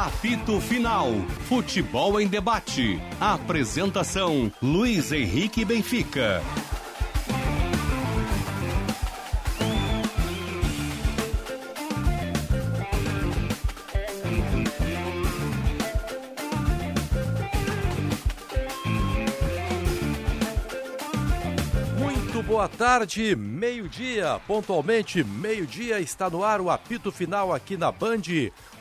[0.00, 1.12] Apito Final.
[1.46, 2.98] Futebol em debate.
[3.20, 6.42] Apresentação: Luiz Henrique Benfica.
[22.60, 28.20] Boa tarde, meio-dia, pontualmente meio-dia, está no ar o apito final aqui na Band.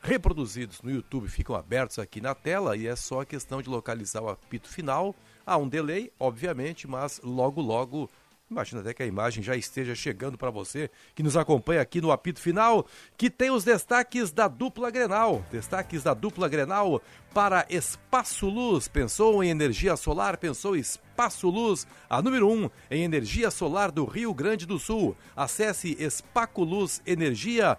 [0.00, 4.28] reproduzidos no YouTube ficam abertos aqui na tela e é só questão de localizar o
[4.28, 5.14] apito final.
[5.44, 8.10] Há um delay, obviamente, mas logo, logo,
[8.50, 12.12] imagina até que a imagem já esteja chegando para você que nos acompanha aqui no
[12.12, 15.44] apito final, que tem os destaques da dupla Grenal.
[15.50, 17.02] Destaques da dupla Grenal
[17.34, 18.88] para Espaço Luz.
[18.88, 20.36] Pensou em energia solar?
[20.36, 25.16] Pensou Espaço Luz, a número 1 um em energia solar do Rio Grande do Sul.
[25.34, 27.76] Acesse Espaco Luz Energia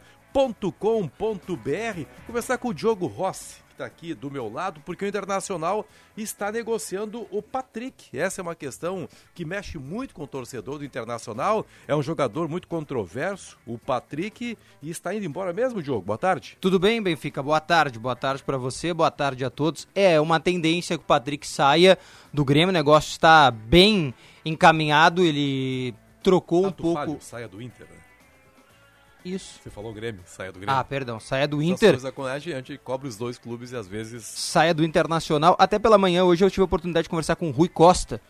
[0.78, 5.86] com.br Conversar com o Diogo Rossi, que está aqui do meu lado, porque o Internacional
[6.16, 8.16] está negociando o Patrick.
[8.18, 11.66] Essa é uma questão que mexe muito com o torcedor do Internacional.
[11.88, 16.02] É um jogador muito controverso, o Patrick, e está indo embora mesmo, Diogo.
[16.02, 16.58] Boa tarde.
[16.62, 17.42] Tudo bem, Benfica?
[17.42, 17.98] Boa tarde.
[17.98, 19.88] Boa tarde para você, boa tarde a todos.
[19.96, 21.98] É uma tendência que o Patrick saia
[22.32, 24.14] do Grêmio, o negócio está bem
[24.46, 27.00] encaminhado, ele trocou Tato um pouco.
[27.00, 28.07] Falho, saia do Inter, né?
[29.34, 29.60] Isso.
[29.62, 30.76] Você falou Grêmio, saia do Grêmio.
[30.76, 31.90] Ah, perdão, saia do Essas Inter.
[31.92, 35.56] coisas acontecem, a gente cobre os dois clubes e às vezes saia do Internacional.
[35.60, 38.22] Até pela manhã, hoje eu tive a oportunidade de conversar com o Rui Costa,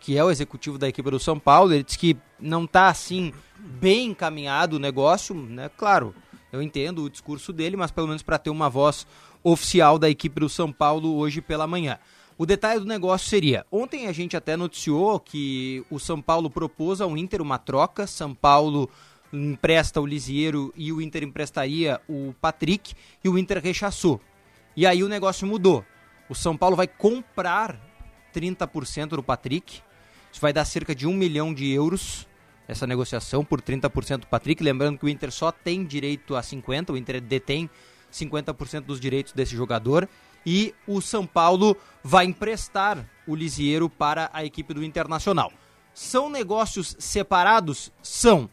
[0.00, 1.72] que é o executivo da equipe do São Paulo.
[1.72, 5.70] Ele disse que não está assim bem encaminhado o negócio, né?
[5.76, 6.14] Claro,
[6.52, 9.06] eu entendo o discurso dele, mas pelo menos para ter uma voz
[9.42, 11.98] oficial da equipe do São Paulo hoje pela manhã.
[12.38, 17.00] O detalhe do negócio seria: ontem a gente até noticiou que o São Paulo propôs
[17.00, 18.06] ao Inter uma troca.
[18.06, 18.90] São Paulo
[19.32, 24.20] empresta o Lisieiro e o Inter emprestaria o Patrick e o Inter rechaçou.
[24.76, 25.84] E aí o negócio mudou.
[26.28, 27.80] O São Paulo vai comprar
[28.34, 29.80] 30% do Patrick.
[30.30, 32.26] Isso vai dar cerca de um milhão de euros
[32.68, 34.62] essa negociação por 30% do Patrick.
[34.62, 37.70] Lembrando que o Inter só tem direito a 50%, o Inter detém
[38.12, 40.08] 50% dos direitos desse jogador.
[40.44, 45.52] E o São Paulo vai emprestar o Lisieiro para a equipe do Internacional.
[45.92, 47.90] São negócios separados?
[48.02, 48.48] São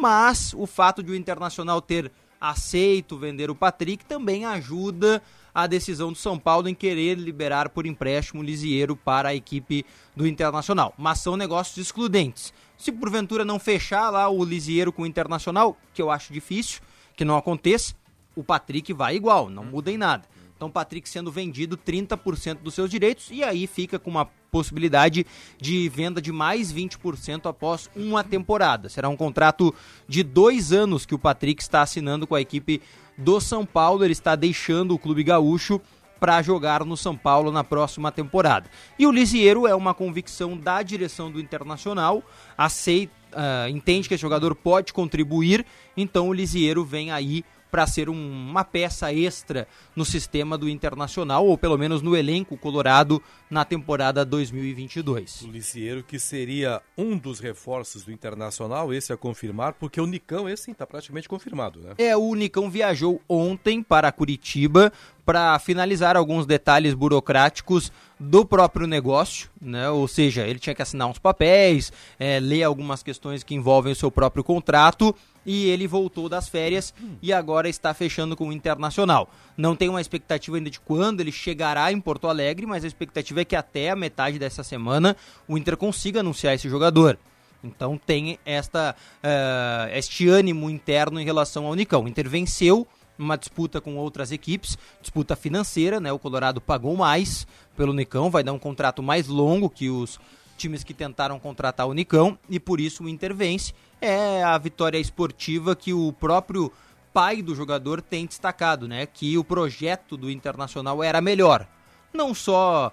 [0.00, 2.10] mas o fato de o Internacional ter
[2.40, 5.22] aceito vender o Patrick também ajuda
[5.54, 9.86] a decisão do São Paulo em querer liberar por empréstimo o Lisieiro para a equipe
[10.14, 10.92] do Internacional.
[10.98, 12.52] Mas são negócios excludentes.
[12.76, 16.82] Se porventura não fechar lá o Lisieiro com o Internacional, que eu acho difícil
[17.16, 17.94] que não aconteça,
[18.34, 20.28] o Patrick vai igual, não muda em nada.
[20.56, 25.26] Então, Patrick sendo vendido 30% dos seus direitos e aí fica com uma possibilidade
[25.60, 28.88] de venda de mais 20% após uma temporada.
[28.88, 29.74] Será um contrato
[30.06, 32.80] de dois anos que o Patrick está assinando com a equipe
[33.18, 34.04] do São Paulo.
[34.04, 35.80] Ele está deixando o Clube Gaúcho
[36.20, 38.70] para jogar no São Paulo na próxima temporada.
[38.96, 42.22] E o Lisieiro é uma convicção da direção do Internacional,
[42.56, 47.44] aceita, uh, entende que esse jogador pode contribuir, então o Lisieiro vem aí
[47.74, 49.66] para ser um, uma peça extra
[49.96, 55.42] no sistema do Internacional, ou pelo menos no elenco colorado na temporada 2022.
[55.42, 60.48] O Licieiro, que seria um dos reforços do Internacional, esse a confirmar, porque o Nicão,
[60.48, 61.94] esse está praticamente confirmado, né?
[61.98, 64.92] É, o Nicão viajou ontem para Curitiba
[65.26, 67.90] para finalizar alguns detalhes burocráticos
[68.20, 69.90] do próprio negócio, né?
[69.90, 73.96] Ou seja, ele tinha que assinar uns papéis, é, ler algumas questões que envolvem o
[73.96, 75.12] seu próprio contrato
[75.44, 79.30] e ele voltou das férias e agora está fechando com o Internacional.
[79.56, 83.40] Não tem uma expectativa ainda de quando ele chegará em Porto Alegre, mas a expectativa
[83.40, 87.18] é que até a metade dessa semana o Inter consiga anunciar esse jogador.
[87.62, 92.04] Então tem esta, uh, este ânimo interno em relação ao Nicão.
[92.04, 92.86] O Inter venceu
[93.18, 96.12] uma disputa com outras equipes, disputa financeira, né?
[96.12, 100.18] O Colorado pagou mais pelo Nicão, vai dar um contrato mais longo que os
[100.56, 103.72] times que tentaram contratar o Nicão e por isso o Inter vence.
[104.06, 106.70] É a vitória esportiva que o próprio
[107.10, 109.06] pai do jogador tem destacado, né?
[109.06, 111.66] Que o projeto do Internacional era melhor.
[112.12, 112.92] Não só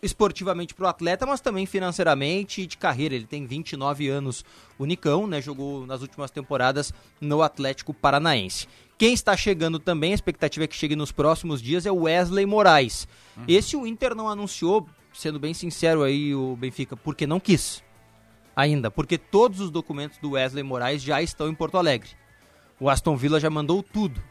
[0.00, 3.16] esportivamente para o atleta, mas também financeiramente e de carreira.
[3.16, 4.44] Ele tem 29 anos,
[4.78, 5.42] o Nicão, né?
[5.42, 8.68] Jogou nas últimas temporadas no Atlético Paranaense.
[8.96, 12.46] Quem está chegando também, a expectativa é que chegue nos próximos dias, é o Wesley
[12.46, 13.08] Moraes.
[13.36, 13.44] Uhum.
[13.48, 17.82] Esse o Inter não anunciou, sendo bem sincero aí, o Benfica, porque não quis.
[18.60, 22.10] Ainda, porque todos os documentos do Wesley Moraes já estão em Porto Alegre.
[22.78, 24.22] O Aston Villa já mandou tudo.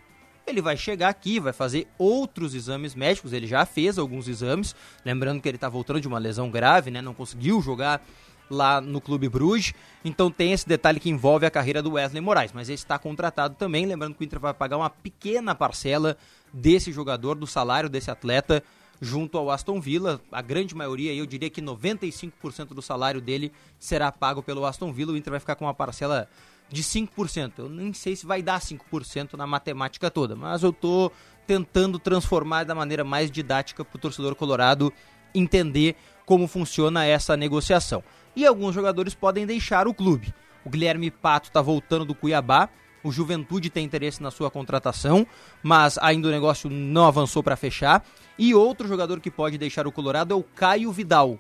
[0.46, 5.42] Ele vai chegar aqui, vai fazer outros exames médicos, ele já fez alguns exames, lembrando
[5.42, 7.02] que ele está voltando de uma lesão grave, né?
[7.02, 8.06] Não conseguiu jogar
[8.52, 9.74] lá no Clube Bruges.
[10.06, 13.56] Então tem esse detalhe que envolve a carreira do Wesley Moraes, mas ele está contratado
[13.56, 16.16] também, lembrando que o Inter vai pagar uma pequena parcela
[16.54, 18.64] desse jogador, do salário desse atleta,
[19.02, 20.22] junto ao Aston Villa.
[20.32, 25.14] A grande maioria, eu diria que 95% do salário dele será pago pelo Aston Villa.
[25.14, 26.30] O Inter vai ficar com uma parcela
[26.70, 27.54] de 5%.
[27.58, 31.12] Eu nem sei se vai dar 5% na matemática toda, mas eu estou
[31.48, 34.94] tentando transformar da maneira mais didática para o torcedor colorado
[35.34, 38.04] entender como funciona essa negociação.
[38.36, 40.34] E alguns jogadores podem deixar o clube.
[40.64, 42.70] O Guilherme Pato está voltando do Cuiabá.
[43.04, 45.26] O Juventude tem interesse na sua contratação,
[45.64, 48.06] mas ainda o negócio não avançou para fechar.
[48.38, 51.40] E outro jogador que pode deixar o Colorado é o Caio Vidal.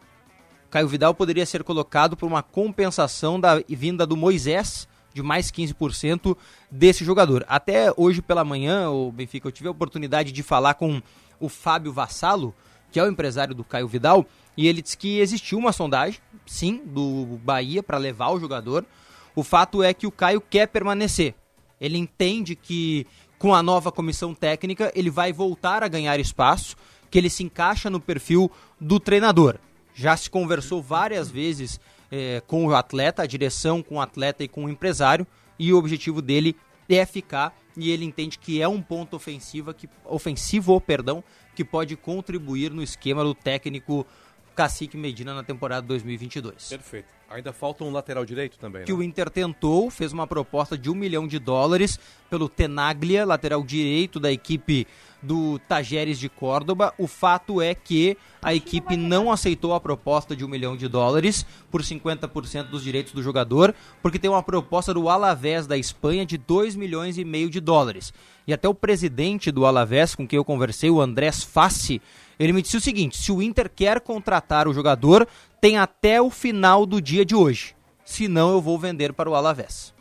[0.69, 6.38] Caio Vidal poderia ser colocado por uma compensação da vinda do Moisés, de mais 15%
[6.69, 7.44] desse jogador.
[7.47, 11.01] Até hoje pela manhã, o Benfica, eu tive a oportunidade de falar com
[11.39, 12.53] o Fábio Vassalo,
[12.91, 14.25] que é o empresário do Caio Vidal,
[14.56, 18.85] e ele disse que existiu uma sondagem, sim, do Bahia para levar o jogador.
[19.35, 21.33] O fato é que o Caio quer permanecer.
[21.80, 23.06] Ele entende que
[23.38, 26.76] com a nova comissão técnica ele vai voltar a ganhar espaço,
[27.10, 29.58] que ele se encaixa no perfil do treinador.
[29.94, 31.80] Já se conversou várias vezes
[32.12, 35.26] eh, com o atleta, a direção com o atleta e com o empresário,
[35.58, 36.56] e o objetivo dele
[36.88, 41.24] é ficar e ele entende que é um ponto ofensivo que, ofensivo perdão,
[41.56, 44.06] que pode contribuir no esquema do técnico
[44.59, 46.67] Cacique Medina na temporada 2022.
[46.67, 47.07] Perfeito.
[47.29, 48.83] Ainda falta um lateral direito também.
[48.83, 48.97] Que né?
[48.97, 51.97] o Inter tentou, fez uma proposta de um milhão de dólares
[52.29, 54.85] pelo Tenaglia, lateral direito da equipe
[55.23, 56.94] do Tajeres de Córdoba.
[56.97, 61.45] O fato é que a equipe não aceitou a proposta de um milhão de dólares
[61.71, 66.38] por 50% dos direitos do jogador, porque tem uma proposta do Alavés da Espanha de
[66.38, 68.13] 2 milhões e meio de dólares.
[68.45, 72.01] E até o presidente do Alavés, com quem eu conversei, o Andrés Fassi,
[72.39, 75.27] ele me disse o seguinte: se o Inter quer contratar o jogador,
[75.59, 77.75] tem até o final do dia de hoje.
[78.06, 79.94] Senão eu vou vender para o Alavés.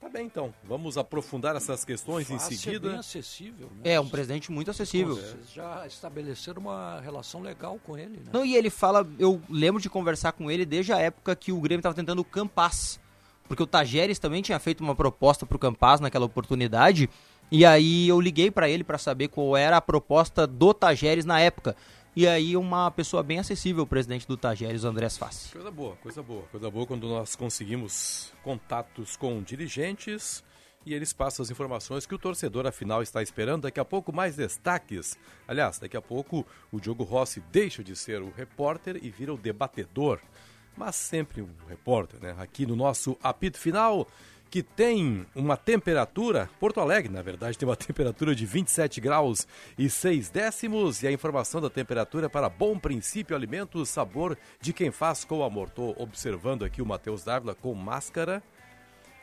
[0.00, 0.54] Tá bem, então.
[0.62, 2.86] Vamos aprofundar essas questões Fácil em seguida.
[2.86, 3.66] É bem acessível.
[3.82, 3.92] Né?
[3.92, 5.16] É, um presidente muito acessível.
[5.16, 8.30] Vocês já estabeleceram uma relação legal com ele, né?
[8.32, 11.60] Não, e ele fala, eu lembro de conversar com ele desde a época que o
[11.60, 13.00] Grêmio estava tentando o Campas.
[13.48, 17.10] Porque o Tajeres também tinha feito uma proposta para o Campas naquela oportunidade.
[17.50, 21.40] E aí eu liguei para ele para saber qual era a proposta do Tajeres na
[21.40, 21.76] época.
[22.14, 25.52] E aí uma pessoa bem acessível, o presidente do Tajeres, Andrés Fassi.
[25.52, 26.42] Coisa boa, coisa boa.
[26.44, 30.42] Coisa boa quando nós conseguimos contatos com dirigentes
[30.86, 33.62] e eles passam as informações que o torcedor afinal está esperando.
[33.62, 35.18] Daqui a pouco mais destaques.
[35.46, 39.36] Aliás, daqui a pouco o Diogo Rossi deixa de ser o repórter e vira o
[39.36, 40.20] debatedor.
[40.76, 42.34] Mas sempre um repórter, né?
[42.38, 44.06] Aqui no nosso apito final
[44.50, 49.46] que tem uma temperatura, Porto Alegre, na verdade, tem uma temperatura de 27 graus
[49.78, 51.02] e 6 décimos.
[51.02, 55.70] E a informação da temperatura para Bom Princípio Alimentos, sabor de quem faz com amor.
[55.96, 58.42] Observando aqui o Matheus Dávila com máscara.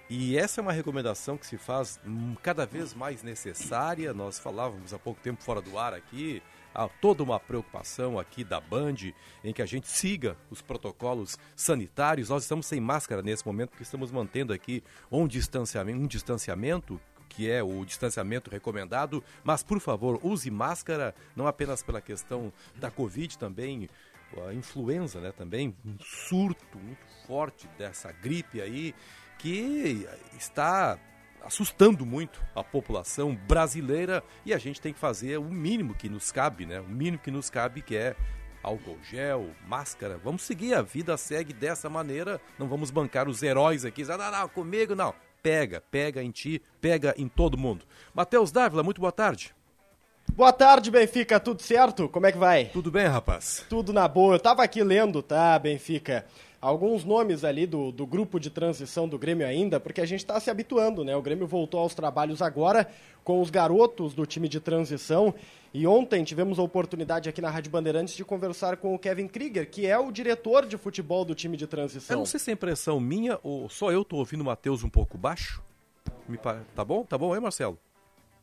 [0.09, 1.99] E essa é uma recomendação que se faz
[2.41, 4.13] cada vez mais necessária.
[4.13, 6.41] Nós falávamos há pouco tempo fora do ar aqui
[6.73, 9.13] há toda uma preocupação aqui da Band
[9.43, 12.29] em que a gente siga os protocolos sanitários.
[12.29, 16.99] Nós estamos sem máscara nesse momento porque estamos mantendo aqui um distanciamento, um distanciamento
[17.29, 22.91] que é o distanciamento recomendado, mas por favor, use máscara, não apenas pela questão da
[22.91, 23.89] Covid, também
[24.47, 28.93] a influenza, né, também um surto muito forte dessa gripe aí
[29.39, 30.97] que está
[31.43, 36.31] assustando muito a população brasileira e a gente tem que fazer o mínimo que nos
[36.31, 36.79] cabe, né?
[36.79, 38.15] O mínimo que nos cabe que é
[38.63, 40.17] álcool gel, máscara.
[40.23, 42.39] Vamos seguir, a vida segue dessa maneira.
[42.57, 44.03] Não vamos bancar os heróis aqui.
[44.03, 45.13] Não, não, comigo não.
[45.43, 47.85] Pega, pega em ti, pega em todo mundo.
[48.13, 49.53] Matheus Dávila, muito boa tarde.
[50.31, 51.39] Boa tarde, Benfica.
[51.39, 52.07] Tudo certo?
[52.07, 52.65] Como é que vai?
[52.65, 53.65] Tudo bem, rapaz?
[53.69, 54.35] Tudo na boa.
[54.35, 56.25] Eu tava aqui lendo, tá, Benfica?
[56.63, 60.39] Alguns nomes ali do, do grupo de transição do Grêmio ainda, porque a gente está
[60.39, 61.13] se habituando, né?
[61.13, 62.89] O Grêmio voltou aos trabalhos agora
[63.21, 65.33] com os garotos do time de transição.
[65.73, 69.69] E ontem tivemos a oportunidade aqui na Rádio Bandeirantes de conversar com o Kevin Krieger,
[69.69, 72.15] que é o diretor de futebol do time de transição.
[72.15, 74.89] Eu não sei se é impressão minha ou só eu tô ouvindo o Matheus um
[74.89, 75.61] pouco baixo.
[76.29, 76.37] Me.
[76.73, 77.03] Tá bom?
[77.03, 77.77] Tá bom aí, Marcelo?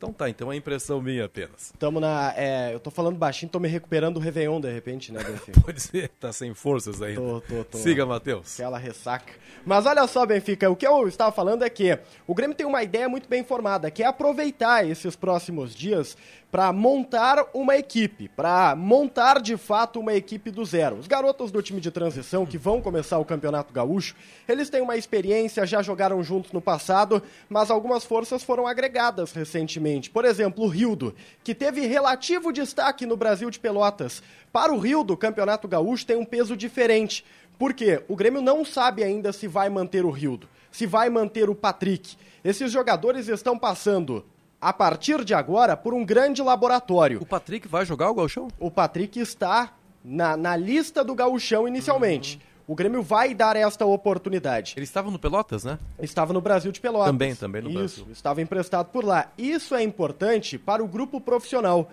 [0.01, 1.71] Então tá, então é impressão minha apenas.
[1.77, 2.33] Tamo na.
[2.35, 5.61] É, eu tô falando baixinho, tô me recuperando do Réveillon de repente, né, Benfica?
[5.61, 7.21] Pode ser, tá sem forças ainda.
[7.21, 7.77] Tô, tô, tô.
[7.77, 8.59] Siga, Matheus.
[8.59, 9.31] Aquela ressaca.
[9.63, 12.81] Mas olha só, Benfica, o que eu estava falando é que o Grêmio tem uma
[12.81, 16.17] ideia muito bem formada, que é aproveitar esses próximos dias
[16.51, 20.97] para montar uma equipe, para montar de fato uma equipe do zero.
[20.97, 24.15] Os garotos do time de transição que vão começar o Campeonato Gaúcho,
[24.47, 30.09] eles têm uma experiência, já jogaram juntos no passado, mas algumas forças foram agregadas recentemente.
[30.09, 34.21] Por exemplo, o Rildo, que teve relativo destaque no Brasil de Pelotas.
[34.51, 37.23] Para o Rildo, o Campeonato Gaúcho tem um peso diferente.
[37.57, 38.03] Por quê?
[38.09, 42.17] O Grêmio não sabe ainda se vai manter o Rildo, se vai manter o Patrick.
[42.43, 44.25] Esses jogadores estão passando
[44.61, 47.19] a partir de agora, por um grande laboratório.
[47.19, 48.47] O Patrick vai jogar o Gauchão?
[48.59, 49.73] O Patrick está
[50.05, 52.35] na, na lista do Gauchão inicialmente.
[52.35, 52.51] Uhum.
[52.67, 54.75] O Grêmio vai dar esta oportunidade.
[54.77, 55.79] Ele estava no Pelotas, né?
[55.99, 57.07] Estava no Brasil de Pelotas.
[57.07, 58.05] Também, também no Isso, Brasil.
[58.11, 59.29] estava emprestado por lá.
[59.37, 61.89] Isso é importante para o grupo profissional,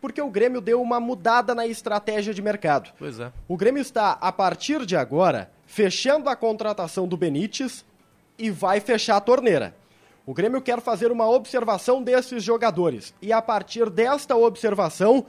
[0.00, 2.92] porque o Grêmio deu uma mudada na estratégia de mercado.
[2.98, 3.32] Pois é.
[3.48, 7.84] O Grêmio está, a partir de agora, fechando a contratação do Benítez
[8.38, 9.74] e vai fechar a torneira.
[10.26, 15.26] O Grêmio quer fazer uma observação desses jogadores e, a partir desta observação,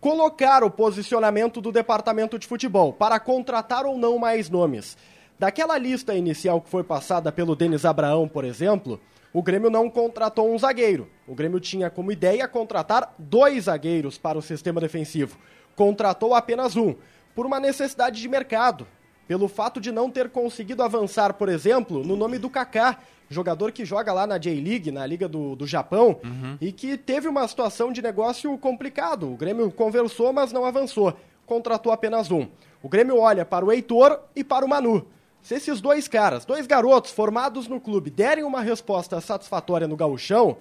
[0.00, 4.98] colocar o posicionamento do departamento de futebol para contratar ou não mais nomes.
[5.38, 9.00] Daquela lista inicial que foi passada pelo Denis Abraão, por exemplo,
[9.32, 11.08] o Grêmio não contratou um zagueiro.
[11.26, 15.38] O Grêmio tinha como ideia contratar dois zagueiros para o sistema defensivo.
[15.74, 16.94] Contratou apenas um,
[17.34, 18.86] por uma necessidade de mercado.
[19.26, 22.98] Pelo fato de não ter conseguido avançar, por exemplo, no nome do Kaká,
[23.32, 26.56] jogador que joga lá na J-League, na Liga do, do Japão, uhum.
[26.60, 29.32] e que teve uma situação de negócio complicado.
[29.32, 31.16] O Grêmio conversou, mas não avançou.
[31.46, 32.46] Contratou apenas um.
[32.82, 35.06] O Grêmio olha para o Heitor e para o Manu.
[35.42, 40.56] Se esses dois caras, dois garotos formados no clube, derem uma resposta satisfatória no gauchão,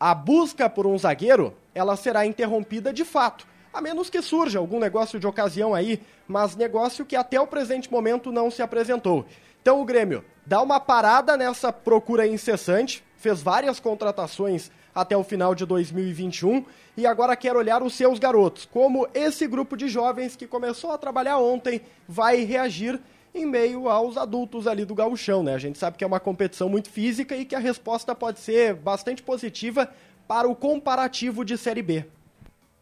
[0.00, 3.46] a busca por um zagueiro, ela será interrompida de fato.
[3.72, 7.90] A menos que surja algum negócio de ocasião aí, mas negócio que até o presente
[7.90, 9.26] momento não se apresentou.
[9.64, 15.54] Então o Grêmio dá uma parada nessa procura incessante, fez várias contratações até o final
[15.54, 16.66] de 2021
[16.98, 20.98] e agora quer olhar os seus garotos, como esse grupo de jovens que começou a
[20.98, 23.00] trabalhar ontem vai reagir
[23.34, 25.54] em meio aos adultos ali do gauchão, né?
[25.54, 28.74] A gente sabe que é uma competição muito física e que a resposta pode ser
[28.74, 29.90] bastante positiva
[30.28, 32.04] para o comparativo de Série B.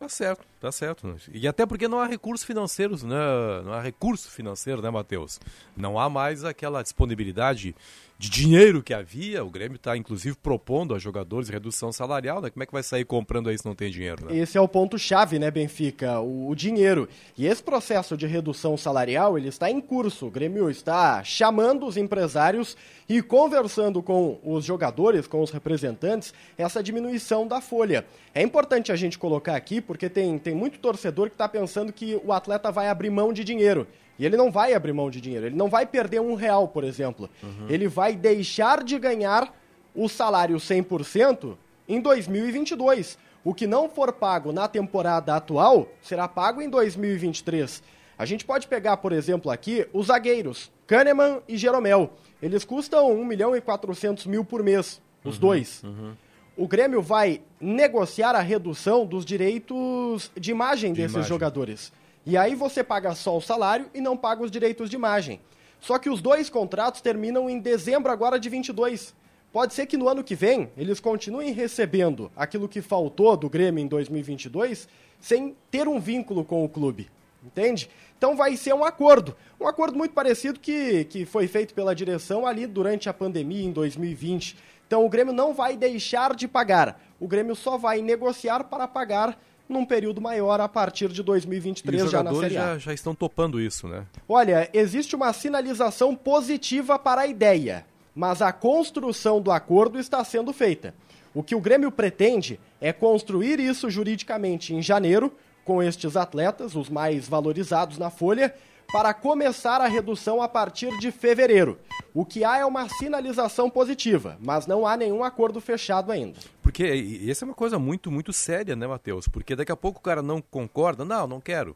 [0.02, 1.16] Tá certo, tá certo.
[1.32, 3.16] E até porque não há recursos financeiros, né?
[3.64, 5.38] Não há recurso financeiro, né, Matheus?
[5.76, 7.72] Não há mais aquela disponibilidade
[8.22, 9.44] de dinheiro que havia.
[9.44, 12.50] O Grêmio está, inclusive, propondo a jogadores redução salarial, né?
[12.50, 14.38] Como é que vai sair comprando aí se não tem dinheiro, né?
[14.38, 16.20] Esse é o ponto-chave, né, Benfica?
[16.20, 17.08] O, o, dinheiro.
[17.36, 20.26] E esse processo de redução salarial, ele está em curso.
[20.26, 22.76] O Grêmio está chamando os empresários
[23.08, 28.06] e conversando com os jogadores, com os representantes, essa diminuição da folha.
[28.32, 32.20] É importante a gente colocar aqui, porque tem, tem muito torcedor que está pensando que
[32.24, 33.84] o atleta vai abrir mão de dinheiro.
[34.18, 36.84] E ele não vai abrir mão de dinheiro, ele não vai perder um real, por
[36.84, 37.28] exemplo.
[37.42, 37.66] Uhum.
[37.68, 39.52] Ele vai deixar de ganhar
[39.94, 41.56] o salário 100%
[41.88, 43.18] em 2022.
[43.44, 47.82] O que não for pago na temporada atual será pago em 2023.
[48.16, 52.10] A gente pode pegar, por exemplo, aqui os zagueiros, Kahneman e Jeromel.
[52.40, 55.82] Eles custam 1 milhão e 400 mil por mês, os uhum, dois.
[55.82, 56.12] Uhum.
[56.56, 61.28] O Grêmio vai negociar a redução dos direitos de imagem de desses imagem.
[61.28, 61.92] jogadores.
[62.24, 65.40] E aí você paga só o salário e não paga os direitos de imagem.
[65.80, 69.14] Só que os dois contratos terminam em dezembro agora de 22.
[69.52, 73.82] Pode ser que no ano que vem eles continuem recebendo aquilo que faltou do Grêmio
[73.82, 74.88] em 2022
[75.20, 77.10] sem ter um vínculo com o clube.
[77.44, 77.90] Entende?
[78.16, 79.36] Então vai ser um acordo.
[79.60, 83.72] Um acordo muito parecido que, que foi feito pela direção ali durante a pandemia em
[83.72, 84.56] 2020.
[84.86, 87.02] Então o Grêmio não vai deixar de pagar.
[87.18, 89.36] O Grêmio só vai negociar para pagar
[89.72, 92.60] num período maior a partir de 2023 já na Série A.
[92.60, 94.06] Já, já estão topando isso, né?
[94.28, 100.52] Olha, existe uma sinalização positiva para a ideia, mas a construção do acordo está sendo
[100.52, 100.94] feita.
[101.34, 105.32] O que o Grêmio pretende é construir isso juridicamente em janeiro,
[105.64, 108.54] com estes atletas, os mais valorizados na folha,
[108.92, 111.78] para começar a redução a partir de fevereiro.
[112.12, 116.38] O que há é uma sinalização positiva, mas não há nenhum acordo fechado ainda.
[116.62, 119.26] Porque essa é uma coisa muito, muito séria, né, Matheus?
[119.26, 121.74] Porque daqui a pouco o cara não concorda, não, não quero.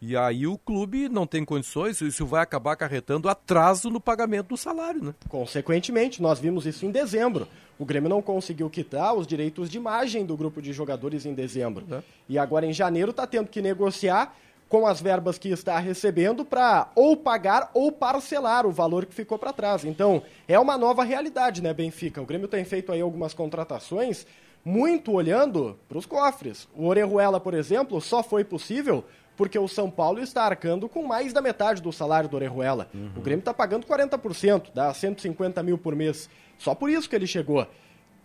[0.00, 4.56] E aí o clube não tem condições, isso vai acabar acarretando atraso no pagamento do
[4.56, 5.14] salário, né?
[5.28, 7.48] Consequentemente, nós vimos isso em dezembro.
[7.78, 11.84] O Grêmio não conseguiu quitar os direitos de imagem do grupo de jogadores em dezembro.
[11.90, 12.02] É.
[12.28, 14.36] E agora em janeiro está tendo que negociar
[14.68, 19.38] com as verbas que está recebendo para ou pagar ou parcelar o valor que ficou
[19.38, 19.84] para trás.
[19.84, 22.20] Então, é uma nova realidade, né, Benfica?
[22.20, 24.26] O Grêmio tem feito aí algumas contratações
[24.64, 26.68] muito olhando para os cofres.
[26.74, 29.04] O Orejuela, por exemplo, só foi possível
[29.36, 32.90] porque o São Paulo está arcando com mais da metade do salário do Orejuela.
[33.16, 36.28] O Grêmio está pagando 40%, dá 150 mil por mês.
[36.58, 37.64] Só por isso que ele chegou.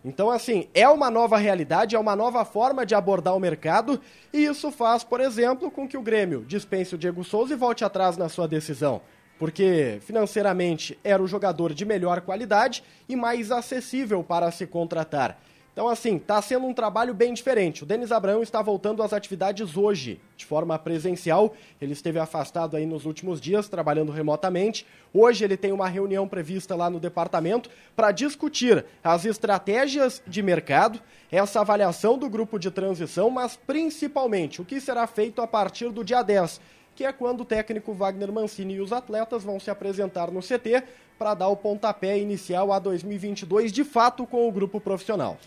[0.06, 4.02] Então, assim, é uma nova realidade, é uma nova forma de abordar o mercado,
[4.34, 7.86] e isso faz, por exemplo, com que o Grêmio dispense o Diego Souza e volte
[7.86, 9.02] atrás na sua decisão.
[9.40, 15.40] Porque financeiramente era o jogador de melhor qualidade e mais acessível para se contratar.
[15.74, 17.82] Então, assim, está sendo um trabalho bem diferente.
[17.82, 21.56] O Denis Abraão está voltando às atividades hoje, de forma presencial.
[21.82, 24.86] Ele esteve afastado aí nos últimos dias, trabalhando remotamente.
[25.12, 31.02] Hoje ele tem uma reunião prevista lá no departamento para discutir as estratégias de mercado,
[31.32, 36.04] essa avaliação do grupo de transição, mas principalmente o que será feito a partir do
[36.04, 36.62] dia 10,
[36.96, 40.84] que é quando o técnico Wagner Mancini e os atletas vão se apresentar no CT
[41.18, 45.38] para dar o pontapé inicial a 2022, de fato, com o grupo profissional.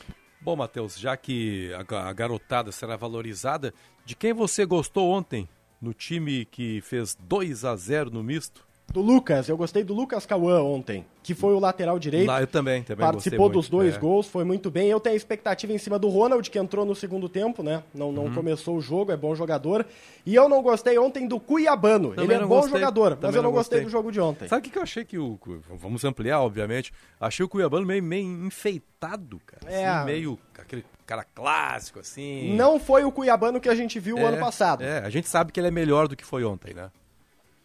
[0.47, 3.75] Bom, Matheus, já que a ga- a garotada será valorizada,
[4.05, 5.49] de quem você gostou ontem
[5.83, 8.65] no time que fez 2 a 0 no misto?
[8.93, 12.29] Do Lucas, eu gostei do Lucas Cauã ontem, que foi o lateral direito.
[12.29, 13.99] Lá eu também, também Participou dos muito, dois é.
[13.99, 14.89] gols, foi muito bem.
[14.89, 17.83] Eu tenho expectativa em cima do Ronald, que entrou no segundo tempo, né?
[17.93, 18.13] Não, Uhum.
[18.13, 19.85] não começou o jogo, é bom jogador.
[20.25, 22.11] E eu não gostei ontem do Cuiabano.
[22.15, 23.85] Também Ele é bom gostei, jogador, mas eu não gostei gostei.
[23.85, 24.49] do jogo de ontem.
[24.49, 25.39] Sabe o que que eu achei que o.
[25.75, 26.93] Vamos ampliar, obviamente.
[27.21, 29.71] Achei o Cuiabano meio, meio enfeitado, cara.
[29.71, 29.85] É.
[29.87, 32.55] Assim, meio aquele cara clássico, assim.
[32.55, 34.83] Não foi o Cuiabano que a gente viu o É, ano passado.
[34.83, 36.89] É, a gente sabe que ele é melhor do que foi ontem, né?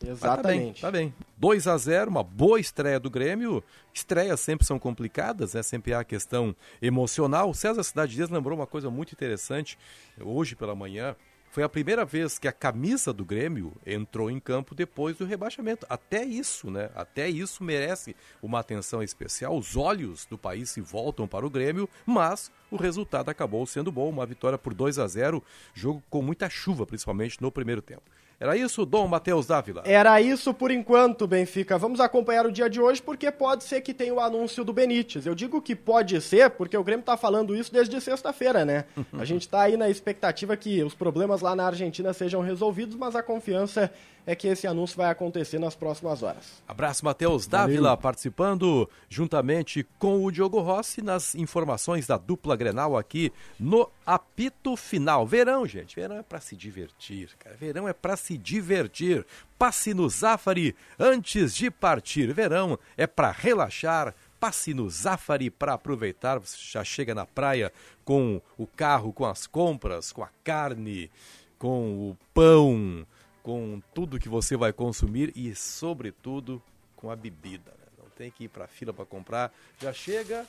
[0.05, 0.81] Exatamente.
[0.81, 1.25] Tá bem, tá bem.
[1.38, 3.63] 2 a 0 uma boa estreia do Grêmio.
[3.93, 5.63] Estreias sempre são complicadas, né?
[5.63, 7.53] Sempre há a questão emocional.
[7.53, 9.77] César Cidade Dias lembrou uma coisa muito interessante
[10.20, 11.16] hoje pela manhã.
[11.51, 15.85] Foi a primeira vez que a camisa do Grêmio entrou em campo depois do rebaixamento.
[15.90, 16.90] Até isso, né?
[16.96, 19.57] Até isso merece uma atenção especial.
[19.57, 24.09] Os olhos do país se voltam para o Grêmio, mas o resultado acabou sendo bom.
[24.09, 28.03] Uma vitória por 2 a 0 jogo com muita chuva, principalmente no primeiro tempo.
[28.42, 29.84] Era isso, Dom Matheus Dávila?
[29.86, 31.77] Era isso por enquanto, Benfica.
[31.77, 35.27] Vamos acompanhar o dia de hoje porque pode ser que tenha o anúncio do Benítez.
[35.27, 38.86] Eu digo que pode ser porque o Grêmio tá falando isso desde sexta-feira, né?
[39.14, 43.16] A gente tá aí na expectativa que os problemas lá na Argentina sejam resolvidos, mas
[43.16, 43.92] a confiança
[44.25, 46.62] é que esse anúncio vai acontecer nas próximas horas.
[46.68, 53.31] Abraço, Matheus Dávila, participando juntamente com o Diogo Rossi nas informações da dupla Grenal aqui
[53.60, 55.25] no apito final.
[55.25, 57.55] Verão, gente, verão é para se divertir, cara.
[57.55, 59.25] Verão é para se divertir.
[59.57, 62.34] Passe no Zafari antes de partir.
[62.34, 64.14] Verão é para relaxar.
[64.40, 66.40] Passe no Zafari para aproveitar.
[66.40, 67.72] Você já chega na praia
[68.03, 71.12] com o carro, com as compras, com a carne,
[71.60, 73.05] com o pão,
[73.44, 76.62] com tudo que você vai consumir e, sobretudo,
[76.96, 77.72] com a bebida.
[77.72, 77.88] né?
[77.98, 79.54] Não tem que ir para fila para comprar.
[79.80, 80.46] Já chega,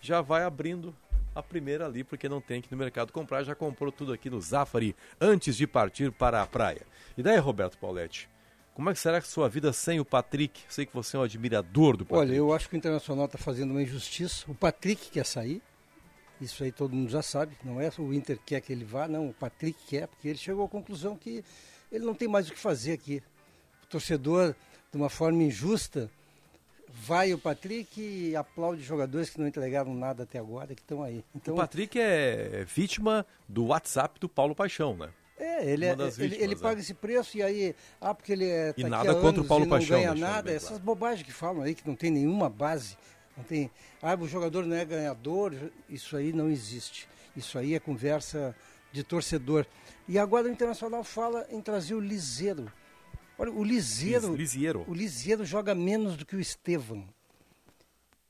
[0.00, 0.94] já vai abrindo
[1.34, 3.42] a primeira ali, porque não tem que ir no mercado comprar.
[3.42, 6.82] Já comprou tudo aqui no Zafari antes de partir para a praia.
[7.16, 8.28] E daí, Roberto Pauletti?
[8.74, 10.60] Como é que será que sua vida sem o Patrick?
[10.68, 12.28] Sei que você é um admirador do Patrick.
[12.30, 14.44] Olha, eu acho que o Internacional está fazendo uma injustiça.
[14.48, 15.62] O Patrick quer sair.
[16.40, 17.56] Isso aí todo mundo já sabe.
[17.62, 19.28] Não é o Inter quer que ele vá, não.
[19.28, 21.44] O Patrick quer, porque ele chegou à conclusão que
[21.94, 23.22] ele não tem mais o que fazer aqui.
[23.84, 24.54] O torcedor,
[24.90, 26.10] de uma forma injusta,
[26.88, 31.24] vai o Patrick e aplaude jogadores que não entregaram nada até agora, que estão aí.
[31.34, 35.10] Então, O Patrick é vítima do WhatsApp do Paulo Paixão, né?
[35.36, 36.82] É, ele, é- ele, vítimas, ele paga é.
[36.82, 39.44] esse preço e aí, ah, porque ele é E tá nada aqui há contra o
[39.44, 40.84] Paulo e Paixão, não ganha nada, essas claro.
[40.84, 42.96] bobagens que falam aí que não tem nenhuma base,
[43.36, 43.68] não tem,
[44.00, 45.52] ah, o jogador não é ganhador,
[45.88, 47.08] isso aí não existe.
[47.36, 48.54] Isso aí é conversa
[48.92, 49.66] de torcedor.
[50.06, 52.70] E agora o Internacional fala em trazer o Liseiro.
[53.38, 54.84] Olha, o Liseiro, Lis- Lisiero.
[54.86, 57.08] o Liseiro joga menos do que o Estevam.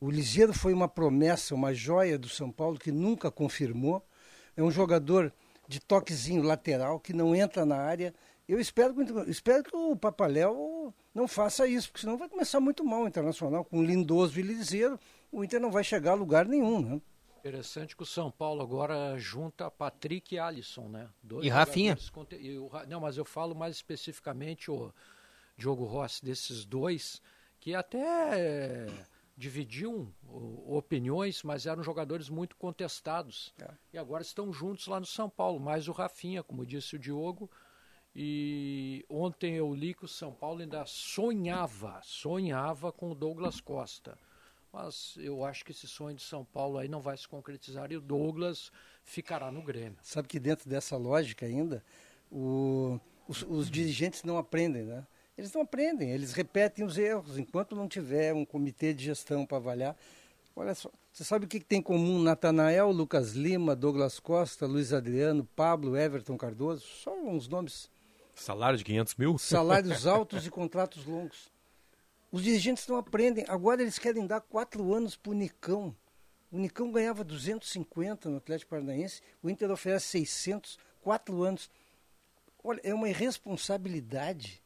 [0.00, 4.02] O Liseiro foi uma promessa, uma joia do São Paulo que nunca confirmou.
[4.56, 5.32] É um jogador
[5.66, 8.14] de toquezinho lateral que não entra na área.
[8.48, 12.28] Eu espero que, o Inter- espero que o Papaléu não faça isso, porque senão vai
[12.28, 13.64] começar muito mal o Internacional.
[13.64, 14.98] Com Lindoso e Liseiro,
[15.32, 16.80] o Inter não vai chegar a lugar nenhum.
[16.80, 17.00] Né?
[17.44, 21.11] Interessante que o São Paulo agora junta Patrick e Alisson, né?
[21.22, 21.94] Dois E Rafinha.
[22.40, 22.57] e
[22.88, 24.90] não, mas eu falo mais especificamente o
[25.54, 27.20] Diogo Rossi desses dois,
[27.61, 30.11] que até eh, dividiam
[30.66, 33.52] opiniões, mas eram jogadores muito contestados.
[33.61, 33.70] É.
[33.92, 37.50] E agora estão juntos lá no São Paulo, mais o Rafinha, como disse o Diogo.
[38.16, 44.16] E ontem eu li que o São Paulo ainda sonhava, sonhava com o Douglas Costa.
[44.74, 47.96] Mas eu acho que esse sonho de São Paulo aí não vai se concretizar e
[47.96, 48.72] o Douglas
[49.04, 49.96] ficará no Grêmio.
[50.02, 51.84] Sabe que dentro dessa lógica ainda,
[52.28, 55.06] o, os, os dirigentes não aprendem, né?
[55.38, 57.38] Eles não aprendem, eles repetem os erros.
[57.38, 59.96] Enquanto não tiver um comitê de gestão para avaliar.
[60.56, 64.66] Olha só, você sabe o que, que tem em comum Natanael, Lucas Lima, Douglas Costa,
[64.66, 66.84] Luiz Adriano, Pablo, Everton Cardoso?
[66.84, 67.88] Só uns nomes
[68.34, 69.38] Salário de 500 mil?
[69.38, 71.53] Salários altos e contratos longos.
[72.35, 73.44] Os dirigentes não aprendem.
[73.47, 75.94] Agora eles querem dar quatro anos para o Nicão.
[76.51, 81.70] O Nicão ganhava 250 no Atlético Paranaense, o Inter oferece 600, quatro anos.
[82.64, 84.61] Olha, é uma irresponsabilidade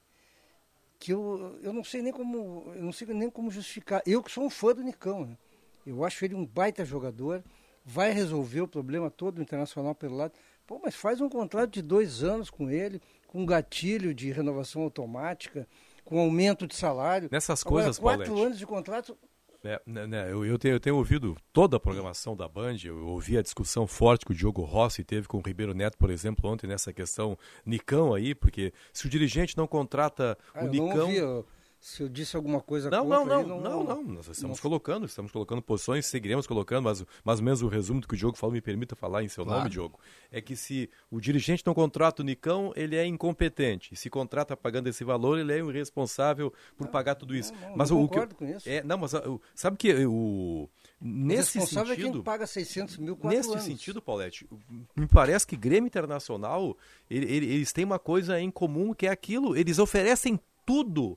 [0.98, 4.02] que eu, eu não sei nem como eu não sei nem como justificar.
[4.06, 5.36] Eu que sou um fã do Nicão, né?
[5.84, 7.44] eu acho ele um baita jogador,
[7.84, 10.32] vai resolver o problema todo do Internacional pelo lado.
[10.66, 15.68] Pô, mas faz um contrato de dois anos com ele, com gatilho de renovação automática,
[16.08, 17.28] com aumento de salário.
[17.30, 18.46] Nessas Agora, coisas, quatro Paulete.
[18.46, 19.14] anos de contrato.
[19.62, 23.06] É, né, né, eu, eu, tenho, eu tenho ouvido toda a programação da Band, eu
[23.08, 26.48] ouvi a discussão forte que o Diogo Rossi teve com o Ribeiro Neto, por exemplo,
[26.48, 30.86] ontem nessa questão Nicão aí, porque se o dirigente não contrata Ah, o Nicão...
[30.88, 31.46] não ouvi, eu-
[31.80, 34.62] se eu disse alguma coisa Não, não, contra não, ele, não, não, Nós estamos não-
[34.62, 38.16] colocando, estamos colocando posições, seguiremos colocando, mas mais ou menos o resumo do que o
[38.16, 39.98] Diogo falou, me permita falar em seu nome, Diogo,
[40.32, 43.94] é que se o dirigente não contrata o Nicão, ele é incompetente.
[43.94, 47.52] E se contrata pagando esse valor, ele é o irresponsável por pagar tudo isso.
[47.54, 48.68] não, mas não o, que com isso.
[48.68, 49.22] É, não, mas ah,
[49.54, 50.68] sabe que o
[51.00, 53.62] nesse responsável é sentido, quem paga 600 mil Nesse anos.
[53.62, 54.48] sentido, Paulette,
[54.96, 56.76] me parece que Grêmio Internacional,
[57.08, 61.16] ele- ele- eles têm uma coisa em comum que é aquilo, eles oferecem tudo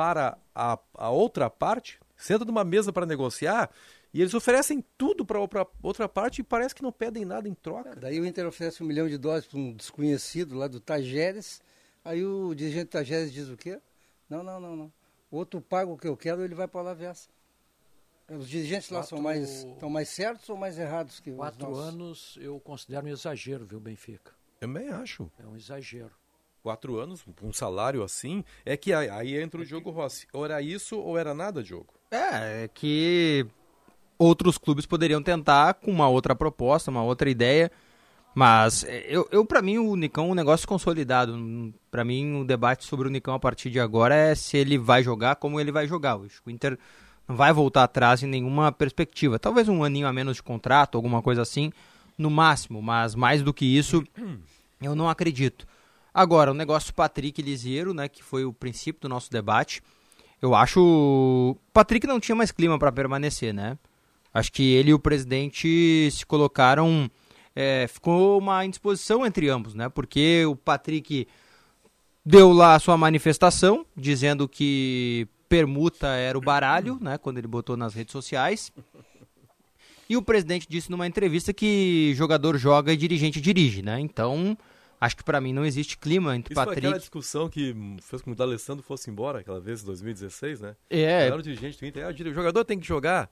[0.00, 3.70] para a, a outra parte, sentam numa mesa para negociar,
[4.14, 7.52] e eles oferecem tudo para a outra parte e parece que não pedem nada em
[7.52, 7.94] troca.
[7.96, 11.60] Daí o Inter oferece um milhão de dólares para um desconhecido lá do Tajeres.
[12.02, 13.78] Aí o dirigente do Tajeres diz o quê?
[14.26, 14.92] Não, não, não, não.
[15.30, 17.28] Outro paga o que eu quero, ele vai para lá versa.
[18.26, 21.68] Os dirigentes lá são Quatro- mais, estão mais certos ou mais errados que os Quatro
[21.68, 21.84] nossos?
[21.84, 24.32] anos eu considero um exagero, viu, Benfica?
[24.54, 25.30] Eu também acho.
[25.38, 26.12] É um exagero.
[26.62, 30.26] Quatro anos, um salário assim, é que aí, aí entra o Diogo Rossi.
[30.32, 31.94] Ou era isso ou era nada, Diogo?
[32.10, 33.46] É, é que
[34.18, 37.72] outros clubes poderiam tentar com uma outra proposta, uma outra ideia.
[38.34, 41.72] Mas é, eu, eu para mim, o Nicão é um negócio consolidado.
[41.90, 45.02] Para mim, o debate sobre o Nicão a partir de agora é se ele vai
[45.02, 46.18] jogar, como ele vai jogar.
[46.18, 46.78] O Inter
[47.26, 49.38] não vai voltar atrás em nenhuma perspectiva.
[49.38, 51.72] Talvez um aninho a menos de contrato, alguma coisa assim,
[52.18, 52.82] no máximo.
[52.82, 54.04] Mas mais do que isso,
[54.80, 55.66] eu não acredito.
[56.12, 59.82] Agora, o negócio Patrick Lisieiro, né, que foi o princípio do nosso debate.
[60.40, 63.76] Eu acho Patrick não tinha mais clima para permanecer, né?
[64.32, 67.10] Acho que ele e o presidente se colocaram
[67.54, 69.88] é, ficou uma indisposição entre ambos, né?
[69.88, 71.26] Porque o Patrick
[72.24, 77.18] deu lá a sua manifestação dizendo que permuta era o baralho, né?
[77.18, 78.72] Quando ele botou nas redes sociais.
[80.08, 84.00] E o presidente disse numa entrevista que jogador joga e dirigente dirige, né?
[84.00, 84.56] Então,
[85.00, 86.86] acho que para mim não existe clima entre Isso foi Patrick.
[86.86, 90.76] aquela discussão que fez com que o D'Alessandro fosse embora aquela vez em 2016, né?
[90.88, 92.06] É, Era o dirigente do Inter.
[92.06, 93.30] Ah, o jogador tem que jogar.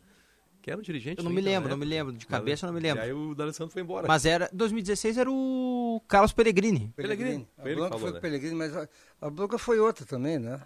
[0.60, 1.70] Que era o dirigente eu do não me Inter, lembro, né?
[1.74, 2.12] não me lembro.
[2.12, 3.02] De cabeça eu não me lembro.
[3.02, 4.08] E aí o D'Alessandro foi embora.
[4.08, 6.92] Mas era 2016 era o Carlos Pellegrini.
[6.96, 7.48] Pellegrini.
[7.56, 8.12] A Foi ele que bronca falou, foi né?
[8.12, 8.88] com o Pellegrini, mas a,
[9.20, 10.60] a bronca foi outra também, né?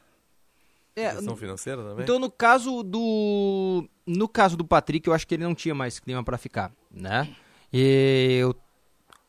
[0.94, 2.02] É, Questão financeira também.
[2.04, 3.88] Então, no caso do.
[4.06, 7.34] No caso do Patrick, eu acho que ele não tinha mais clima pra ficar, né?
[7.72, 8.54] E eu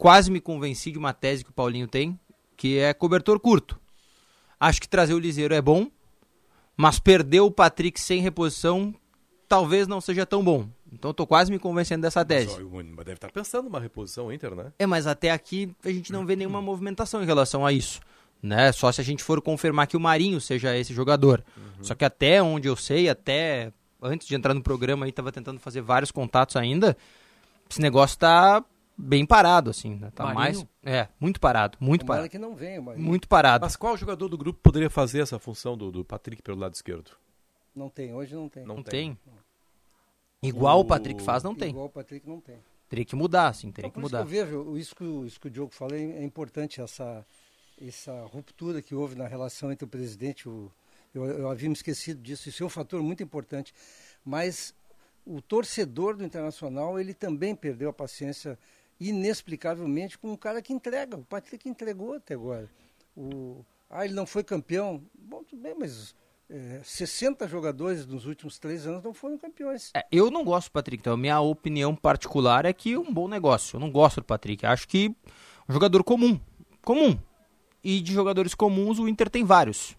[0.04, 2.20] quase me convenci de uma tese que o Paulinho tem,
[2.58, 3.80] que é cobertor curto.
[4.60, 5.90] Acho que trazer o Liseiro é bom,
[6.76, 8.94] mas perder o Patrick sem reposição
[9.48, 10.68] talvez não seja tão bom.
[10.92, 12.62] Então, eu tô quase me convencendo dessa tese.
[12.94, 14.74] mas deve estar pensando numa reposição Inter, né?
[14.78, 18.02] É, mas até aqui a gente não vê nenhuma movimentação em relação a isso.
[18.42, 18.74] Né?
[18.74, 21.42] Só se a gente for confirmar que o Marinho seja esse jogador.
[21.82, 25.62] Só que até onde eu sei, até antes de entrar no programa aí, estava tentando
[25.62, 26.98] fazer vários contatos ainda.
[27.70, 28.64] Esse negócio tá
[28.98, 29.96] bem parado, assim.
[29.96, 30.12] Né?
[30.14, 30.40] Tá Marinho?
[30.40, 30.66] mais.
[30.84, 32.32] É, muito parado, muito Tomara parado.
[32.32, 33.66] que não venha, mas Muito parado.
[33.66, 37.12] Mas qual jogador do grupo poderia fazer essa função do, do Patrick pelo lado esquerdo?
[37.76, 38.64] não tem, hoje não tem.
[38.66, 39.18] Não, Não tem.
[40.42, 41.70] Igual o O- Patrick faz, não tem.
[41.70, 42.58] Igual o Patrick não tem.
[42.90, 44.60] Teria que mudar, assim, teria Então, que por isso que mudar.
[44.60, 47.26] eu vejo, isso que, o- isso que o Diogo falou é, é importante, essa,
[47.82, 50.72] essa ruptura que houve na relação entre o presidente e o.
[51.16, 53.74] Eu, eu havia me esquecido disso, isso é um fator muito importante.
[54.26, 54.74] Mas
[55.26, 58.58] o torcedor do Internacional, ele também perdeu a paciência
[59.10, 61.18] inexplicavelmente com um cara que entrega.
[61.18, 62.70] O Patrick entregou até agora.
[63.16, 65.04] O, ah, ele não foi campeão.
[65.14, 66.16] Bom, tudo bem, mas
[66.50, 69.92] é, 60 jogadores nos últimos três anos não foram campeões.
[69.96, 73.28] É, eu não gosto do Patrick, então minha opinião particular é que é um bom
[73.28, 73.76] negócio.
[73.76, 74.66] Eu não gosto do Patrick.
[74.66, 75.16] Acho que
[75.68, 76.40] um jogador comum.
[76.84, 77.18] Comum.
[77.84, 79.96] e de jogadores comuns o Inter tem vários.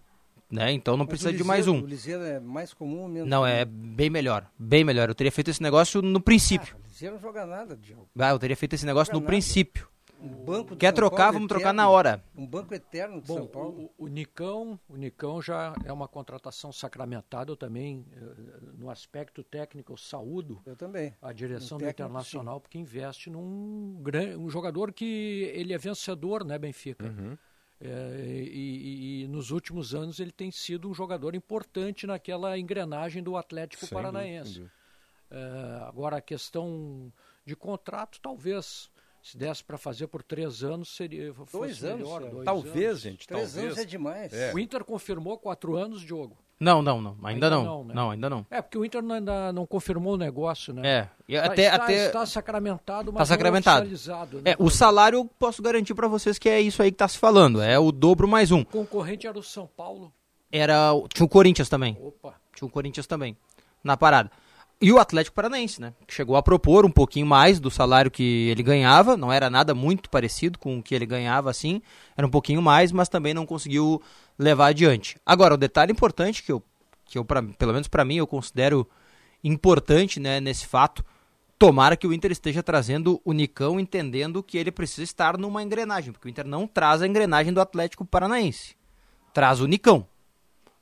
[0.49, 0.71] Né?
[0.71, 1.81] Então não Mas precisa o de mais um.
[1.85, 3.27] Liseiro- O Liseiro é mais comum mesmo.
[3.29, 4.49] Não, é bem melhor.
[4.57, 5.09] Bem melhor.
[5.09, 6.75] Eu teria feito esse negócio no princípio.
[6.77, 8.07] Ah, o Liseiro não joga nada, Diogo.
[8.17, 9.27] Ah, eu teria feito esse negócio no nada.
[9.27, 9.87] princípio.
[10.21, 11.77] Um Quer São trocar, Paulo vamos trocar eterno.
[11.77, 12.23] na hora.
[12.35, 13.91] Um banco eterno de Bom, São Paulo.
[13.97, 18.21] o, o Nicão, o Nicão já é uma contratação sacramentada, eu também, eh,
[18.77, 21.13] no aspecto técnico, eu saúdo Eu também.
[21.21, 24.01] a direção Um do técnico, Internacional, porque investe num
[24.39, 27.13] um jogador que ele é vencedor, né, Benfica?
[27.79, 33.35] É, e, e- nos últimos anos ele tem sido um jogador importante naquela engrenagem do
[33.35, 34.69] Atlético Sem Paranaense.
[35.29, 37.11] É, agora a questão
[37.45, 38.89] de contrato, talvez,
[39.27, 42.21] se desse para fazer por três anos, seria Dois anos, melhor.
[42.29, 43.01] Dois Talvez, anos.
[43.01, 43.65] gente, Três talvez.
[43.73, 44.31] anos é demais.
[44.33, 44.53] É.
[44.53, 46.37] O Inter confirmou quatro anos, Diogo.
[46.59, 47.11] Não, não, não.
[47.23, 47.63] Ainda, Ainda não.
[47.65, 47.93] não, né?
[47.95, 48.45] Não, ainda não.
[48.51, 50.87] É, porque o Inter não- ainda não confirmou o negócio, né?
[50.87, 51.09] É.
[51.27, 52.05] E Está- até, está, até...
[52.05, 53.85] está sacramentado, mas Tá sacramentado.
[53.87, 54.37] não oficializado.
[54.37, 54.51] Né?
[54.51, 57.17] É, o salário eu posso garantir pra vocês que é isso aí que tá se
[57.17, 57.61] falando.
[57.61, 58.61] É o dobro mais um.
[58.61, 60.13] O concorrente era o São Paulo.
[60.51, 60.93] Era.
[60.93, 61.97] o- Tinha o Corinthians também.
[61.99, 62.35] Opa.
[62.55, 63.35] Tinha o Corinthians também.
[63.83, 64.31] Na parada.
[64.81, 65.93] E o Atlético Paranaense, né?
[66.05, 69.15] Que chegou a propor um pouquinho mais do salário que ele ganhava.
[69.15, 71.81] Não era nada muito parecido com o que ele ganhava, assim.
[72.15, 74.01] Era um pouquinho mais, mas também não conseguiu
[74.37, 75.17] levar adiante.
[75.25, 76.61] Agora, o detalhe importante que eu,
[77.05, 78.87] que eu pra, pelo menos pra mim, eu considero
[79.43, 81.05] importante, né, nesse fato.
[81.57, 86.11] Tomara que o Inter esteja trazendo o Nicão entendendo que ele precisa estar numa engrenagem,
[86.11, 88.75] porque o Inter não traz a engrenagem do Atlético Paranaense.
[89.33, 90.05] Traz o Nicão.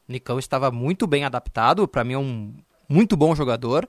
[0.07, 2.53] Nicão estava muito bem adaptado, para mim é um
[2.93, 3.87] muito bom jogador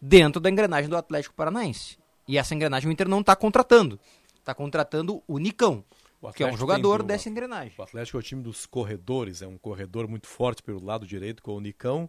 [0.00, 1.96] dentro da engrenagem do Atlético Paranaense.
[2.26, 3.98] E essa engrenagem o Inter não está contratando.
[4.38, 5.84] Está contratando o Nicão,
[6.20, 7.72] O que é um jogador do- dessa engrenagem.
[7.78, 11.42] O Atlético é o time dos corredores, é um corredor muito forte pelo lado direito
[11.42, 12.08] com o Nicão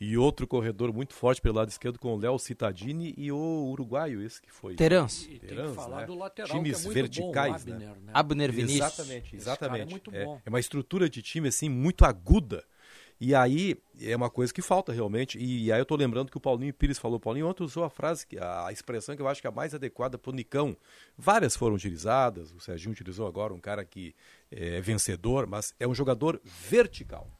[0.00, 3.36] e outro corredor muito forte pelo lado esquerdo com o Léo Citadini e o
[3.70, 4.74] uruguaio esse que foi.
[4.74, 5.24] Terans.
[5.24, 6.06] E tem que Terans, falar né?
[6.06, 7.86] do lateral, Times que é muito verticais, bom, o né?
[7.86, 8.12] Abner, né?
[8.14, 8.80] Abner Vinícius.
[8.98, 9.90] Exatamente, Esse cara é exatamente.
[9.90, 10.40] muito é, bom.
[10.44, 12.64] é uma estrutura de time assim muito aguda.
[13.20, 15.38] E aí é uma coisa que falta realmente.
[15.38, 17.18] E aí eu tô lembrando que o Paulinho Pires falou.
[17.18, 19.74] O Paulinho ontem usou a frase, a expressão que eu acho que é a mais
[19.74, 20.74] adequada pro Nicão.
[21.18, 22.50] Várias foram utilizadas.
[22.52, 24.14] O Serginho utilizou agora um cara que
[24.50, 27.30] é vencedor, mas é um jogador vertical.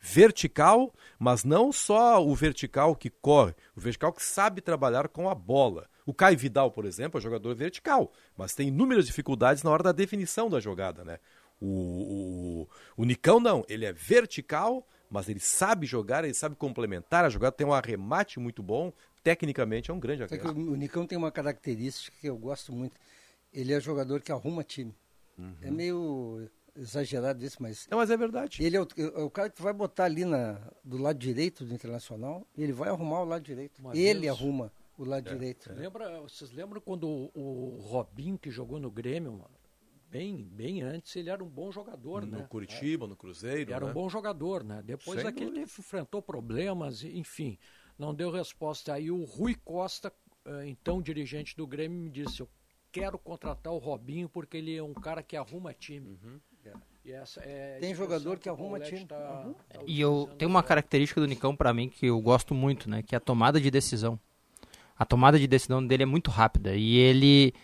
[0.00, 5.34] Vertical, mas não só o vertical que corre, o vertical que sabe trabalhar com a
[5.34, 5.88] bola.
[6.06, 9.90] O Caio Vidal, por exemplo, é jogador vertical, mas tem inúmeras dificuldades na hora da
[9.90, 11.18] definição da jogada, né?
[11.60, 17.24] O, o, o Nicão não, ele é vertical, mas ele sabe jogar, ele sabe complementar
[17.24, 18.92] a jogada, tem um arremate muito bom,
[19.22, 20.50] tecnicamente é um grande atleta.
[20.50, 22.98] o Nicão tem uma característica que eu gosto muito.
[23.52, 24.94] Ele é jogador que arruma time.
[25.38, 25.54] Uhum.
[25.62, 28.62] É meio exagerado isso, mas Não, mas é verdade.
[28.62, 31.64] ele é o, é o cara que tu vai botar ali na, do lado direito
[31.64, 33.78] do Internacional e ele vai arrumar o lado direito.
[33.80, 35.72] Uma ele vez- arruma o É, lado direito.
[35.72, 39.50] Lembra, vocês lembram quando o, o Robinho, que jogou no Grêmio, mano,
[40.10, 42.46] bem, bem antes, ele era um bom jogador, No né?
[42.48, 43.90] Curitiba, no Cruzeiro, Ele era né?
[43.90, 44.82] um bom jogador, né?
[44.84, 45.64] Depois Sem aqui ele dúvida.
[45.80, 47.58] enfrentou problemas, enfim,
[47.98, 48.92] não deu resposta.
[48.94, 50.12] Aí o Rui Costa,
[50.44, 52.48] eh, então dirigente do Grêmio, me disse: Eu
[52.90, 56.18] quero contratar o Robinho porque ele é um cara que arruma time.
[56.24, 56.40] Uhum.
[57.04, 59.06] E essa é a Tem jogador que arruma time.
[59.06, 59.54] tá- Uhum.
[59.54, 63.02] tá E eu tenho uma característica do Nicão pra mim que eu gosto muito, né?
[63.02, 64.18] Que é a tomada de decisão.
[64.98, 67.54] A tomada de decisão dele é muito rápida e ele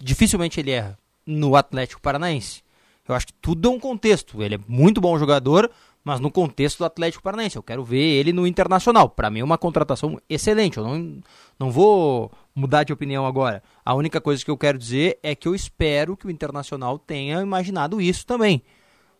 [0.00, 2.62] dificilmente ele erra no Atlético Paranaense.
[3.06, 4.42] Eu acho que tudo é um contexto.
[4.42, 5.70] Ele é muito bom jogador,
[6.02, 7.56] mas no contexto do Atlético Paranaense.
[7.56, 9.08] Eu quero ver ele no Internacional.
[9.08, 10.78] Pra mim é uma contratação excelente.
[10.78, 11.20] Eu não,
[11.58, 13.62] não vou mudar de opinião agora.
[13.84, 17.40] A única coisa que eu quero dizer é que eu espero que o Internacional tenha
[17.40, 18.62] imaginado isso também.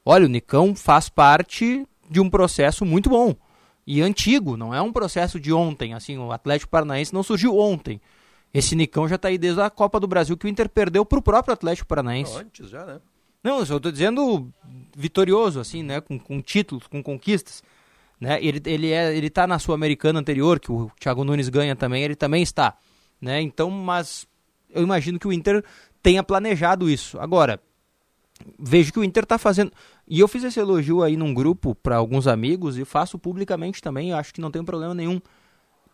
[0.05, 3.35] Olha, o Nicão faz parte de um processo muito bom
[3.87, 8.01] e antigo, não é um processo de ontem, assim, o Atlético Paranaense não surgiu ontem.
[8.55, 11.19] Esse Nicão já está aí desde a Copa do Brasil que o Inter perdeu para
[11.19, 12.33] o próprio Atlético Paranaense.
[12.33, 13.01] Não, antes já, né?
[13.43, 14.49] Não, eu só tô dizendo
[14.97, 16.01] vitorioso, assim, né?
[16.01, 17.65] Com, com títulos, com conquistas.
[18.21, 18.39] Né?
[18.41, 22.15] Ele, ele, é, ele tá na Sul-Americana anterior, que o Thiago Nunes ganha também, ele
[22.15, 22.77] também está.
[23.21, 23.43] Né?
[23.43, 24.27] Então, mas
[24.71, 25.65] eu imagino que o Inter
[26.01, 27.19] tenha planejado isso.
[27.19, 27.61] Agora,
[28.59, 29.73] vejo que o Inter tá fazendo.
[30.07, 34.13] E eu fiz esse elogio aí num grupo para alguns amigos e faço publicamente também,
[34.13, 35.21] acho que não tem problema nenhum.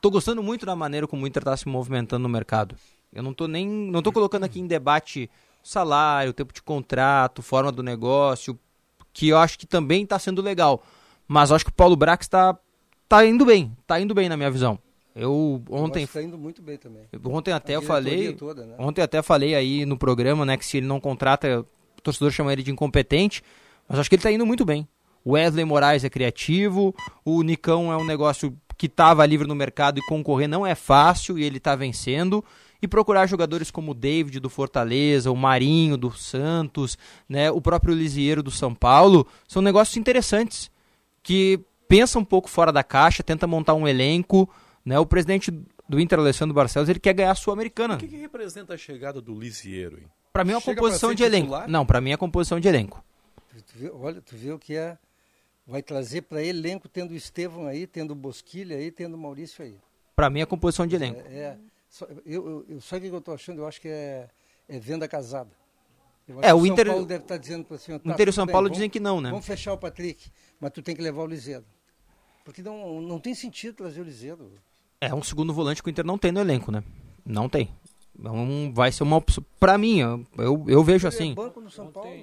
[0.00, 2.74] Tô gostando muito da maneira como o Inter tá se movimentando no mercado.
[3.12, 3.68] Eu não tô nem.
[3.68, 5.28] não tô colocando aqui em debate
[5.62, 8.58] salário, tempo de contrato, forma do negócio,
[9.12, 10.82] que eu acho que também está sendo legal.
[11.28, 12.58] Mas eu acho que o Paulo Brax está
[13.08, 14.78] tá indo bem, tá indo bem na minha visão.
[15.14, 17.02] Eu ontem, Está indo muito bem também.
[17.24, 18.76] ontem até eu falei, toda, né?
[18.78, 22.52] ontem até falei aí no programa, né, que se ele não contrata, o torcedor chama
[22.52, 23.42] ele de incompetente,
[23.88, 24.88] mas acho que ele está indo muito bem.
[25.24, 29.98] O Wesley Moraes é criativo, o Nicão é um negócio que estava livre no mercado
[29.98, 32.42] e concorrer não é fácil e ele está vencendo.
[32.80, 36.96] e procurar jogadores como o David do Fortaleza, o Marinho do Santos,
[37.28, 40.70] né, o próprio Lisieiro do São Paulo, são negócios interessantes
[41.22, 44.48] que pensa um pouco fora da caixa, tenta montar um elenco,
[44.82, 44.98] né?
[44.98, 45.50] O presidente
[45.86, 47.96] do Inter, Alessandro Barcelos, ele quer ganhar a Sul-Americana.
[47.96, 50.00] O que, que, representa a chegada do Lisieiro?
[50.32, 51.48] Pra mim é uma Chega composição de elenco.
[51.48, 51.68] Titular?
[51.68, 53.04] Não, pra mim é composição de elenco.
[53.66, 54.96] Tu viu, olha, tu viu que é
[55.70, 59.64] vai trazer para elenco tendo o Estevão aí, tendo o Bosquilha aí, tendo o Maurício
[59.64, 59.78] aí.
[60.16, 61.20] Para mim é composição de elenco.
[61.26, 64.28] É, é só, eu, eu, só que eu estou achando, eu acho que é,
[64.68, 65.50] é venda casada.
[66.42, 66.86] É, o, Inter.
[66.86, 68.72] São Paulo deve estar tá dizendo para assim, tá, Inter e o São Paulo bem,
[68.72, 69.30] dizem vamos, que não, né?
[69.30, 70.30] Vamos fechar o Patrick,
[70.60, 71.66] mas tu tem que levar o Lizedo.
[72.44, 74.52] Porque não, não tem sentido trazer o Lizedo.
[75.00, 76.84] É um segundo volante que o Inter não tem no elenco, né?
[77.24, 77.70] Não tem.
[78.20, 79.42] Então vai ser uma opção.
[79.58, 80.00] Pra mim,
[80.36, 81.34] eu, eu vejo assim.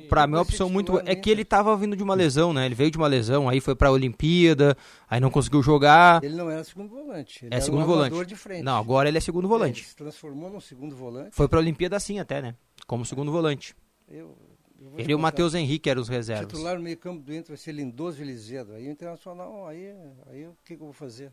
[0.07, 1.01] Pra mim, é uma opção muito.
[1.05, 2.65] É que ele tava vindo de uma lesão, né?
[2.67, 4.77] Ele veio de uma lesão, aí foi pra Olimpíada,
[5.09, 6.23] aí não conseguiu jogar.
[6.23, 7.45] Ele não era segundo volante.
[7.45, 8.25] Ele é segundo um volante.
[8.25, 8.63] De frente.
[8.63, 9.81] Não, agora ele é segundo volante.
[9.81, 11.31] Ele se transformou num segundo volante.
[11.31, 12.55] Foi pra Olimpíada assim até, né?
[12.85, 13.75] Como segundo volante.
[14.07, 14.37] Eu,
[14.79, 16.47] eu ele e o Matheus Henrique eram os reservas.
[16.47, 18.73] Titular no meio campo do Inter vai ser Lindoso e Lizedo.
[18.73, 19.93] Aí o Internacional, aí,
[20.27, 21.31] aí o que, que eu vou fazer?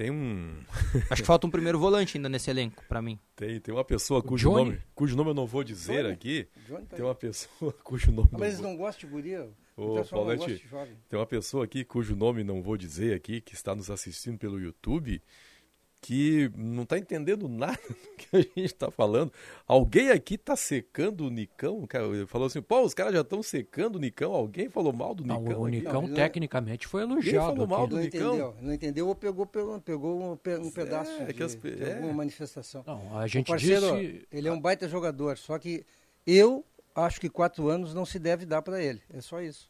[0.00, 0.56] Tem um.
[1.10, 3.18] Acho que falta um primeiro volante ainda nesse elenco, para mim.
[3.36, 6.14] Tem, tem uma pessoa cujo nome, cujo nome eu não vou dizer Johnny?
[6.14, 6.48] aqui.
[6.66, 8.30] Johnny tá tem uma pessoa cujo nome.
[8.32, 9.50] Ah, mas eles não gostam de guria?
[9.76, 10.66] Ô, Paulete,
[11.06, 14.58] tem uma pessoa aqui cujo nome não vou dizer aqui, que está nos assistindo pelo
[14.58, 15.22] YouTube
[16.00, 19.32] que não está entendendo nada do que a gente está falando.
[19.66, 21.86] Alguém aqui está secando o Nicão?
[21.86, 24.32] Cara, falou assim, pô, os caras já estão secando o Nicão.
[24.32, 25.42] Alguém falou mal do Nicão?
[25.42, 27.52] Não, o Nicão não, tecnicamente foi elogiado.
[27.52, 28.28] falou mal do não Nicão?
[28.34, 31.94] Entendeu, não entendeu ou pegou, pegou, pegou um, um pedaço é, de, as, de é.
[31.94, 32.82] alguma manifestação.
[32.86, 34.26] Não, a gente o parceiro, disse...
[34.32, 35.84] ele é um baita jogador, só que
[36.26, 39.02] eu acho que quatro anos não se deve dar para ele.
[39.12, 39.68] É só isso.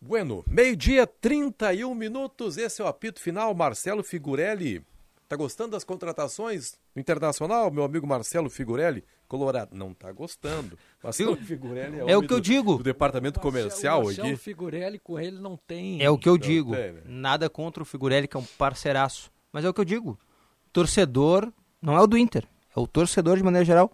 [0.00, 2.56] Bueno, meio-dia, 31 minutos.
[2.56, 3.52] Esse é o apito final.
[3.52, 4.84] Marcelo Figurelli
[5.28, 9.04] Tá gostando das contratações do Internacional, meu amigo Marcelo Figurelli?
[9.28, 10.78] Colorado, não tá gostando.
[11.04, 12.78] Marcelo Figurelli é, é o que eu digo.
[12.78, 14.36] Do departamento comercial Marcelo aqui.
[14.38, 16.02] Figurelli com ele não tem.
[16.02, 16.74] É o que eu digo.
[16.74, 17.02] Tem, né?
[17.04, 19.30] Nada contra o Figurelli, que é um parceiraço.
[19.52, 20.18] Mas é o que eu digo.
[20.72, 23.92] Torcedor não é o do Inter, é o torcedor de maneira geral.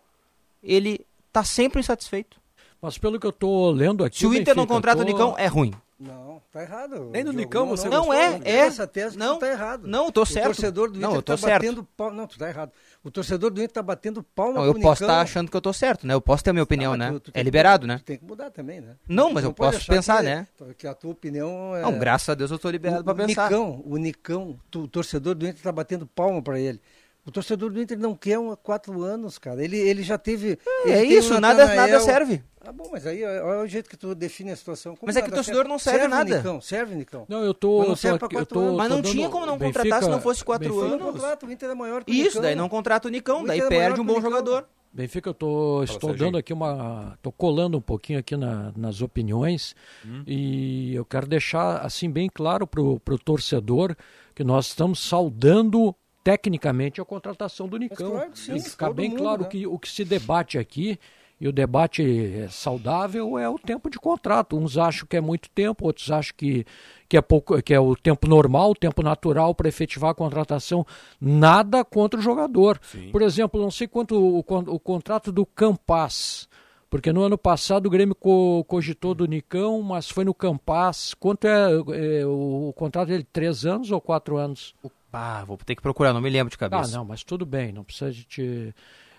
[0.62, 2.40] Ele tá sempre insatisfeito.
[2.80, 4.18] Mas pelo que eu tô lendo aqui.
[4.18, 5.02] Se o Inter Benfica, não contrata tô...
[5.02, 5.72] o Nicão, é ruim.
[6.06, 7.10] Não, tá errado.
[7.10, 8.56] Nem no Nicão você Não, não é, é.
[8.56, 9.88] Essa tese não, tá errado.
[9.88, 10.46] Não, tô certo.
[10.46, 11.62] O torcedor do Inter não, eu tô tá certo.
[11.62, 12.12] batendo pau.
[12.12, 12.72] Não, tu tá errado.
[13.02, 15.60] O torcedor do Inter tá batendo no Não, eu posso estar tá achando que eu
[15.60, 16.14] tô certo, né?
[16.14, 17.12] Eu posso ter a minha opinião, tá, né?
[17.12, 17.98] Tu, tu é liberado, que, né?
[17.98, 18.96] Tu tem que mudar também, né?
[19.08, 20.46] Não, mas eu posso pensar, que, né?
[20.76, 21.82] Que a tua opinião é...
[21.82, 23.44] Não, graças a Deus eu tô liberado para pensar.
[23.44, 26.80] Nicão, o Nicão, o torcedor do Inter tá batendo palma para ele.
[27.26, 29.64] O torcedor do Inter não quer um, quatro anos, cara.
[29.64, 30.58] Ele, ele já teve.
[30.84, 32.42] É, é isso, nada, nada serve.
[32.60, 34.94] Ah, bom, mas aí olha o jeito que tu define a situação.
[34.94, 35.70] Como mas é que o torcedor serve?
[35.70, 36.36] não serve, serve nada.
[36.36, 37.24] Nicão, serve, Nicão.
[37.28, 37.78] Não, eu tô.
[37.78, 38.76] Mas não serve pra quatro anos.
[38.76, 41.00] Mas não tinha como não Benfica, contratar se não fosse quatro Benfica, anos.
[41.00, 43.46] Não contrata, o Inter é maior que o Isso, daí não contrata o Nicão, o
[43.46, 44.66] daí é perde um bom jogador.
[44.92, 47.14] Benfica, eu tô, estou dando aqui uma.
[47.16, 49.74] Estou colando um pouquinho aqui na, nas opiniões
[50.06, 50.22] hum.
[50.26, 53.96] e eu quero deixar assim bem claro para o torcedor
[54.34, 58.12] que nós estamos saudando tecnicamente a contratação do Nicão.
[58.12, 59.48] Claro sim, Tem que ficar bem mundo, claro né?
[59.48, 60.98] que o que se debate aqui,
[61.40, 64.56] e o debate saudável, é o tempo de contrato.
[64.56, 66.64] Uns acham que é muito tempo, outros acham que,
[67.08, 70.86] que, é, pouco, que é o tempo normal, o tempo natural para efetivar a contratação.
[71.20, 72.80] Nada contra o jogador.
[72.82, 73.10] Sim.
[73.10, 76.48] Por exemplo, não sei quanto o, o contrato do Campas.
[76.88, 81.12] Porque no ano passado o Grêmio co cogitou do Nicão, mas foi no Campas.
[81.14, 83.26] Quanto é, é o, o contrato dele?
[83.32, 84.74] Três anos ou quatro anos?
[84.80, 86.94] O ah, vou ter que procurar, não me lembro de cabeça.
[86.94, 88.74] Ah, não, mas tudo bem, não precisa de te.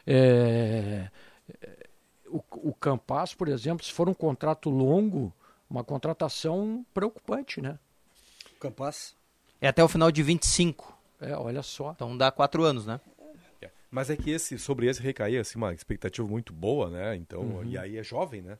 [0.05, 1.09] É,
[2.27, 5.33] o, o Campas, por exemplo, se for um contrato longo,
[5.69, 7.79] uma contratação preocupante, né?
[8.59, 9.15] Campas?
[9.61, 10.95] É até o final de 25.
[11.21, 11.91] É, olha só.
[11.91, 12.99] Então dá quatro anos, né?
[13.61, 17.15] É, mas é que esse, sobre esse recair assim, uma expectativa muito boa, né?
[17.15, 17.63] Então, uhum.
[17.63, 18.57] e aí é jovem, né?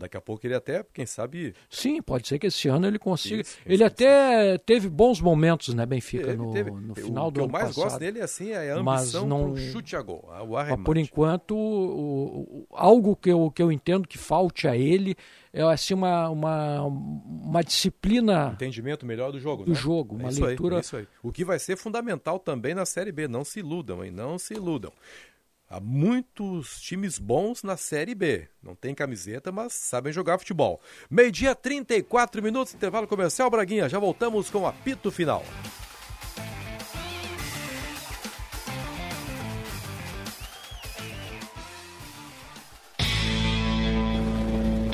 [0.00, 1.54] Daqui a pouco ele até, quem sabe.
[1.68, 3.42] Sim, pode ser que esse ano ele consiga.
[3.42, 7.52] Isso, ele até teve bons momentos, né, Benfica, no, teve, no final o do ano
[7.52, 7.70] passado.
[7.70, 10.26] O que eu mais gosto dele assim, é a ambição mas não, chute a gol,
[10.26, 14.74] o Mas por enquanto, o, o, algo que eu, que eu entendo que falte a
[14.74, 15.14] ele
[15.52, 18.52] é assim uma, uma, uma disciplina.
[18.54, 19.64] Entendimento melhor do jogo.
[19.64, 19.76] Do né?
[19.76, 20.76] jogo, uma é leitura.
[20.76, 21.08] Aí, é isso aí.
[21.22, 23.26] O que vai ser fundamental também na Série B.
[23.26, 24.10] Não se iludam, hein?
[24.10, 24.92] Não se iludam.
[25.72, 28.48] Há muitos times bons na Série B.
[28.60, 30.80] Não tem camiseta, mas sabem jogar futebol.
[31.08, 33.88] Meio-dia, 34 minutos, intervalo comercial, Braguinha.
[33.88, 35.44] Já voltamos com o apito final.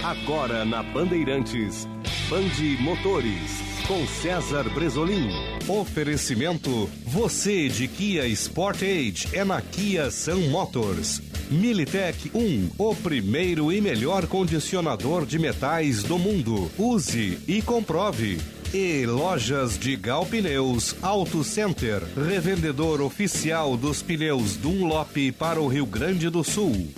[0.05, 1.87] Agora na Bandeirantes,
[2.29, 3.76] Bande Motores.
[3.87, 5.31] Com César Bresolim.
[5.69, 11.23] Oferecimento: você de Kia Sportage é na Kia Sun Motors.
[11.51, 16.71] Militech 1, o primeiro e melhor condicionador de metais do mundo.
[16.77, 18.41] Use e comprove.
[18.75, 25.87] E Lojas de Gal Pneus Auto Center, revendedor oficial dos pneus Dunlop para o Rio
[25.87, 26.89] Grande do Sul.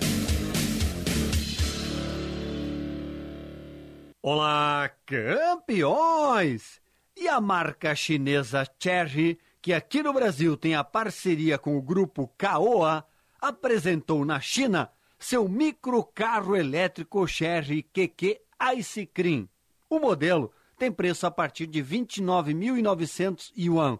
[4.31, 6.83] Olá, campeões!
[7.17, 12.29] E a marca chinesa Cherry, que aqui no Brasil tem a parceria com o grupo
[12.37, 13.07] Caoa,
[13.41, 18.39] apresentou na China seu microcarro elétrico Cherry QQ
[18.77, 19.49] Ice Cream.
[19.89, 23.99] O modelo tem preço a partir de 29.900 yuan,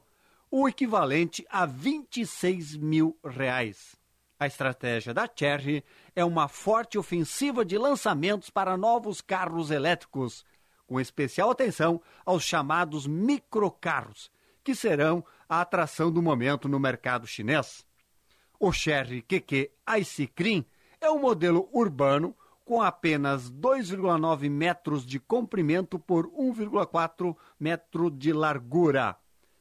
[0.51, 3.97] o equivalente a 26 mil reais.
[4.39, 5.83] A estratégia da Cherry
[6.19, 10.45] é uma forte ofensiva de lançamentos para novos carros elétricos,
[10.85, 14.29] com especial atenção aos chamados microcarros,
[14.65, 17.87] que serão a atração do momento no mercado chinês.
[18.59, 20.65] O Cherry QQ Ice Cream
[21.01, 29.17] é um modelo urbano com apenas 2,9 metros de comprimento por 1,4 metro de largura.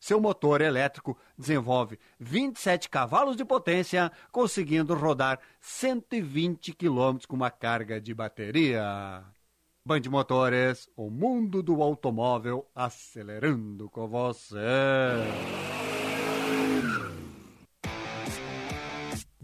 [0.08, 8.00] Seu motor elétrico desenvolve 27 cavalos de potência, conseguindo rodar 120 km com uma carga
[8.00, 9.22] de bateria.
[9.86, 14.56] Band Motores, o mundo do automóvel acelerando com você.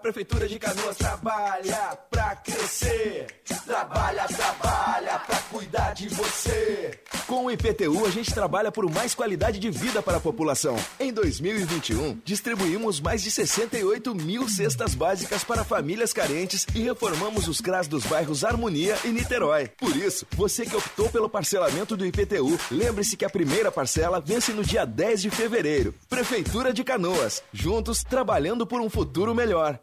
[0.00, 3.26] A Prefeitura de Canoas trabalha pra crescer.
[3.66, 6.98] Trabalha, trabalha pra cuidar de você.
[7.26, 10.74] Com o IPTU, a gente trabalha por mais qualidade de vida para a população.
[10.98, 17.60] Em 2021, distribuímos mais de 68 mil cestas básicas para famílias carentes e reformamos os
[17.60, 19.68] CRAS dos bairros Harmonia e Niterói.
[19.76, 24.50] Por isso, você que optou pelo parcelamento do IPTU, lembre-se que a primeira parcela vence
[24.54, 25.94] no dia 10 de fevereiro.
[26.08, 29.78] Prefeitura de Canoas, juntos trabalhando por um futuro melhor.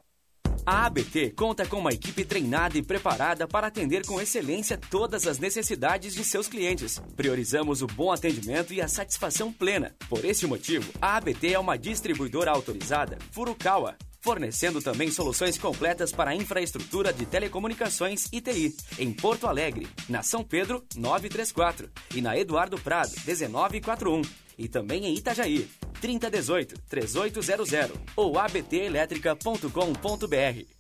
[0.65, 5.39] A ABT conta com uma equipe treinada e preparada para atender com excelência todas as
[5.39, 7.01] necessidades de seus clientes.
[7.15, 9.95] Priorizamos o bom atendimento e a satisfação plena.
[10.09, 16.31] Por esse motivo, a ABT é uma distribuidora autorizada Furukawa, fornecendo também soluções completas para
[16.31, 22.37] a infraestrutura de telecomunicações e TI, em Porto Alegre, na São Pedro 934 e na
[22.37, 24.21] Eduardo Prado 1941,
[24.57, 25.69] e também em Itajaí
[26.01, 30.77] 3018 3800 ou abtelétrica.com.br.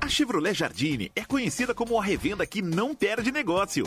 [0.00, 3.86] A Chevrolet Jardine é conhecida como a revenda que não perde negócio.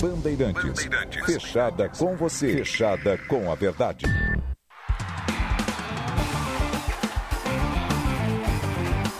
[0.00, 0.84] Bandeirantes.
[0.84, 1.24] Bandeirantes.
[1.26, 2.52] Fechada com você.
[2.52, 4.06] Fechada com a verdade.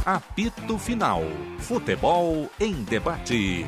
[0.05, 1.23] Apito Final.
[1.59, 3.67] Futebol em debate.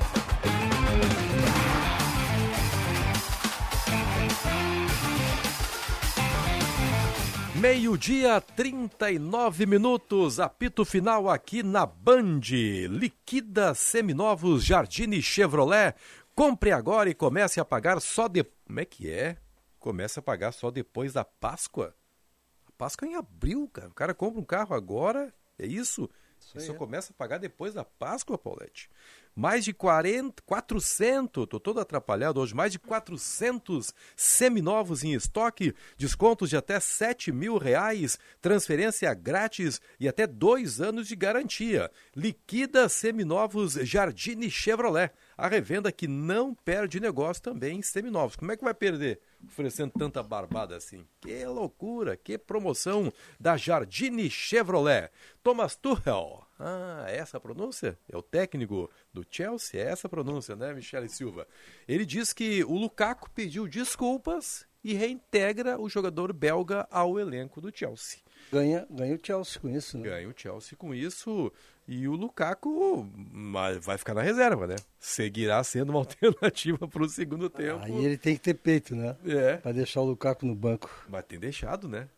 [7.59, 10.39] Meio-dia, 39 minutos.
[10.39, 12.43] Apito final aqui na Band.
[12.89, 15.93] Liquida seminovos Jardine Chevrolet.
[16.39, 18.45] Compre agora e comece a pagar só de.
[18.45, 19.39] Como é que é?
[19.81, 21.97] Comece a pagar só depois da Páscoa?
[22.65, 23.89] A Páscoa é em abril, cara.
[23.89, 26.09] O cara compra um carro agora, é isso?
[26.55, 28.89] Ele só começa a pagar depois da Páscoa, Paulette.
[29.39, 36.51] Mais de 40, 400, tô todo atrapalhado hoje, mais de 400 seminovos em estoque, descontos
[36.51, 41.89] de até 7 mil reais, transferência grátis e até dois anos de garantia.
[42.17, 48.35] Liquida seminovos Jardine Chevrolet, a revenda que não perde negócio também em seminovos.
[48.35, 51.07] Como é que vai perder oferecendo tanta barbada assim?
[51.21, 55.13] Que loucura, que promoção da Jardine Chevrolet.
[55.45, 57.97] Thomas Tuchel, ah, é essa pronúncia?
[58.11, 59.81] É o técnico do Chelsea?
[59.81, 61.47] É essa pronúncia, né, Michele Silva?
[61.87, 67.71] Ele diz que o Lukaku pediu desculpas e reintegra o jogador belga ao elenco do
[67.75, 68.21] Chelsea.
[68.51, 70.09] Ganha, ganha o Chelsea com isso, né?
[70.09, 71.53] Ganha o Chelsea com isso
[71.87, 73.07] e o Lukaku
[73.81, 74.77] vai ficar na reserva, né?
[74.99, 77.83] Seguirá sendo uma alternativa para o segundo tempo.
[77.83, 79.17] Aí ele tem que ter peito, né?
[79.25, 79.57] É.
[79.59, 80.91] Para deixar o Lukaku no banco.
[81.09, 82.09] Mas tem deixado, né?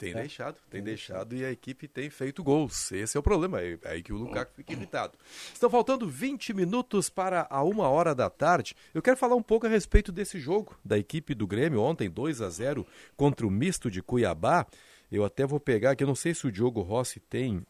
[0.00, 0.14] Tem é.
[0.14, 2.90] deixado, tem, tem deixado, deixado e a equipe tem feito gols.
[2.90, 5.18] Esse é o problema, é aí que o Lukaku fica irritado.
[5.52, 8.74] Estão faltando 20 minutos para a uma hora da tarde.
[8.94, 12.40] Eu quero falar um pouco a respeito desse jogo da equipe do Grêmio ontem, 2
[12.40, 14.66] a 0 contra o misto de Cuiabá.
[15.12, 17.62] Eu até vou pegar aqui, eu não sei se o Diogo Rossi tem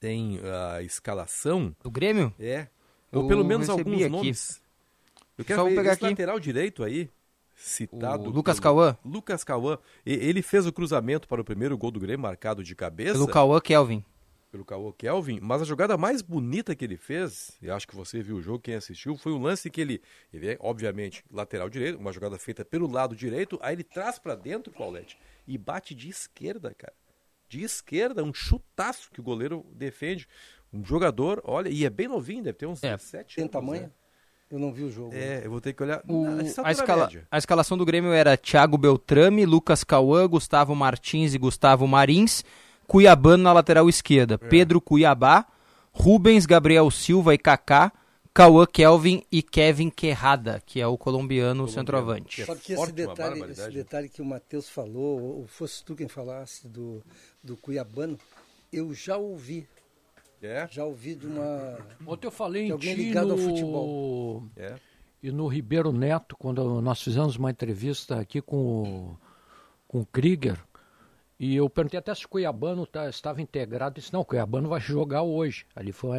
[0.00, 1.74] tem a escalação.
[1.82, 2.34] Do Grêmio?
[2.38, 2.66] É.
[3.12, 4.08] Ou eu pelo menos alguns aqui.
[4.08, 4.60] nomes.
[5.36, 6.10] Eu quero Só ver pegar esse aqui.
[6.10, 7.08] lateral direito aí
[7.58, 8.30] citado.
[8.30, 8.96] O Lucas Cauã.
[9.04, 9.78] Lucas Cauã.
[10.06, 13.14] Ele fez o cruzamento para o primeiro gol do Grêmio, marcado de cabeça.
[13.14, 14.04] Pelo Cauã Kelvin.
[14.50, 15.40] Pelo Cauã Kelvin.
[15.42, 18.60] Mas a jogada mais bonita que ele fez, e acho que você viu o jogo,
[18.60, 20.00] quem assistiu, foi o lance que ele.
[20.32, 24.36] Ele é, obviamente, lateral direito, uma jogada feita pelo lado direito, aí ele traz para
[24.36, 26.94] dentro, Paulette, e bate de esquerda, cara.
[27.48, 30.28] De esquerda, um chutaço que o goleiro defende.
[30.72, 32.94] Um jogador, olha, e é bem novinho, deve ter uns é.
[32.94, 33.34] 17 anos.
[33.34, 33.82] Tem tamanho?
[33.84, 33.90] Né?
[34.50, 35.14] Eu não vi o jogo.
[35.14, 36.02] É, eu vou ter que olhar.
[36.08, 36.24] O,
[36.64, 41.86] a, escala, a, escalação do Grêmio era Thiago Beltrame, Lucas Cauã, Gustavo Martins e Gustavo
[41.86, 42.42] Marins.
[42.86, 44.34] Cuiabano na lateral esquerda.
[44.34, 44.48] É.
[44.48, 45.46] Pedro Cuiabá,
[45.92, 47.92] Rubens, Gabriel Silva e Kaká.
[48.32, 52.44] Cauã Kelvin e Kevin Querrada, que é o colombiano, colombiano centroavante.
[52.44, 56.68] Sabe que esse detalhe, esse detalhe que o Matheus falou, ou fosse tu quem falasse
[56.68, 57.02] do,
[57.42, 58.16] do Cuiabano,
[58.72, 59.66] eu já ouvi
[60.46, 60.68] é?
[60.70, 61.78] Já ouvi de uma.
[62.06, 63.32] Ontem eu falei em alguém ligado no...
[63.32, 64.44] ao futebol.
[64.56, 64.74] É.
[65.22, 69.18] E no Ribeiro Neto, quando nós fizemos uma entrevista aqui com o,
[69.88, 70.56] com o Krieger,
[71.40, 73.94] e eu perguntei até se o Cuiabano tá, estava integrado.
[73.94, 75.66] Disse, não, o Cuiabano vai jogar hoje.
[75.74, 76.18] Ali foi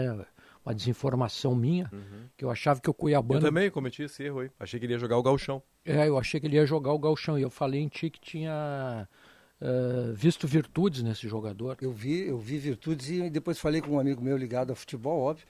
[0.65, 2.27] uma desinformação minha, uhum.
[2.37, 3.41] que eu achava que o Cuiabano...
[3.41, 4.51] Eu também cometi esse erro aí.
[4.59, 5.61] Achei que ele ia jogar o galchão.
[5.85, 7.37] É, eu achei que ele ia jogar o galchão.
[7.37, 9.07] E eu falei em ti que tinha
[9.61, 11.77] uh, visto virtudes nesse jogador.
[11.81, 15.21] Eu vi, eu vi virtudes e depois falei com um amigo meu ligado ao futebol,
[15.21, 15.45] óbvio,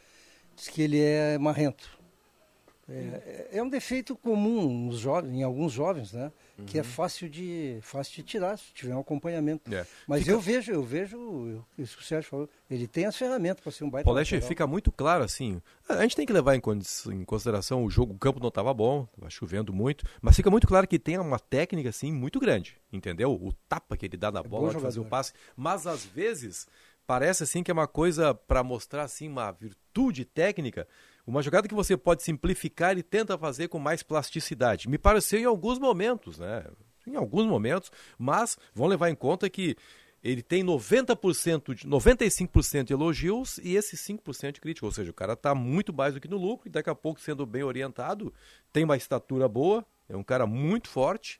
[0.55, 1.98] disse que ele é marrento.
[2.91, 6.31] É, é um defeito comum nos jovens, em alguns jovens, né?
[6.57, 6.65] Uhum.
[6.65, 9.73] Que é fácil de, fácil de tirar se tiver um acompanhamento.
[9.73, 9.85] É.
[10.07, 10.31] Mas fica...
[10.31, 13.83] eu vejo, eu vejo, isso que o Sérgio falou, ele tem as ferramentas para ser
[13.83, 14.05] um baita.
[14.05, 15.61] Paulete, fica muito claro assim.
[15.87, 16.61] A gente tem que levar em,
[17.11, 20.67] em consideração o jogo, o campo não estava bom, estava chovendo muito, mas fica muito
[20.67, 23.31] claro que tem uma técnica assim muito grande, entendeu?
[23.31, 25.33] O tapa que ele dá na é bola, fazer o passe.
[25.55, 26.67] Mas às vezes
[27.05, 30.87] parece assim que é uma coisa para mostrar assim uma virtude técnica
[31.29, 34.89] uma jogada que você pode simplificar e tenta fazer com mais plasticidade.
[34.89, 36.65] Me pareceu em alguns momentos, né?
[37.05, 39.77] Em alguns momentos, mas vão levar em conta que
[40.23, 45.13] ele tem 90% de 95% de elogios e esses 5% de crítica, ou seja, o
[45.13, 48.33] cara está muito mais do que no lucro e daqui a pouco sendo bem orientado,
[48.73, 51.39] tem uma estatura boa, é um cara muito forte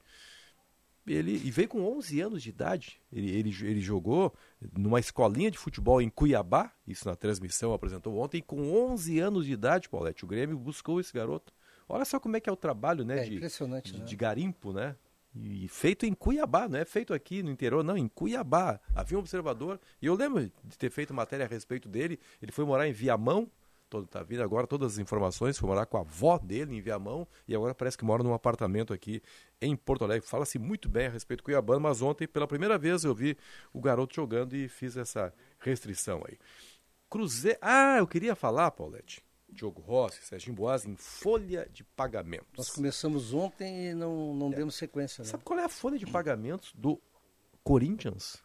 [1.08, 3.02] ele e veio com 11 anos de idade.
[3.12, 4.34] Ele, ele, ele jogou
[4.78, 9.54] numa escolinha de futebol em Cuiabá, isso na transmissão apresentou ontem, com 11 anos de
[9.54, 10.24] idade, Paulette.
[10.24, 11.54] O Grêmio buscou esse garoto.
[11.88, 13.20] Olha só como é que é o trabalho, né?
[13.20, 14.06] É de, impressionante, de, né?
[14.06, 14.95] de garimpo, né?
[15.36, 18.80] E feito em Cuiabá, não é feito aqui no interior, não, em Cuiabá.
[18.95, 22.20] Havia um observador, e eu lembro de ter feito matéria a respeito dele.
[22.41, 23.50] Ele foi morar em Viamão,
[23.89, 27.27] todo, tá vindo agora todas as informações, foi morar com a avó dele em Viamão
[27.47, 29.21] e agora parece que mora num apartamento aqui
[29.61, 30.27] em Porto Alegre.
[30.27, 33.37] Fala-se muito bem a respeito do Cuiabano, mas ontem, pela primeira vez, eu vi
[33.73, 36.37] o garoto jogando e fiz essa restrição aí.
[37.09, 37.57] Cruzeiro.
[37.61, 39.23] Ah, eu queria falar, Paulette.
[39.51, 42.47] Diogo Rossi, Serginho Boas, em folha de pagamentos.
[42.55, 44.57] Nós começamos ontem e não, não é.
[44.57, 45.23] demos sequência.
[45.23, 45.29] Né?
[45.29, 47.01] Sabe qual é a folha de pagamentos do
[47.63, 48.43] Corinthians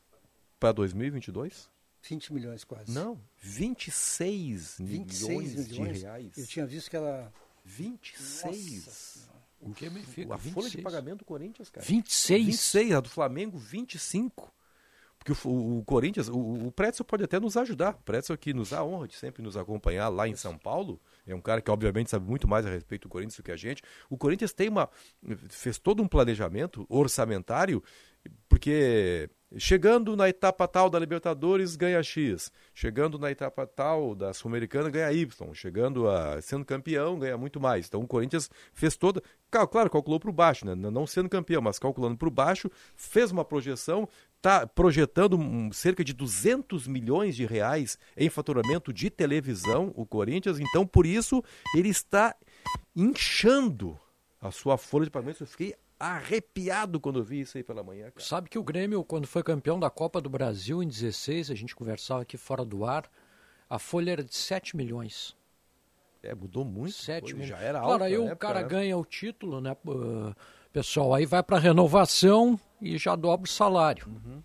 [0.59, 1.68] para 2022?
[2.09, 2.93] 20 milhões quase.
[2.93, 6.39] Não, 26, 26 milhões, milhões, de reais.
[6.39, 7.33] Eu tinha visto que ela...
[7.65, 9.29] 26?
[9.61, 10.35] O que me fica?
[10.35, 10.55] A 26.
[10.55, 11.87] folha de pagamento do Corinthians, cara.
[11.87, 12.47] 26?
[12.47, 14.53] 26, a do Flamengo, 25.
[15.19, 17.95] Porque o, o, o Corinthians, o, o Pretzel pode até nos ajudar.
[17.95, 21.01] O Pretzel que nos dá a honra de sempre nos acompanhar lá em São Paulo.
[21.27, 23.57] É um cara que obviamente sabe muito mais a respeito do Corinthians do que a
[23.57, 23.83] gente.
[24.11, 24.91] O Corinthians tem uma
[25.49, 27.83] fez todo um planejamento orçamentário
[28.55, 34.89] Porque chegando na etapa tal da Libertadores ganha X, chegando na etapa tal da Sul-Americana
[34.89, 37.89] ganha Y, chegando a sendo campeão ganha muito mais.
[37.89, 40.77] Então o Corinthians fez toda, claro, calculou para o baixo, né?
[40.77, 46.05] não sendo campeão, mas calculando para o baixo, fez uma projeção, está projetando um- cerca
[46.05, 51.43] de 200 milhões de reais em faturamento de televisão, o Corinthians, então por isso
[51.75, 52.37] ele está
[52.95, 53.99] inchando
[54.41, 55.41] a sua folha de pagamentos.
[55.41, 58.11] Eu fiquei arrepiado quando eu vi isso aí pela manhã.
[58.11, 58.24] cara.
[58.24, 61.74] Sabe que o Grêmio, quando foi campeão da Copa do Brasil em 16, a gente
[61.74, 63.09] conversava aqui fora do ar,
[63.68, 65.36] a folha era de 7 milhões.
[66.22, 66.92] É, mudou muito.
[66.95, 67.49] 7 Pô, milhões.
[67.49, 68.05] Já era claro, alto.
[68.05, 68.68] aí na o época, cara né?
[68.68, 70.34] ganha o título, né, uh,
[70.72, 71.14] pessoal?
[71.14, 74.07] Aí vai para renovação e já dobra o salário.
[74.09, 74.42] Uhum.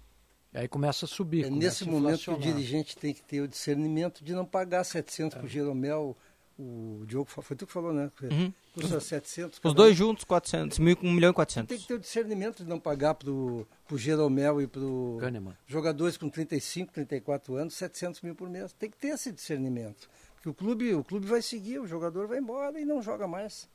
[0.54, 1.46] Aí começa a subir.
[1.46, 4.44] É começa nesse a momento que o dirigente tem que ter o discernimento de não
[4.46, 5.40] pagar 700 É.
[5.40, 6.18] pro Jeromel.
[6.62, 8.12] O Diogo, foi tu que falou, né?
[8.22, 8.52] Uhum.
[8.74, 9.62] Custa 700.
[9.64, 9.96] Os dois um.
[9.96, 11.78] juntos, 400, mil, 1 milhão e Tem 400.
[11.78, 15.56] que ter o discernimento de não pagar pro, pro Jeromel e pro Kahneman.
[15.66, 18.74] jogadores com 35, 34 anos, 700 mil por mês.
[18.74, 20.10] Tem que ter esse discernimento.
[20.36, 23.70] Porque o clube, o clube vai seguir, o jogador vai embora e não joga mais.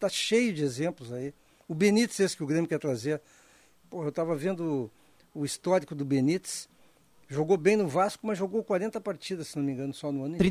[0.00, 1.34] Tá cheio de exemplos aí.
[1.68, 3.20] O Benítez, esse que o Grêmio quer trazer.
[3.90, 4.90] Porra, eu estava vendo
[5.34, 6.66] o, o histórico do Benítez.
[7.28, 10.36] Jogou bem no Vasco, mas jogou 40 partidas, se não me engano, só no ano
[10.36, 10.44] inteiro.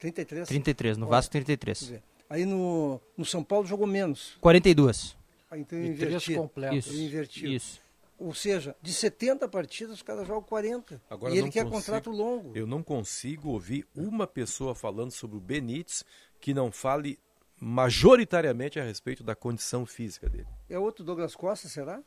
[0.00, 0.48] 33.
[0.48, 0.48] 33?
[0.48, 1.78] 33, no Olha, Vasco quer 33.
[1.78, 4.36] dizer, Aí no, no São Paulo jogou menos.
[4.40, 5.16] 42.
[5.50, 6.34] Aí então E três inverti.
[6.34, 6.92] completos.
[6.94, 7.54] Inverti.
[7.54, 7.80] Isso.
[8.18, 11.00] Ou seja, de 70 partidas, os caras jogam 40.
[11.08, 12.52] Agora e ele quer consigo- contrato longo.
[12.54, 16.04] Eu não consigo ouvir uma pessoa falando sobre o Benítez
[16.40, 17.18] que não fale
[17.58, 20.46] majoritariamente a respeito da condição física dele.
[20.68, 22.02] É outro Douglas Costa, será?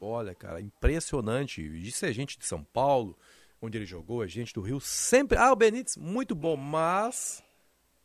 [0.00, 1.62] Olha, cara, impressionante.
[1.86, 3.16] Isso é gente de São Paulo,
[3.64, 4.80] onde ele jogou, é gente do Rio.
[4.80, 5.38] Sempre.
[5.38, 7.42] Ah, o Benítez, muito bom, mas.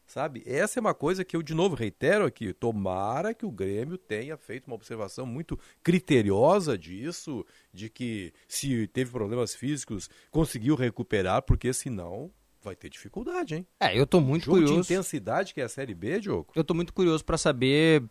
[0.05, 2.51] Sabe, essa é uma coisa que eu de novo reitero aqui.
[2.51, 9.11] Tomara que o Grêmio tenha feito uma observação muito criteriosa disso, de que se teve
[9.11, 12.31] problemas físicos, conseguiu recuperar, porque senão
[12.63, 13.67] vai ter dificuldade, hein?
[13.79, 14.91] É, eu tô muito Jogo de curioso.
[14.91, 16.47] intensidade que é a Série B, Diogo.
[16.55, 18.03] Eu tô muito curioso para saber.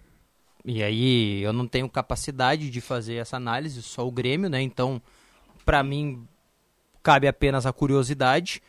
[0.65, 4.63] E aí, eu não tenho capacidade de fazer essa análise, só o Grêmio, né?
[4.63, 5.03] Então,
[5.65, 6.27] para mim,
[7.09, 8.61] cabe apenas a curiosidade.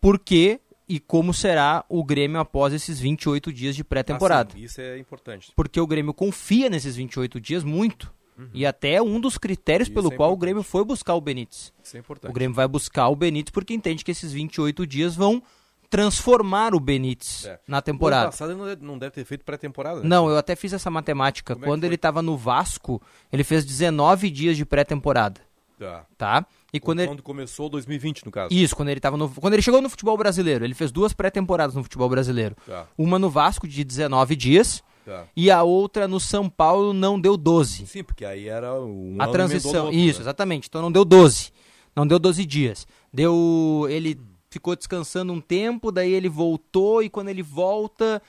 [0.00, 4.52] Por que e como será o Grêmio após esses 28 dias de pré-temporada?
[4.54, 5.52] Ah, isso é importante.
[5.54, 8.12] Porque o Grêmio confia nesses 28 dias muito.
[8.54, 10.40] E até um dos critérios Isso pelo é qual o importante.
[10.40, 11.72] Grêmio foi buscar o Benítez.
[11.84, 12.30] Isso é importante.
[12.30, 15.42] O Grêmio vai buscar o Benítez porque entende que esses 28 dias vão
[15.90, 17.60] transformar o Benítez É.
[17.68, 18.26] na O ano temporada.
[18.26, 20.08] passado ele não deve- ter feito pré-temporada, né?
[20.08, 21.52] Não, eu até fiz essa matemática.
[21.54, 21.88] Como é Quando foi?
[21.88, 25.40] ele estava no Vasco, ele fez 19 dias de pré-temporada,
[25.78, 26.06] Tá.
[26.16, 26.46] tá?
[26.72, 27.08] E quando ele...
[27.08, 28.54] Quando começou 2020, no caso.
[28.54, 29.28] Isso, quando ele tava no...
[29.28, 32.56] Quando ele chegou no futebol brasileiro, ele fez duas pré-temporadas no futebol brasileiro.
[32.66, 32.86] Tá.
[32.96, 35.26] Uma no Vasco de 19 dias Tá.
[35.36, 37.86] e a outra no São Paulo não deu 12.
[37.88, 40.22] Sim, porque aí era um a transição, outro, isso, né?
[40.22, 40.68] exatamente.
[40.68, 41.50] Então não deu 12.
[41.94, 42.86] Não deu 12 dias.
[43.12, 44.16] Deu ele
[44.48, 48.22] ficou descansando um tempo, daí ele voltou e quando ele volta,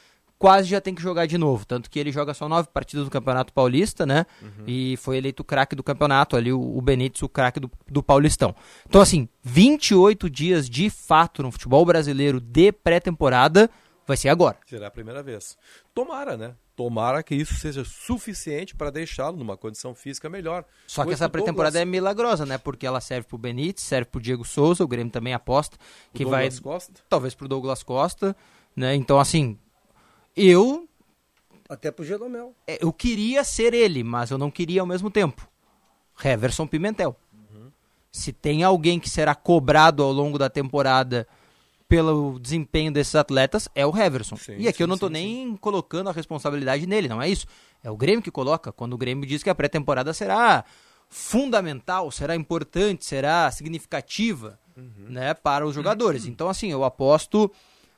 [0.43, 1.65] quase já tem que jogar de novo.
[1.65, 4.25] Tanto que ele joga só nove partidas do Campeonato Paulista, né?
[4.67, 8.03] E foi eleito o craque do campeonato ali, o, o Benítez, o craque do, do
[8.03, 8.53] Paulistão.
[8.85, 13.69] Então, assim, 28 dias de fato no futebol brasileiro de pré-temporada
[14.05, 14.57] vai ser agora.
[14.67, 15.57] Será a primeira vez.
[15.93, 16.55] Tomara, né?
[16.75, 20.65] Tomara que isso seja suficiente para deixá-lo numa condição física melhor.
[20.85, 22.57] Só que essa pré-temporada é milagrosa, né?
[22.57, 25.77] Porque ela serve pro Benítez, serve pro Diego Souza, o Grêmio também aposta
[26.13, 27.01] que o vai Douglas Costa.
[27.07, 28.35] talvez pro Douglas Costa,
[28.75, 28.93] né?
[28.93, 29.57] Então assim,
[30.35, 30.87] eu
[31.69, 32.53] Até pro Jeromel.
[32.67, 35.47] é, eu queria ser ele, mas eu não queria ao mesmo tempo.
[36.23, 37.15] Heverson Pimentel.
[37.33, 37.71] Uhum.
[38.11, 41.27] Se tem alguém que será cobrado ao longo da temporada
[41.87, 44.35] pelo desempenho desses atletas, é o Heverson.
[44.35, 47.29] Sim, e aqui eu sim, não tô sim, nem colocando a responsabilidade nele, não é
[47.29, 47.45] isso.
[47.83, 50.63] É o Grêmio que coloca, quando o Grêmio diz que a pré-temporada será
[51.09, 55.05] fundamental, será importante, será significativa, Uhum.
[55.09, 56.25] né, para os jogadores.
[56.25, 57.51] Então assim, eu aposto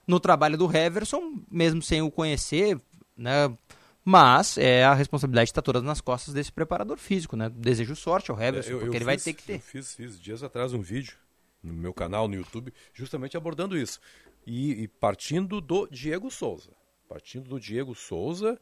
[0.08, 2.80] no trabalho do Heverson, mesmo sem o conhecer,
[3.18, 3.56] né,
[4.04, 7.50] mas é a responsabilidade está toda nas costas desse preparador físico, né?
[7.50, 9.56] Desejo sorte ao Heverson, É, eu- porque eu ele vai fiz- ter que ter.
[9.56, 11.18] Eu fiz, fiz dias atrás um vídeo
[11.64, 14.00] no meu canal no YouTube, justamente abordando isso.
[14.46, 16.70] E, e partindo do Diego Souza.
[17.10, 18.60] Partindo do Diego Souza,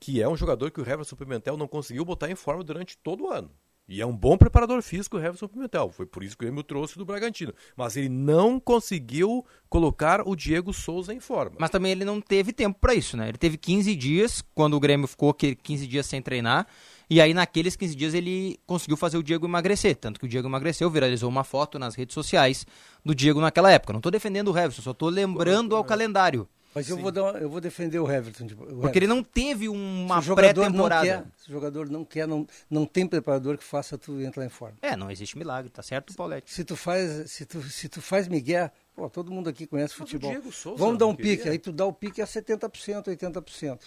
[0.00, 3.24] que é um jogador que o Heverson Pimentel não conseguiu botar em forma durante todo
[3.26, 3.50] o ano.
[3.88, 5.90] E é um bom preparador físico o Heverson Pimentel.
[5.90, 7.54] Foi por isso que o Grêmio trouxe do Bragantino.
[7.74, 11.56] Mas ele não conseguiu colocar o Diego Souza em forma.
[11.58, 13.30] Mas também ele não teve tempo para isso, né?
[13.30, 16.66] Ele teve 15 dias, quando o Grêmio ficou que- 15 dias sem treinar,
[17.08, 20.46] e aí naqueles 15 dias ele conseguiu fazer o Diego emagrecer, tanto que o Diego
[20.46, 22.66] emagreceu, viralizou uma foto nas redes sociais
[23.02, 23.94] do Diego naquela época.
[23.94, 26.46] Não tô defendendo o Heverson, só tô lembrando ao calendário.
[26.78, 28.44] Mas eu vou, dar, uma- eu vou defender o Everton.
[28.46, 29.14] o Porque ele Everton.
[29.14, 31.06] não teve uma pré-temporada.
[31.06, 34.48] quer, se o jogador não quer, não, não tem preparador que faça tu entrar em
[34.48, 34.76] forma.
[34.82, 36.52] É, não existe milagre, tá certo, Paulette?
[36.52, 40.08] Se tu faz, se tu, se tu faz Miguel, pô, todo mundo aqui conhece Mas
[40.08, 40.30] o futebol.
[40.30, 41.52] Diego Souza Vamos dar um pique, queria?
[41.52, 43.80] aí tu dá o pique a 70%, 80%.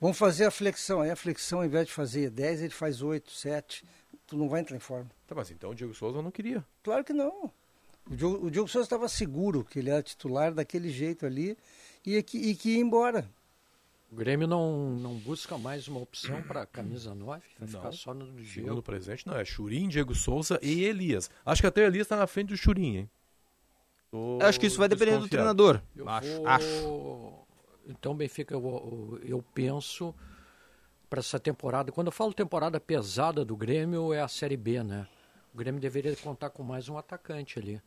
[0.00, 3.30] Vamos fazer a flexão, aí a flexão ao invés de fazer 10, ele faz 8,
[3.30, 3.84] 7.
[4.26, 5.08] Tu não vai entrar em forma.
[5.26, 6.64] Tá, mas então o Diego Souza não queria.
[6.82, 7.50] Claro que não.
[8.10, 11.56] O Diogo, o Diogo Souza estava seguro que ele era titular daquele jeito ali
[12.10, 13.28] e que, e que ia embora.
[14.10, 17.92] O Grêmio não, não busca mais uma opção para camisa 9, vai ficar Não.
[17.92, 18.82] só no Segundo Diego.
[18.82, 19.34] presente, não.
[19.36, 21.30] É Churim, Diego Souza e Elias.
[21.46, 23.10] Acho que até o Elias tá na frente do Churim, hein?
[24.10, 25.80] Tô acho que isso vai depender do treinador.
[25.96, 27.32] Eu acho, vou- acho.
[27.86, 30.14] Então, Benfica, eu eu penso
[31.08, 31.90] para essa temporada.
[31.90, 35.08] Quando eu falo temporada pesada do Grêmio, é a Série B, né?
[35.54, 37.80] O Grêmio deveria contar com mais um atacante ali.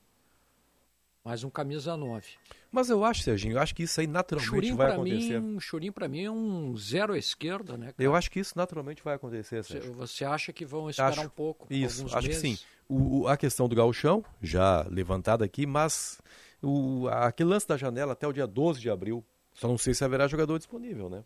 [1.26, 2.28] Mais um camisa 9.
[2.71, 5.39] Mas eu acho, Serginho, eu acho que isso aí naturalmente Churim vai acontecer.
[5.41, 7.88] mim, Churim para mim é um zero à esquerda, né?
[7.88, 7.95] cara?
[7.97, 9.93] Eu acho que isso naturalmente vai acontecer, Você, Sérgio.
[9.93, 11.26] você acha que vão esperar Acho.
[11.26, 11.65] um pouco?
[11.73, 12.41] Isso, alguns acho meses?
[12.41, 12.63] que sim.
[12.88, 16.21] O, o- a questão do gauchão, já levantada aqui, mas
[16.61, 20.03] o, aquele lance da janela até o dia 12 de abril, só não sei se
[20.03, 21.23] haverá jogador disponível, né?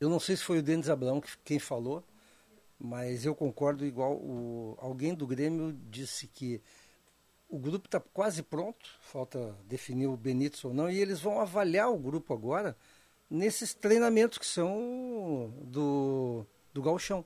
[0.00, 2.02] Eu não sei se foi o Denis Abraão que, quem falou,
[2.78, 4.14] mas eu concordo igual.
[4.14, 6.60] O, alguém do Grêmio disse que
[7.48, 11.90] o grupo está quase pronto, falta definir o Benítez ou não, e eles vão avaliar
[11.90, 12.76] o grupo agora
[13.30, 17.24] nesses treinamentos que são do, do Galchão.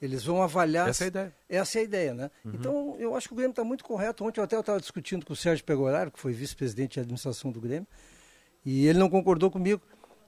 [0.00, 0.88] Eles vão avaliar.
[0.88, 1.36] Essa é a ideia.
[1.46, 2.30] Essa é a ideia, né?
[2.42, 4.24] Então, eu acho que o Grêmio está muito correto.
[4.24, 7.60] Ontem eu até estava discutindo com o Sérgio Pegoraro, que foi vice-presidente de administração do
[7.60, 7.86] Grêmio,
[8.64, 9.82] e ele não concordou comigo.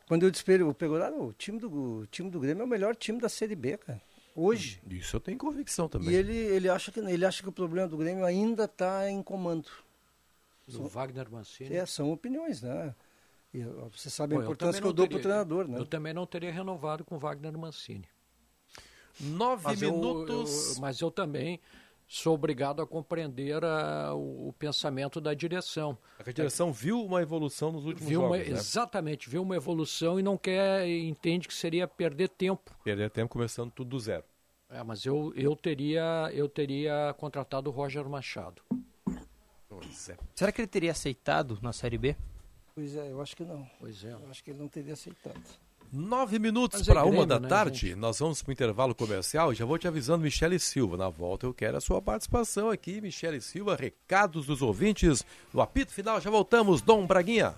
[0.07, 2.65] Quando eu disse para ele, o Pegoraro, o time, do, o time do Grêmio é
[2.65, 4.01] o melhor time da Série B, cara.
[4.35, 4.81] Hoje.
[4.89, 6.11] Isso eu tenho convicção também.
[6.11, 9.23] E ele, ele, acha que, ele acha que o problema do Grêmio ainda está em
[9.23, 9.69] comando.
[10.67, 11.75] Do Wagner Mancini.
[11.75, 12.95] É, são opiniões, né?
[13.53, 13.63] E,
[13.93, 15.79] você sabe a Bom, importância também que eu dou para o treinador, né?
[15.79, 18.09] Eu também não teria renovado com o Wagner Mancini.
[19.21, 20.77] Nove Mas eu- minutos.
[20.77, 21.61] eu- mas eu também
[22.07, 25.97] sou obrigado a compreender ah, o, o pensamento da direção.
[26.19, 28.59] A direção viu uma evolução nos últimos Viu uma- jogos, né?
[28.59, 32.71] Exatamente, viu uma evolução e não quer, entende que seria perder tempo.
[32.85, 34.25] Perder tempo começando tudo do zero.
[34.71, 38.63] É, mas eu, eu, teria, eu teria contratado o Roger Machado.
[39.69, 40.17] Pois é.
[40.35, 42.17] Será que ele teria aceitado na Série B?
[42.75, 43.69] Pois é, eu acho que não.
[43.79, 44.13] Pois é.
[44.13, 45.41] Eu acho que ele não teria aceitado.
[45.93, 47.89] Nove minutos é para uma da né, tarde.
[47.89, 47.97] gente?
[47.97, 49.53] Nós vamos para o intervalo comercial.
[49.53, 50.97] e Já vou te avisando, Michele Silva.
[50.97, 53.77] Na volta eu quero a sua participação aqui, Michele Silva.
[53.77, 55.23] Recados dos ouvintes.
[55.53, 56.81] No apito final já voltamos.
[56.81, 57.55] Dom Braguinha.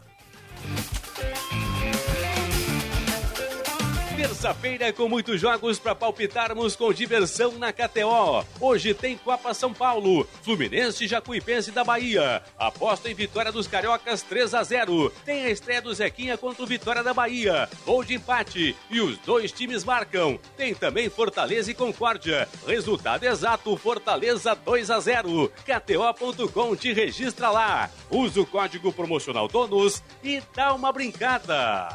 [4.24, 8.42] Terça-feira com muitos jogos para palpitarmos com diversão na KTO.
[8.58, 12.42] Hoje tem Copa São Paulo, Fluminense Jacuipense da Bahia.
[12.58, 15.12] Aposta em vitória dos cariocas 3 a 0.
[15.26, 17.68] Tem a estreia do Zequinha contra o Vitória da Bahia.
[17.84, 20.38] Gol de empate e os dois times marcam.
[20.56, 22.48] Tem também Fortaleza e Concórdia.
[22.66, 25.52] Resultado exato: Fortaleza 2 a 0.
[25.66, 27.90] KTO.com te registra lá.
[28.10, 31.94] Usa o código promocional DONOS e dá uma brincada.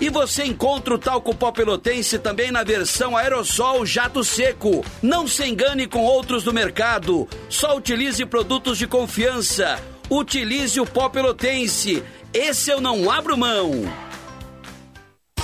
[0.00, 4.84] E você encontra o talco pó pelotense também na versão aerossol jato seco.
[5.02, 7.28] Não se engane com outros do mercado.
[7.48, 9.78] Só utilize produtos de confiança.
[10.10, 12.02] Utilize o pó pelotense.
[12.34, 13.84] Esse eu não abro mão.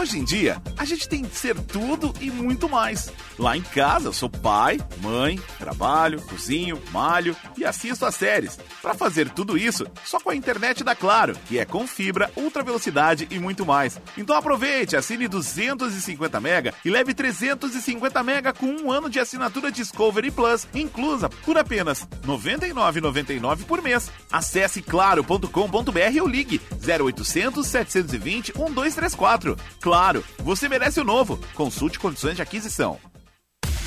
[0.00, 3.12] Hoje em dia, a gente tem de ser tudo e muito mais.
[3.40, 8.58] Lá em casa, eu sou pai, mãe, trabalho, cozinho, malho e assisto as séries.
[8.82, 12.62] Para fazer tudo isso, só com a internet da Claro, que é com fibra, ultra
[12.62, 13.98] velocidade e muito mais.
[14.18, 20.30] Então aproveite, assine 250 mega e leve 350 mega com um ano de assinatura Discovery
[20.30, 24.10] Plus, inclusa por apenas R$ 99,99 por mês.
[24.30, 29.56] Acesse claro.com.br ou ligue 0800 720 1234.
[29.80, 31.40] Claro, você merece o novo.
[31.54, 33.00] Consulte condições de aquisição.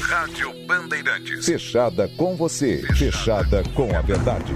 [0.04, 1.46] Rádio Bandeirantes.
[1.46, 2.84] Fechada com você.
[2.94, 4.54] Fechada com a verdade.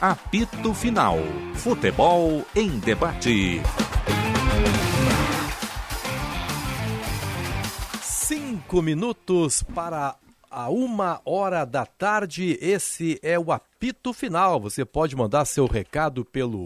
[0.00, 1.18] Apito Final.
[1.54, 3.62] Futebol em debate.
[8.02, 10.16] Cinco minutos para
[10.50, 12.58] a uma hora da tarde.
[12.60, 14.60] Esse é o apito final.
[14.60, 16.64] Você pode mandar seu recado pelo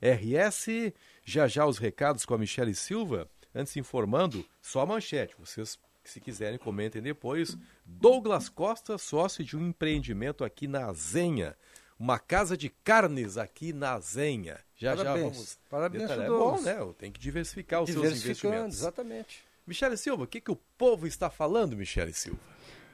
[0.00, 0.66] RS.
[1.24, 3.28] Já já os recados com a Michele Silva.
[3.54, 5.34] Antes informando, só a manchete.
[5.38, 7.56] Vocês, se quiserem, comentem depois.
[7.84, 11.56] Douglas Costa, sócio de um empreendimento aqui na Zenha.
[11.98, 14.58] Uma casa de carnes aqui na Zenha.
[14.76, 15.16] Já Parabéns.
[15.16, 15.58] já vamos.
[15.70, 16.26] Parabéns, detalhar.
[16.26, 16.76] É bom, né?
[16.98, 18.78] Tem que diversificar os seus investimentos.
[18.78, 19.45] exatamente.
[19.66, 22.38] Michele Silva, o que, que o povo está falando, Michele Silva?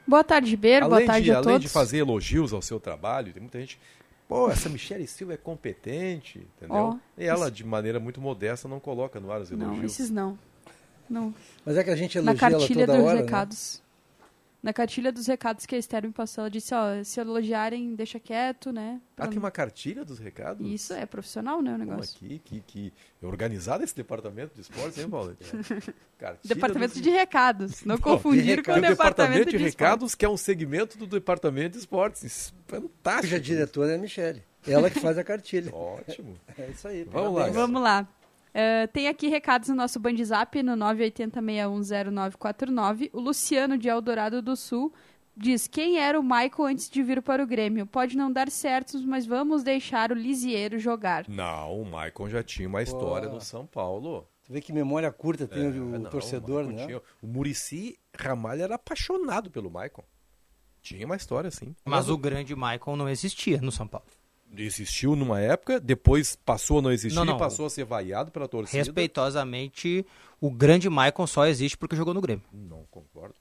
[0.07, 0.85] Boa tarde, Ribeiro.
[0.87, 1.61] Boa além tarde de, a além todos.
[1.61, 3.79] de fazer elogios ao seu trabalho, tem muita gente.
[4.27, 6.75] Pô, essa Michele Silva é competente, entendeu?
[6.75, 9.77] Ó, e ela, isso- de maneira muito modesta, não coloca no ar os elogios.
[9.77, 10.39] Não, esses não.
[11.09, 11.33] Não.
[11.65, 13.29] Mas é que a gente Na elogia ela cartilha toda dos hora, né?
[14.63, 18.17] Na cartilha dos recados que a Esther me passou, ela disse, ó, se elogiarem, deixa
[18.17, 19.01] quieto, né?
[19.17, 20.65] Ah, tem uma cartilha dos recados?
[20.65, 22.15] Isso, é profissional, né, o Pô, negócio.
[22.15, 25.35] aqui, que, que é organizado esse departamento de esportes, hein, Paulo?
[26.17, 27.83] Cartilha Departamento dos- de recados.
[27.83, 31.73] Não Pô, confundir com o Tem departamento de, recados, que é um segmento do departamento
[31.73, 32.53] de esportes.
[32.69, 33.21] É Fantástico.
[33.23, 34.43] Cuja diretora é a Michele.
[34.65, 35.75] Ela que faz a cartilha.
[35.75, 36.39] Ótimo.
[36.57, 37.03] É isso aí.
[37.03, 37.33] Vamos lá.
[37.41, 37.55] parabéns.
[37.55, 38.07] Vamos lá.
[38.53, 43.09] Eh, tem aqui recados no nosso Band Zap, no 980610949.
[43.13, 44.93] O Luciano de Eldorado do Sul
[45.35, 47.85] diz: Quem era o Michael antes de vir para o Grêmio?
[47.87, 51.25] Pode não dar certo, mas vamos deixar o Lisieiro jogar.
[51.27, 53.35] Não, o Maicon já tinha uma história Pô.
[53.35, 54.27] no São Paulo.
[54.45, 56.85] Tu vê que memória curta tem É, o, o não, torcedor, Maicon né?
[56.85, 60.03] tinha- O Murici Ramalho era apaixonado pelo Maicon.
[60.81, 61.73] Tinha uma história assim.
[61.85, 64.05] Mas o grande Michael não existia no São Paulo.
[64.55, 67.37] Existiu numa época, depois passou a não existir, Não, não.
[67.37, 68.77] passou a ser vaiado pela torcida.
[68.77, 70.05] Respeitosamente,
[70.39, 72.43] o grande Michael só existe porque jogou no Grêmio.
[72.51, 73.35] Não concordo.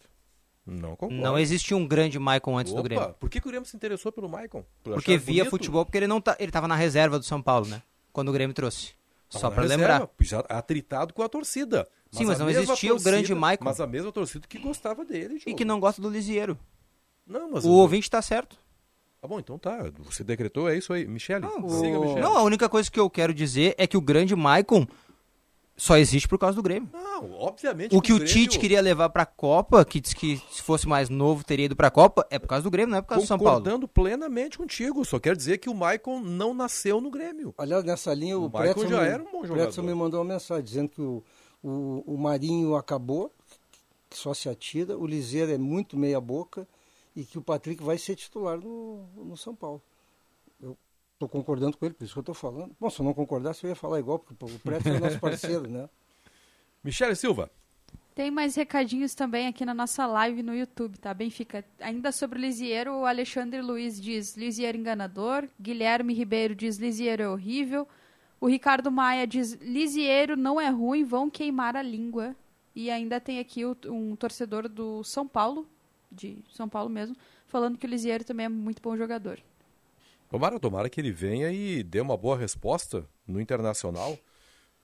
[0.64, 1.22] Não concordo.
[1.22, 3.14] Não existia um grande Michael antes do Opa, Grêmio.
[3.20, 4.64] Por que, que o Grêmio se interessou pelo Maicon?
[4.82, 5.50] Por Porque via bonito?
[5.50, 7.82] futebol, porque ele não tá, ele tava na reserva do São Paulo, né?
[8.12, 8.92] Quando o Grêmio trouxe.
[9.30, 10.08] Tava Só reserva, lembrar.
[10.20, 11.88] Já atritado com a torcida.
[12.10, 13.64] Sim, mas não existia o grande Maicon.
[13.64, 15.36] Mas a mesma torcida que gostava dele.
[15.36, 15.56] E Diogo.
[15.56, 16.58] que não gosta do Lisieiro.
[17.26, 18.58] Não, mas O ouvinte tá certo.
[19.22, 19.88] Tá bom, então tá.
[20.00, 21.06] Você decretou, é isso aí.
[21.06, 22.20] Michele, Não, siga, o- Michele.
[22.20, 24.84] Não, a única coisa que eu quero dizer é que o grande Maicon
[25.76, 26.88] só existe por causa do Grêmio.
[26.92, 27.94] Não, obviamente.
[27.94, 31.08] O que o Grêmio- Tite queria levar pra Copa, que disse que se fosse mais
[31.08, 33.28] novo teria ido pra Copa, é por causa do Grêmio, não é por causa do
[33.28, 33.60] São Paulo.
[33.60, 35.04] Concordando plenamente contigo.
[35.04, 37.54] Só quero dizer que o Maicon não nasceu no Grêmio.
[37.56, 39.62] Aliás, nessa linha, o, O Pretzel já me- era um bom o jogador.
[39.66, 41.22] Pretzel me mandou uma mensagem dizendo que o,
[41.62, 43.32] o, o Marinho acabou,
[44.10, 46.66] que só se atira, o Liseiro é muito meia boca
[47.14, 49.82] e que o Patrick vai ser titular no, no São Paulo.
[50.60, 50.76] Eu
[51.14, 52.74] estou concordando com ele, por isso que eu estou falando.
[52.80, 55.68] Bom, se eu não concordasse, eu ia falar igual, porque o Pretzel é nosso parceiro,
[55.68, 55.88] né?
[56.82, 57.50] Michele Silva.
[58.14, 61.14] Tem mais recadinhos também aqui na nossa live no YouTube, tá?
[61.14, 61.64] Benfica.
[61.80, 65.48] Ainda sobre o Lisieiro, o Alexandre Luiz diz Lisieiro enganador.
[65.58, 67.88] Guilherme Ribeiro diz Lisieiro é horrível.
[68.38, 72.36] O Ricardo Maia diz Lisieiro não é ruim, vão queimar a língua.
[72.74, 75.66] E ainda tem aqui um torcedor do São Paulo,
[76.12, 79.38] de São Paulo mesmo, falando que o Lisieiro também é muito bom jogador.
[80.30, 84.18] Tomara, tomara que ele venha e dê uma boa resposta no Internacional.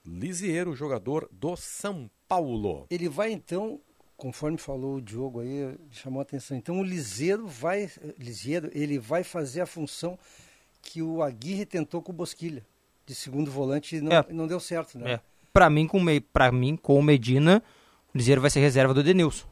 [0.05, 2.87] Lisieiro, jogador do São Paulo.
[2.91, 3.81] Ele vai então,
[4.17, 6.57] conforme falou o Diogo aí, chamou a atenção.
[6.57, 10.19] Então o Liseiro vai, Liseiro, ele vai fazer a função
[10.83, 12.65] que o Aguirre tentou com o Bosquilha,
[13.07, 14.25] de segundo volante e não, É.
[14.31, 15.15] não deu certo, né?
[15.15, 15.21] É.
[15.53, 15.99] Pra mim, com,
[16.53, 17.63] mim, com o Medina,
[18.15, 19.48] o Liseiro vai ser reserva do Edenilson.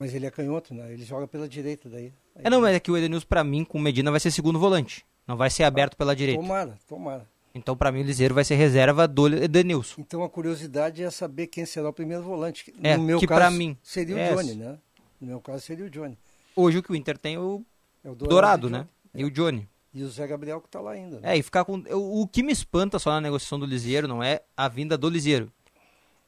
[0.00, 0.92] Mas ele é canhoto, né?
[0.92, 2.10] Ele joga pela direita daí.
[2.36, 4.58] É, não, mas é que o Edenilson, pra mim, com o Medina, vai ser segundo
[4.58, 5.04] volante.
[5.28, 6.40] Não vai ser aberto pela direita.
[6.40, 7.28] Tomara, tomara.
[7.54, 10.00] Então, pra mim, o Liseiro vai ser reserva do Edenilson.
[10.00, 12.72] Então a curiosidade é saber quem será o primeiro volante.
[12.82, 14.78] É, no meu que caso mim- seria é, o Johnny, né?
[15.20, 16.16] No meu caso seria o Johnny.
[16.56, 17.62] Hoje o que o Inter tem é o,
[18.02, 18.88] É o Dourado, e o né?
[19.14, 19.68] E o Johnny.
[19.92, 21.20] E o Zé Gabriel que tá lá ainda.
[21.20, 21.34] né?
[21.34, 21.74] É, e ficar com.
[21.92, 25.10] O, o que me espanta só na negociação do Lisieiro não é a vinda do
[25.10, 25.52] Lisieiro.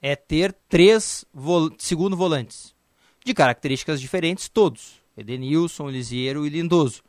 [0.03, 2.72] É ter três vol segundo volantes.
[3.25, 5.01] De características diferentes, todos.
[5.17, 7.03] Edenilson, Lisieiro e Lindoso.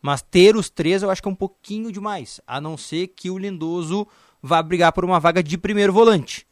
[0.00, 2.40] Mas ter os três eu acho que é um pouquinho demais.
[2.46, 4.06] A não ser que o Lindoso
[4.42, 6.46] vá brigar por uma vaga de primeiro volante.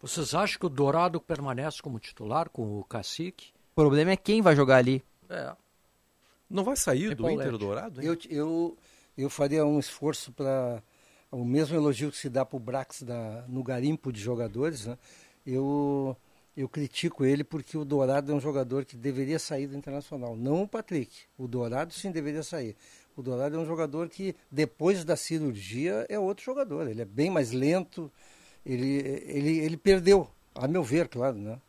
[0.00, 3.52] Vocês acham que o Dourado permanece como titular com o Cacique?
[3.72, 5.02] O problema é quem vai jogar ali.
[5.28, 5.54] É.
[6.50, 7.40] Não vai sair Tem do Paulete.
[7.42, 8.08] Inter o Dourado, hein?
[8.08, 8.76] Eu, eu,
[9.16, 10.82] eu faria um esforço para
[11.30, 14.98] o mesmo elogio que se dá para o Brax da, no garimpo de jogadores, né?
[15.46, 16.16] Eu,
[16.56, 20.62] eu critico ele porque o Dourado é um jogador que deveria sair do Internacional, não
[20.62, 21.22] o Patrick.
[21.38, 22.76] O Dourado sim deveria sair.
[23.16, 26.88] O Dourado é um jogador que depois da cirurgia é outro jogador.
[26.88, 28.10] Ele é bem mais lento.
[28.64, 31.60] Ele, ele, ele perdeu, a meu ver, claro, né?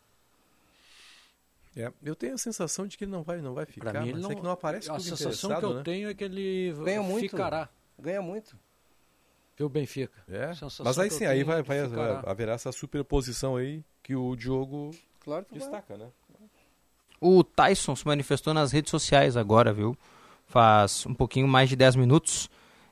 [1.76, 3.92] É, eu tenho a sensação de que ele não vai, não vai ficar.
[3.92, 5.84] Pra mim, ele mas não, é que não aparece A sensação que eu né?
[5.84, 7.22] tenho é que ele Ganha muito.
[7.22, 7.68] ficará.
[8.00, 8.56] Ganha muito.
[9.58, 10.24] Viu, Benfica?
[10.28, 10.52] É,
[10.84, 11.80] mas aí sim, aí vai, vai
[12.26, 14.92] haverá essa superposição aí que o Diogo
[15.24, 15.60] Claro que vai.
[15.60, 16.08] destaca, né?
[17.22, 19.96] O Tyson se manifestou nas redes sociais agora, viu?
[20.46, 22.50] Faz um pouquinho mais de 10 minutos.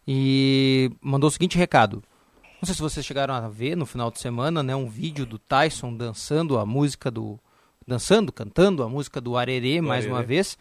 [0.08, 2.04] E mandou o seguinte recado.
[2.62, 4.76] Não sei se vocês chegaram a ver no final de semana, né?
[4.76, 7.40] Um vídeo do Tyson dançando a música do.
[7.86, 10.28] Dançando, cantando a música do Arerê mais uma Arerê.
[10.28, 10.58] vez.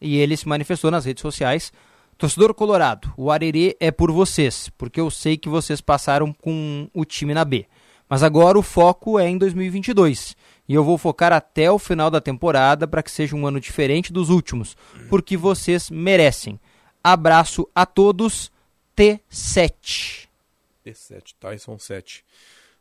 [0.00, 1.72] E ele se manifestou nas redes sociais.
[2.16, 7.04] Torcedor Colorado, o Arerê é por vocês, porque eu sei que vocês passaram com o
[7.04, 7.66] time na B.
[8.08, 10.36] Mas agora o foco é em 2022.
[10.68, 14.12] E eu vou focar até o final da temporada para que seja um ano diferente
[14.12, 14.76] dos últimos,
[15.08, 16.58] porque vocês merecem.
[17.02, 18.50] Abraço a todos.
[18.96, 20.28] T7.
[20.86, 22.24] T7, Tyson 7.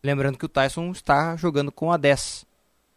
[0.03, 2.45] Lembrando que o Tyson está jogando com a 10.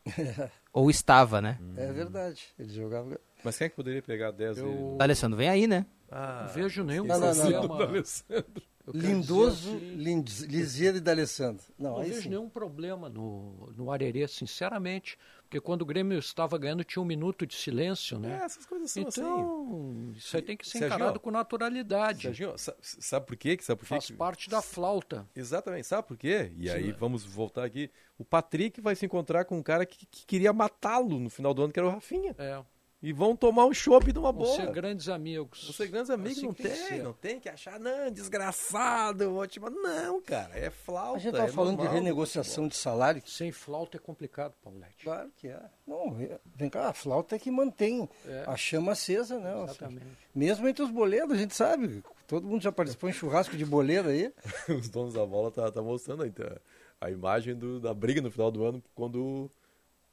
[0.72, 1.58] Ou estava, né?
[1.76, 2.42] É verdade.
[2.58, 3.18] Ele jogava.
[3.46, 4.96] Mas quem é que poderia pegar 10 Eu-?
[4.96, 5.86] O Alessandro vem aí, né?
[6.10, 7.68] Ah, Não vejo nenhum Não, não, não, problema.
[7.68, 7.80] não.
[7.88, 8.62] Alessandro.
[8.94, 11.64] Lindoso, assim, Lisieiro e D'Alessandro.
[11.76, 12.28] Não, Não vejo sim.
[12.28, 15.18] nenhum problema no, no Arerê, sinceramente.
[15.42, 18.38] Porque quando o Grêmio estava ganhando, tinha um minuto de silêncio, né?
[18.40, 19.20] É, essas coisas são assim.
[19.20, 22.22] então, isso aí tem que ser Serginho, encarado com naturalidade.
[22.22, 23.58] Serginho, sa- sabe por quê?
[23.60, 23.94] Sabe por quê?
[23.94, 25.26] Faz parte da flauta.
[25.34, 26.52] Exatamente, sabe por quê?
[26.56, 26.96] E aí Sim.
[26.98, 27.90] vamos voltar aqui.
[28.16, 31.62] O Patrick vai se encontrar com um cara que, que queria matá-lo no final do
[31.64, 32.34] ano, que era o Rafinha.
[32.38, 32.62] É.
[33.06, 34.56] E vão tomar um chopp de uma Vão boa.
[34.56, 35.62] ser grandes amigos.
[35.62, 39.32] Vão ser grandes amigos, Assim não tem que tem, não tem que achar, não, desgraçado,
[39.36, 39.70] ótimo.
[39.70, 41.16] Não, cara, é flauta.
[41.16, 41.94] A gente estava é falando normal.
[41.94, 43.22] de renegociação de salário.
[43.24, 45.04] Sem flauta é complicado, Paulete.
[45.04, 45.60] Claro que é.
[45.86, 48.42] Não, é- vem cá, a flauta é que mantém É.
[48.46, 49.52] a chama acesa, né?
[49.52, 50.06] Seja, Exatamente.
[50.34, 52.02] mesmo entre os boleiros, a gente sabe.
[52.26, 54.32] Todo mundo já participou em churrasco de boleiro aí.
[54.80, 56.60] Os donos da bola tá, tá mostrando aí, tá,
[57.00, 59.48] a imagem do- da briga no final do ano, quando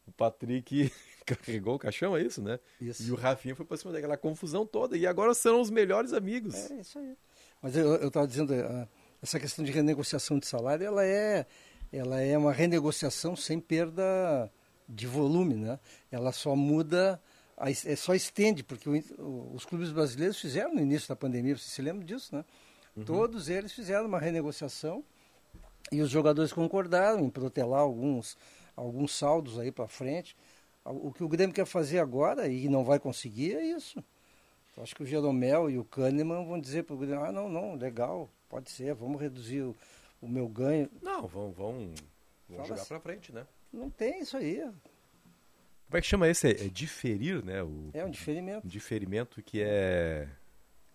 [0.07, 0.91] o Patrick
[1.35, 2.59] carregou o caixão, é isso, né?
[2.79, 3.03] Isso.
[3.03, 4.97] E o Rafinha foi pra cima daquela confusão toda.
[4.97, 6.55] E agora serão os melhores amigos.
[6.71, 7.15] É isso aí.
[7.61, 8.87] Mas eu estava dizendo, ah,
[9.21, 11.45] essa questão de renegociação de salário, ela é,
[11.91, 14.51] ela é uma renegociação sem perda
[14.87, 15.79] de volume, né?
[16.11, 17.21] Ela só muda,
[17.57, 22.03] é só estende, porque os clubes brasileiros fizeram no início da pandemia, você se lembra
[22.03, 22.43] disso, né?
[23.05, 25.03] Todos eles fizeram uma renegociação
[25.91, 28.37] e os jogadores concordaram em protelar alguns,
[28.75, 30.35] alguns saldos aí para frente.
[30.85, 34.03] O que o Grêmio quer fazer agora, e não vai conseguir, é isso.
[34.75, 37.47] Eu acho que o Jeromel e o Kahneman vão dizer para o Grêmio, ah, não,
[37.47, 39.75] não, legal, pode ser, vamos reduzir o,
[40.21, 40.89] o meu ganho.
[41.01, 41.93] Não, vão, vão,
[42.49, 42.87] vão jogar assim.
[42.87, 43.45] pra frente, né?
[43.71, 44.59] Não tem isso aí.
[44.59, 46.47] Como é que chama esse?
[46.47, 47.61] É, é diferir, né?
[47.63, 48.65] O, É um diferimento.
[48.65, 50.27] um diferimento que é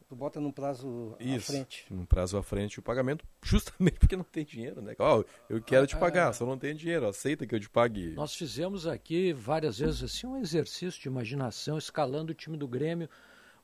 [0.08, 1.84] Tu bota num prazo à isso, frente.
[1.90, 4.94] num prazo à frente o pagamento, justamente porque não tem dinheiro, né?
[4.98, 6.32] Ó, eu quero te Ah, pagar, é.
[6.32, 8.14] só não tenho dinheiro, aceita que eu te pague.
[8.14, 13.08] Nós fizemos aqui várias vezes assim um exercício de imaginação, escalando o time do Grêmio,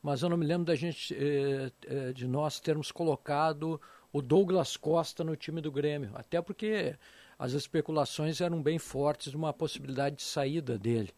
[0.02, 3.80] mas eu não me lembro da gente, eh, eh, de nós termos colocado
[4.12, 6.94] o Douglas Costa no time do Grêmio, até porque
[7.38, 11.10] as especulações eram bem fortes de uma possibilidade de saída dele.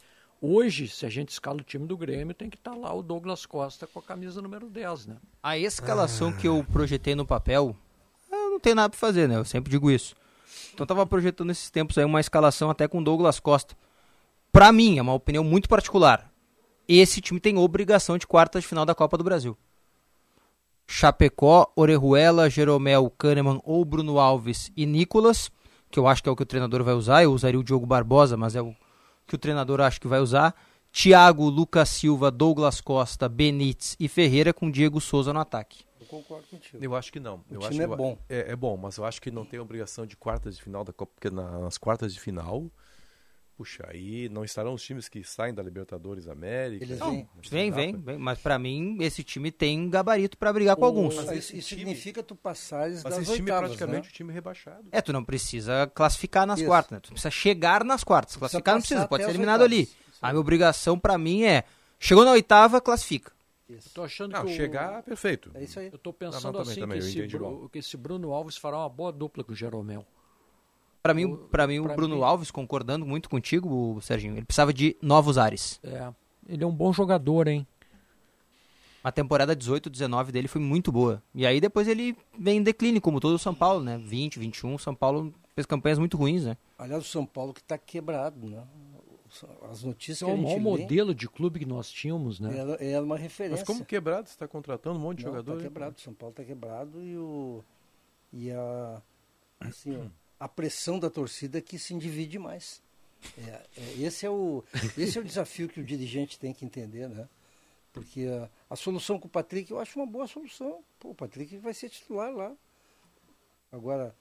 [0.48, 3.44] Hoje, se a gente escala o time do Grêmio, tem que estar lá o Douglas
[3.44, 5.16] Costa com a camisa número 10, né?
[5.42, 7.74] A escalação que eu projetei no papel,
[8.30, 9.34] eu não tenho nada pra fazer, né?
[9.34, 10.14] Eu sempre digo isso.
[10.72, 13.76] Então eu tava projetando esses tempos aí uma escalação até com Douglas Costa.
[14.52, 16.30] Pra mim, é uma opinião muito particular.
[16.86, 19.58] Esse time tem obrigação de quartas de final da Copa do Brasil.
[20.86, 25.50] Chapecó, Orejuela, Jeromel, Kahneman ou Bruno Alves e Nicolas,
[25.90, 27.24] que eu acho que é o que o treinador vai usar.
[27.24, 28.72] Eu usaria o Diogo Barbosa, mas é o
[29.26, 30.54] que o treinador acha que vai usar.
[30.92, 35.84] Thiago, Lucas Silva, Douglas Costa, Benítez e Ferreira com Diego Souza no ataque.
[36.00, 36.78] Eu concordo contigo.
[36.82, 37.36] Eu acho que não.
[37.50, 38.18] O eu time acho é que- bom.
[38.28, 40.92] É, é bom, mas eu acho que não tem obrigação de quartas de final da
[40.92, 42.70] Copa, porque na- nas quartas de final,
[43.56, 46.84] puxa, aí não estarão os times que saem da Libertadores América.
[46.84, 47.28] Eles Não, vêm.
[47.50, 48.18] Vem, vem, vem.
[48.18, 51.14] Mas pra mim, esse time tem gabarito pra brigar com alguns.
[51.16, 54.10] Mas isso, isso significa tu passares Mas das esse time é oitavas, praticamente né?
[54.10, 54.86] o time rebaixado.
[54.92, 56.68] É, tu não precisa classificar nas Isso.
[56.68, 57.00] quartas, né?
[57.00, 58.34] Tu precisa chegar nas quartas.
[58.34, 59.88] Tu Classificar precisa não precisa, pode ser eliminado oitavas.
[59.88, 60.06] ali.
[60.20, 61.64] A minha obrigação pra mim é,
[61.98, 63.32] chegou na oitava, classifica.
[63.68, 65.50] Eu tô achando Não, que o- chegar, perfeito.
[65.54, 65.90] É isso aí.
[65.92, 67.68] Eu tô pensando Não, não, também, assim também, que, esse entendi Bru- igual.
[67.68, 70.06] que esse Bruno Alves fará uma boa dupla com o Jeromel.
[71.06, 74.34] Pra mim, o- pra mim o pra Bruno mim- Alves, concordando muito contigo, o Serginho,
[74.36, 75.78] ele precisava de novos ares.
[75.82, 76.12] É,
[76.48, 77.66] ele é um bom jogador, hein?
[79.02, 81.22] A temporada 18, 19 dele foi muito boa.
[81.32, 83.98] E aí depois ele vem em declínio, como todo o São Paulo, né?
[83.98, 86.56] 20, 21, São Paulo fez campanhas muito ruins, né?
[86.76, 88.62] Aliás, o São Paulo que está quebrado, né?
[89.70, 92.40] As notícias É que a o gente maior lê, modelo de clube que nós tínhamos,
[92.40, 92.56] né?
[92.58, 93.58] Ela, ela é uma referência.
[93.60, 95.56] Mas como quebrado, você está contratando um monte de Não, jogador?
[95.56, 97.62] Tá quebrado, São Paulo tá quebrado e o
[98.32, 99.00] e a
[99.60, 100.00] assim, ó,
[100.38, 102.82] a pressão da torcida que se divide mais.
[103.38, 104.62] É, é, esse é o
[104.96, 107.28] esse é o desafio que o dirigente tem que entender, né?
[107.92, 110.84] Porque a, a solução com o Patrick eu acho uma boa solução.
[111.00, 112.54] Pô, o Patrick vai ser titular lá.
[113.72, 114.14] Agora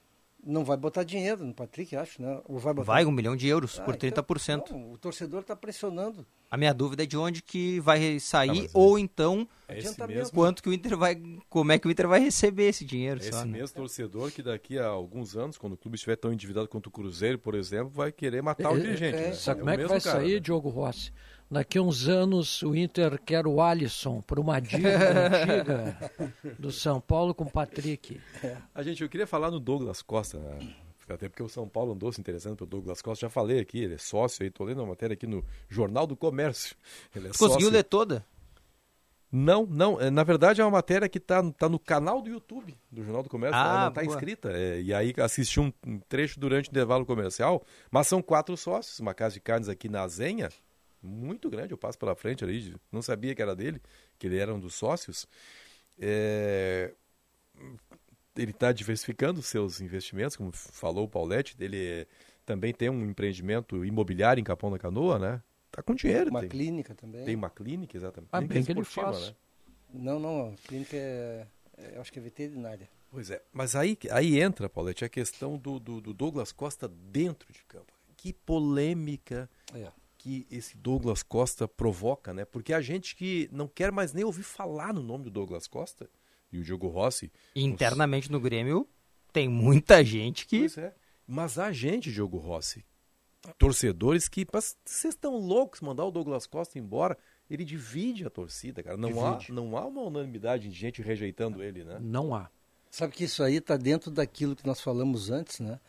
[0.46, 2.40] não vai botar dinheiro no Patrick, acho, né?
[2.46, 4.72] Ou vai botar Vai um milhão de euros Ah, por então, 30%.
[4.72, 6.26] não, o torcedor está pressionando.
[6.50, 9.96] A minha dúvida é de onde que vai sair, Ah, ou então É esse
[10.32, 11.22] quanto que o Inter vai.
[11.50, 13.20] Como é que o Inter vai receber esse dinheiro?
[13.20, 13.60] é só, esse né?
[13.60, 16.92] mesmo torcedor que daqui a alguns anos, quando o clube estiver tão endividado quanto o
[16.92, 19.18] Cruzeiro, por exemplo, vai querer matar o É, dirigente.
[19.18, 19.34] é, né?
[19.34, 20.40] Sabe É como o é que mesmo vai cara, sair, né?
[20.40, 21.12] Diogo Rossi?
[21.56, 26.12] Daqui a uns anos o Inter quer o Alisson por uma dívida antiga
[26.60, 28.20] do São Paulo com o Patrick.
[28.74, 30.76] A gente, eu queria falar no Douglas Costa, né?
[31.08, 33.94] até porque o São Paulo andou se interessando pelo Douglas Costa, já falei aqui, ele
[33.94, 36.76] é sócio aí, tô lendo uma matéria aqui no Jornal do Comércio.
[37.16, 38.26] Ele é conseguiu sócio- ler toda?
[39.32, 42.78] Não, não, é, na verdade é uma matéria que tá, tá no canal do YouTube
[42.92, 44.14] do Jornal do Comércio, Ah, ela não tá boa.
[44.14, 48.58] inscrita, é, e aí assisti um, um trecho durante o intervalo comercial, mas são quatro
[48.58, 50.50] sócios, uma casa de carnes aqui na Zenha,
[51.06, 53.82] muito grande, eu passo pela frente ali, não sabia que era dele,
[54.20, 55.28] que ele era um dos sócios,
[56.00, 56.94] é,
[58.36, 62.08] ele está diversificando seus investimentos, como falou o Paulette, ele é-
[62.46, 65.42] também tem um empreendimento imobiliário em Capão da Canoa, né?
[65.72, 67.26] Tá com dinheiro, Uma tem, clínica também.
[67.26, 68.30] tem uma clínica, exatamente.
[68.32, 69.30] Ah, Clínica bem que ele faz.
[69.30, 69.36] né?
[69.94, 71.48] Não, não, a clínica é,
[71.78, 72.90] é- eu acho que é veterinária.
[73.10, 77.52] Pois é, mas aí, aí entra, Paulette, a questão do, do, do Douglas Costa dentro
[77.52, 77.94] de campo.
[78.18, 79.92] Que polêmica É.
[80.26, 82.46] que esse Douglas Costa provoca, né?
[82.46, 86.10] Porque a gente que não quer mais nem ouvir falar no nome do Douglas Costa,
[86.52, 87.32] e o Diogo Rossi...
[87.56, 88.90] Internamente no Grêmio
[89.32, 90.62] tem muita gente que.
[90.62, 90.96] Pois é,
[91.28, 92.84] mas a gente, Diogo Rossi,
[93.60, 94.48] torcedores que...
[94.52, 97.16] mas Vocês estão loucos mandar o Douglas Costa embora?
[97.48, 98.98] Ele divide a torcida, cara.
[98.98, 102.00] Não, há, não há uma unanimidade de gente rejeitando ele, né?
[102.02, 102.50] Não há.
[102.90, 105.80] Sabe que isso aí está dentro daquilo que nós falamos antes, né?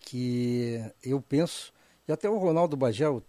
[0.00, 1.73] Que eu penso,
[2.06, 3.22] e até o Ronaldo Bagé, o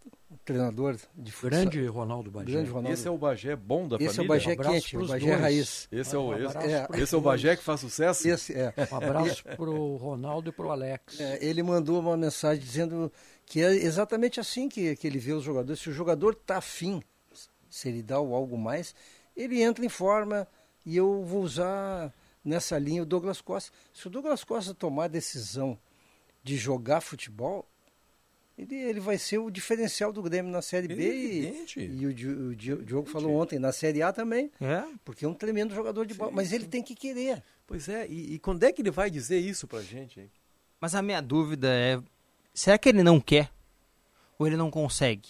[0.43, 2.51] treinador de futsal- Grande Ronaldo Bagé.
[2.51, 2.93] Grande Ronaldo.
[2.93, 4.25] Esse é o Bagé bom da Esse é família?
[4.25, 5.39] o Bagé Um abraço quente, o Bagé dois.
[5.41, 5.87] raiz.
[5.91, 6.87] Esse é o, Um esse, É.
[7.01, 7.21] esse é o.
[7.21, 8.27] Bagé que faz sucesso?
[8.27, 8.73] Esse é.
[8.91, 11.19] Um abraço pro Ronaldo e pro Alex.
[11.19, 13.11] É, ele mandou uma mensagem dizendo
[13.45, 15.79] que é exatamente assim que, que ele vê os jogadores.
[15.81, 17.01] Se o jogador está afim,
[17.69, 18.93] se ele dá o algo mais,
[19.35, 20.47] ele entra em forma
[20.85, 22.13] e eu vou usar
[22.43, 23.71] nessa linha o Douglas Costa.
[23.93, 25.77] Se o Douglas Costa tomar a decisão
[26.43, 27.65] de jogar futebol,
[28.57, 30.95] ele, ele vai ser o diferencial do Grêmio na Série B.
[30.95, 31.79] E, Evidente.
[31.79, 34.83] e o, Di- o Di- o Diogo falou ontem, na Série A também, É.
[35.03, 36.31] porque é um tremendo jogador de bola.
[36.31, 37.43] Mas ele tem que querer.
[37.67, 40.31] Pois é, e, e quando é que ele vai dizer isso pra gente, hein?
[40.79, 41.99] Mas a minha dúvida é:
[42.53, 43.49] será que ele não quer?
[44.37, 45.29] Ou ele não consegue?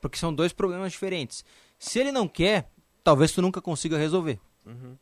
[0.00, 1.44] Porque são dois problemas diferentes.
[1.78, 2.68] Se ele não quer,
[3.04, 4.38] talvez tu nunca consiga resolver.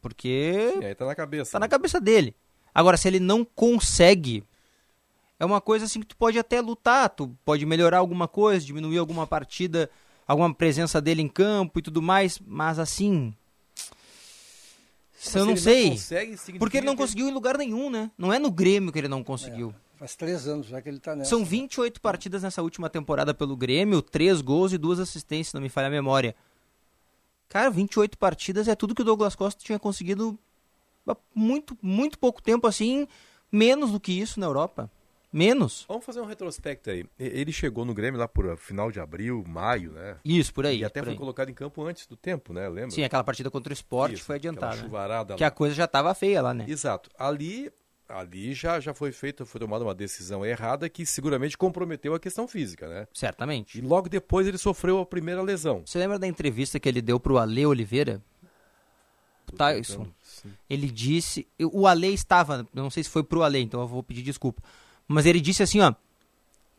[0.00, 1.52] Porque E aí tá na cabeça.
[1.52, 2.34] tá na cabeça dele.
[2.74, 4.44] Agora, se ele não consegue,
[5.38, 8.98] é uma coisa assim que tu pode até lutar, tu pode melhorar alguma coisa, diminuir
[8.98, 9.90] alguma partida,
[10.26, 13.34] alguma presença dele em campo e tudo mais, mas assim.
[15.34, 15.96] Eu não sei.
[15.96, 18.10] significa porque ele não conseguiu em lugar nenhum, né?
[18.16, 19.74] Não é no Grêmio que ele não conseguiu.
[19.98, 21.30] Faz três anos já que ele está nessa.
[21.30, 25.62] São 28 partidas nessa última temporada pelo Grêmio, 3 gols e 2 assistências, se não
[25.62, 26.34] me falha a memória.
[27.48, 30.38] Cara, 28 partidas é tudo que o Douglas Costa tinha conseguido
[31.08, 33.06] há muito, muito pouco tempo assim,
[33.50, 34.90] menos do que isso na Europa.
[35.36, 35.84] Menos.
[35.86, 37.04] Vamos fazer um retrospecto aí.
[37.18, 40.16] Ele chegou no Grêmio lá por uh, final de abril, maio, né?
[40.24, 40.78] Isso, por aí.
[40.78, 41.18] E até foi aí.
[41.18, 42.66] colocado em campo antes do tempo, né?
[42.66, 42.90] Lembra?
[42.92, 44.76] Sim, aquela partida contra o esporte foi adiantada.
[44.76, 44.82] né?
[44.82, 45.48] chuvarada Que lá.
[45.48, 46.64] a coisa já estava feia lá, né?
[46.66, 47.10] Exato.
[47.18, 47.70] Ali,
[48.08, 52.48] ali já, já foi feita, foi tomada uma decisão errada que seguramente comprometeu a questão
[52.48, 53.06] física, né?
[53.12, 53.76] Certamente.
[53.76, 55.82] E logo depois ele sofreu a primeira lesão.
[55.84, 58.22] Você lembra da entrevista que ele deu pro Ale Oliveira?
[59.54, 60.06] Tyson.
[60.68, 61.46] Ele disse.
[61.60, 62.66] O Ale estava.
[62.72, 64.62] Não sei se foi pro Ale, então eu vou pedir desculpa.
[65.06, 65.94] Mas ele disse assim, ó.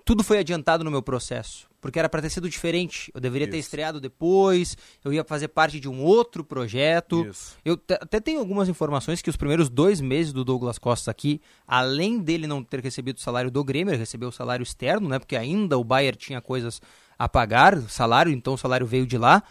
[0.03, 1.67] Tudo foi adiantado no meu processo.
[1.81, 3.11] Porque era para ter sido diferente.
[3.13, 3.67] Eu deveria ter Isso.
[3.67, 4.77] estreado depois.
[5.03, 7.25] Eu ia fazer parte de um outro projeto.
[7.25, 7.57] Isso.
[7.63, 12.19] Eu até tenho algumas informações que os primeiros dois meses do Douglas Costa aqui, além
[12.19, 15.19] dele não ter recebido o salário do Grêmio, ele recebeu o salário externo, né?
[15.19, 16.81] Porque ainda o Bayer tinha coisas
[17.19, 19.43] a pagar, salário, então o salário veio de lá.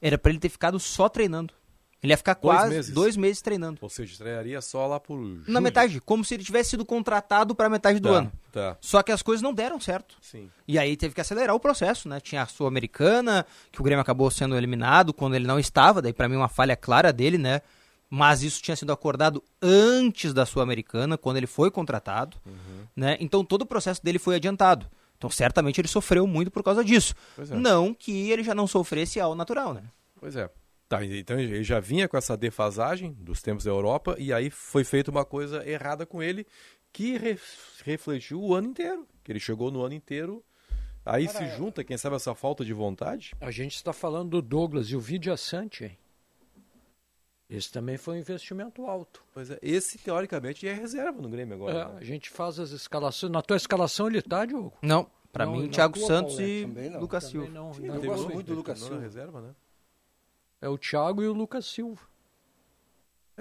[0.00, 1.54] Era para ele ter ficado só treinando.
[2.02, 2.92] Ele ia ficar Dois quase meses.
[2.94, 3.78] dois meses treinando.
[3.80, 5.44] Ou seja, estrearia só lá por julho.
[5.46, 8.32] Na metade, como se ele tivesse sido contratado para metade do Tá, ano.
[8.50, 8.76] tá.
[8.80, 10.16] Só que as coisas não deram certo.
[10.20, 10.50] Sim.
[10.66, 12.18] E aí teve que acelerar o processo, né?
[12.18, 16.28] Tinha a Sul-Americana, que o Grêmio acabou sendo eliminado quando ele não estava, daí pra
[16.28, 17.60] mim uma falha clara dele, né?
[18.10, 22.84] Mas isso tinha sido acordado antes da Sul-Americana, quando ele foi contratado, Uhum.
[22.96, 23.16] né?
[23.20, 24.86] Então todo o processo dele foi adiantado.
[25.16, 27.14] Então certamente ele sofreu muito por causa disso.
[27.36, 27.54] Pois é.
[27.54, 29.84] Não que ele já não sofresse ao natural, né?
[30.18, 30.50] Pois é.
[30.92, 34.84] Tá, então ele já vinha com essa defasagem dos tempos da Europa e aí foi
[34.84, 36.46] feita uma coisa errada com ele
[36.92, 37.38] que re-
[37.82, 39.06] refletiu o ano inteiro.
[39.24, 40.44] Que ele chegou no ano inteiro.
[41.04, 43.32] Aí se junta, quem sabe, essa falta de vontade.
[43.40, 45.98] A gente está falando do Douglas e o Vidia Sante, hein?
[47.48, 49.22] Esse também foi um investimento alto.
[49.34, 51.72] Pois é, esse teoricamente é reserva no Grêmio agora.
[51.78, 51.98] É, né?
[52.00, 53.30] a gente faz as escalações.
[53.32, 54.72] Na tua escalação ele tá, Diogo?
[54.82, 56.66] Não, pra Não, mim, Thiago Santos Paulete?
[56.76, 57.48] e Lucas Silva.
[57.50, 57.72] não.
[57.74, 59.00] Sim, Não, teve gosto muito do Lucas Silva.
[59.00, 59.54] reserva, né?
[60.62, 62.00] É o Thiago e o Lucas Silva.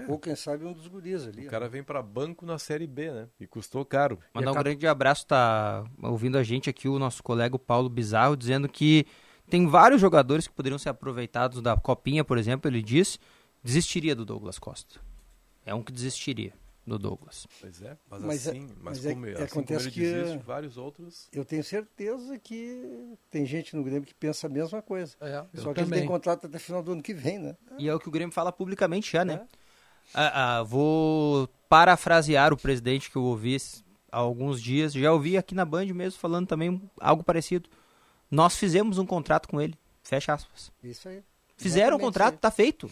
[0.07, 1.45] Ou quem sabe um dos guris ali.
[1.45, 3.27] O cara vem pra banco na Série B, né?
[3.39, 4.17] E custou caro.
[4.33, 8.67] Mandar um grande abraço, tá ouvindo a gente aqui, o nosso colega Paulo Bizarro, dizendo
[8.67, 9.05] que
[9.47, 13.19] tem vários jogadores que poderiam ser aproveitados da Copinha, por exemplo, ele diz,
[13.63, 14.99] desistiria do Douglas Costa.
[15.63, 16.53] É um que desistiria
[16.85, 17.47] do Douglas.
[17.59, 19.91] Pois é, mas, Mas é- assim, mas, mas é- como, é, assim acontece como ele
[19.91, 21.27] que- desiste, vários outros...
[21.31, 25.15] Eu tenho certeza que tem gente no Grêmio que pensa a mesma coisa.
[25.21, 25.99] É, Só que ele também.
[25.99, 27.55] tem contrato até final do ano que vem, né?
[27.77, 29.45] E é o que o Grêmio fala publicamente já, né?
[30.13, 33.55] Ah, ah, vou parafrasear o presidente que eu ouvi
[34.11, 37.69] há alguns dias, já ouvi aqui na Band mesmo falando também algo parecido.
[38.29, 40.71] Nós fizemos um contrato com ele, fecha aspas.
[40.83, 41.23] Isso aí.
[41.57, 42.89] Fizeram o Exatamente contrato, isso tá feito.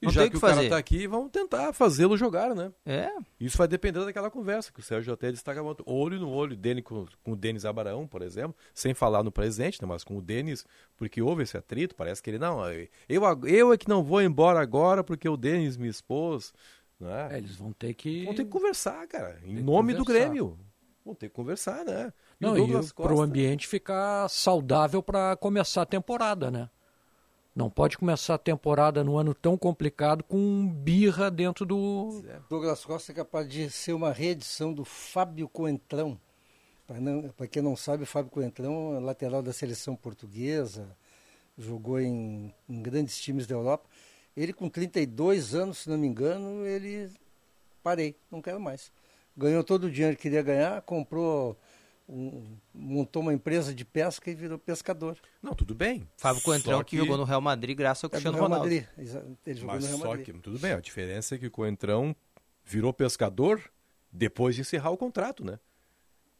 [0.00, 2.70] E Não já que que o cara tá aqui, vamos tentar fazê-lo jogar, né?
[2.84, 3.10] É,
[3.40, 5.82] Isso vai depender daquela conversa que o Sérgio até destaca muito.
[5.86, 9.80] Olho no olho dele com, com o Denis Abraão, por exemplo, sem falar no presente,
[9.80, 10.66] né, mas com o Denis,
[10.98, 12.62] porque houve esse atrito, parece que ele não,
[13.08, 16.52] eu, eu é que não vou embora agora porque o Denis me expôs,
[17.00, 17.28] né?
[17.32, 18.24] É, eles vão ter que.
[18.24, 20.04] Vão ter que conversar, cara, em nome do.
[20.04, 20.58] Grêmio.
[21.04, 22.12] Vão ter que conversar, né?
[22.40, 26.68] E Não, o e para o ambiente ficar saudável para começar a temporada, né?
[27.56, 32.22] Não pode começar a temporada num ano tão complicado com birra dentro do.
[32.50, 36.20] Douglas Costa é capaz de ser uma reedição do Fábio Coentrão.
[37.34, 40.94] Para quem não sabe, o Fábio Coentrão é lateral da seleção portuguesa,
[41.56, 43.88] jogou em, em grandes times da Europa.
[44.36, 47.10] Ele, com 32 anos, se não me engano, ele.
[47.82, 48.92] Parei, não quero mais.
[49.34, 51.56] Ganhou todo o dinheiro que queria ganhar, comprou,
[52.08, 55.18] um- montou uma empresa de pesca e virou pescador.
[55.42, 56.08] Não, tudo bem.
[56.16, 56.96] Fábio Coentrão Só que...
[56.96, 58.64] jogou no Real Madrid graças ao É Cristiano Real Ronaldo.
[58.70, 58.86] Madrid.
[59.46, 60.24] Ele jogou Mas no Real só Madrid.
[60.26, 62.14] que, tudo bem, a diferença é que o Coentrão
[62.64, 63.60] virou pescador
[64.12, 65.58] depois de encerrar o contrato, né?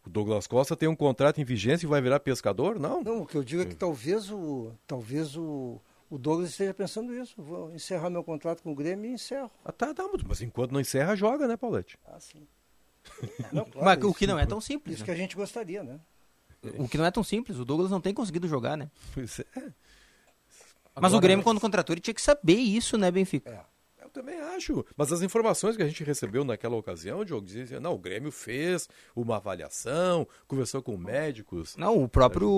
[0.05, 2.79] O Douglas Costa tem um contrato em vigência e vai virar pescador?
[2.79, 3.03] Não.
[3.03, 7.13] Não, o que eu digo é que talvez o, talvez o, o Douglas esteja pensando
[7.13, 7.35] isso.
[7.43, 9.51] Vou encerrar meu contrato com o Grêmio e encerro.
[9.65, 11.99] Ah, tá, tá, mas enquanto não encerra, joga, né, Paulette?
[12.07, 12.47] Ah, sim.
[13.53, 14.95] Não, claro, Mas o que não é tão simples.
[14.95, 15.07] Isso né?
[15.07, 15.99] que a gente gostaria, né?
[16.79, 18.91] O que não é tão simples, o Douglas não tem conseguido jogar, né?
[19.15, 19.45] Pois é.
[20.99, 23.65] Mas o Agora- Grêmio, quando contratou, ele tinha que saber isso, né, Benfica?
[24.01, 24.85] Eu também acho.
[24.97, 28.89] Mas as informações que a gente recebeu naquela ocasião, Diogo, diziam, não, o Grêmio fez
[29.15, 31.77] uma avaliação, conversou com médicos.
[31.77, 32.49] Não, o próprio,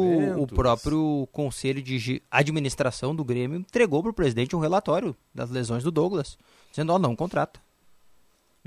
[0.40, 5.82] o próprio conselho de administração do Grêmio entregou para o presidente um relatório das lesões
[5.82, 6.38] do Douglas,
[6.70, 7.60] dizendo, ó, não contrata.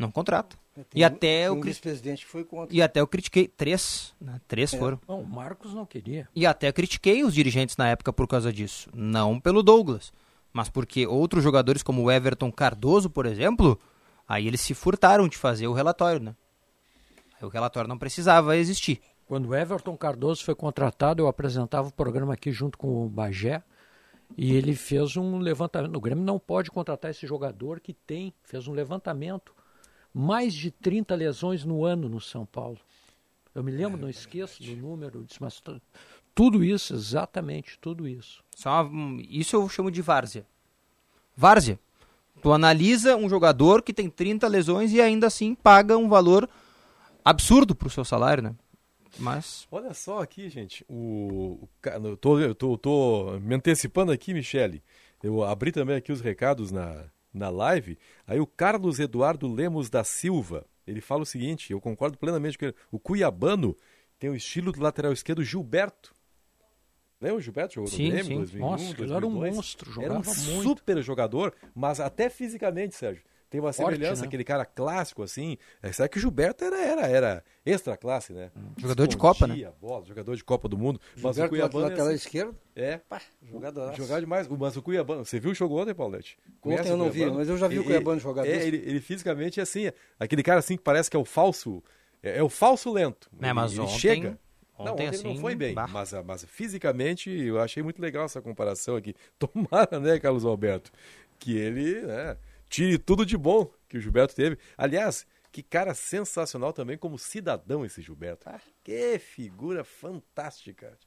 [0.02, 0.58] Não contrata.
[0.74, 2.76] Tem E até eu um vice-presidente foi contra.
[2.76, 4.42] E até eu critiquei, três, né?
[4.48, 4.78] Três É.
[4.78, 5.00] foram.
[5.08, 6.28] Não, o Marcos não queria.
[6.36, 8.90] E até critiquei os dirigentes na época por causa disso.
[8.96, 10.12] Não pelo Douglas,
[10.52, 13.80] mas porque outros jogadores como o Everton Cardoso, por exemplo,
[14.28, 16.36] aí eles se furtaram de fazer o relatório, né?
[17.40, 19.00] Aí o relatório não precisava existir.
[19.28, 23.62] Quando o Everton Cardoso foi contratado, eu apresentava o programa aqui junto com o Bagé
[24.36, 25.96] e ele fez um levantamento.
[25.96, 29.54] O Grêmio não pode contratar esse jogador que tem, fez um levantamento.
[30.14, 32.78] Mais de 30 lesões no ano no São Paulo.
[33.56, 35.82] Eu me lembro, não esqueço do número, disse, mas tu-
[36.34, 38.44] tudo isso, exatamente, tudo isso.
[38.56, 40.46] Só uma- isso eu chamo de várzea.
[41.36, 41.80] Várzea.
[42.42, 46.50] Tu analisa um jogador que tem 30 lesões e ainda assim paga um valor
[47.24, 48.56] absurdo pro seu salário, né?
[49.20, 50.86] Mas Olha só aqui, gente.
[50.90, 51.68] O,
[52.04, 54.82] eu, tô, eu tô, tô me antecipando aqui, Michele.
[55.22, 57.98] Eu abri também aqui os recados na, na live.
[58.28, 62.66] Aí o Carlos Eduardo Lemos da Silva, ele fala o seguinte, eu concordo plenamente com
[62.66, 62.76] ele.
[62.92, 63.76] O Cuiabano
[64.20, 66.14] tem o estilo do lateral esquerdo Gilberto.
[67.20, 67.76] Lembra o Gilberto?
[67.76, 68.36] Jogou Sim, no Grêmio, sim.
[68.38, 69.56] 2001, Nossa, ele era um 2002.
[69.56, 70.64] monstro, Era um jogava muito.
[70.64, 73.24] super jogador, mas até fisicamente, Sérgio.
[73.52, 74.28] Tem uma Forte, semelhança, né?
[74.30, 75.58] aquele cara clássico, assim.
[75.84, 78.50] É, sabe que o Gilberto era, era, era extra classe, né?
[78.78, 79.70] Jogador de Copa, né?
[79.82, 81.02] Bola, jogador de Copa do Mundo.
[81.18, 82.16] Mas o Gilberto, Cuiabano é lateral assim.
[82.16, 82.56] esquerdo?
[82.74, 82.98] É.
[83.10, 83.22] Pá,
[83.52, 83.94] jogador.
[83.94, 84.48] Jogava demais.
[84.48, 86.38] Mas o Cuiabano, você viu o jogo ontem, Paulette?
[86.62, 88.78] Conhece eu o não vi, mas eu já vi o Ele- Cuiabano jogar É, ele,
[88.78, 91.84] ele fisicamente é assim, aquele cara assim que parece que é o falso,
[92.24, 93.30] é, é o falso lento.
[93.42, 94.40] É, mas ele ontem- chega.
[94.80, 95.88] não, ontem, ontem ele não assim, foi bem, bah.
[95.88, 99.14] mas, mas fisicamente eu achei muito legal essa comparação aqui.
[99.38, 100.90] Tomara, né, Carlos Alberto,
[101.38, 102.38] que ele né,
[102.72, 104.58] tire tudo de bom que o Gilberto teve.
[104.78, 108.50] Aliás, que cara sensacional também como cidadão esse Gilberto.
[108.50, 108.60] Ah.
[108.84, 110.98] Que figura fantástica.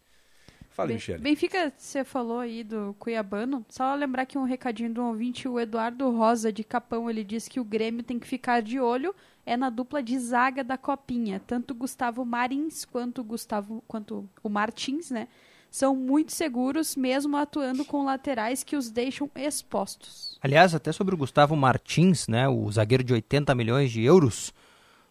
[0.68, 1.18] Fala, Ben- Michele.
[1.22, 3.64] Benfica, você falou aí do Cuiabano.
[3.68, 7.60] Só lembrar que um recadinho do ouvinte, o Eduardo Rosa de Capão, ele disse que
[7.60, 9.14] o Grêmio tem que ficar de olho
[9.46, 11.40] é na dupla de zaga da Copinha.
[11.46, 15.28] Tanto o Gustavo Marins quanto o Gustavo quanto o Martins, né?
[15.74, 20.38] São muito seguros, mesmo atuando com laterais que os deixam expostos.
[20.40, 24.54] Aliás, até sobre o Gustavo Martins, né, o zagueiro de 80 milhões de euros,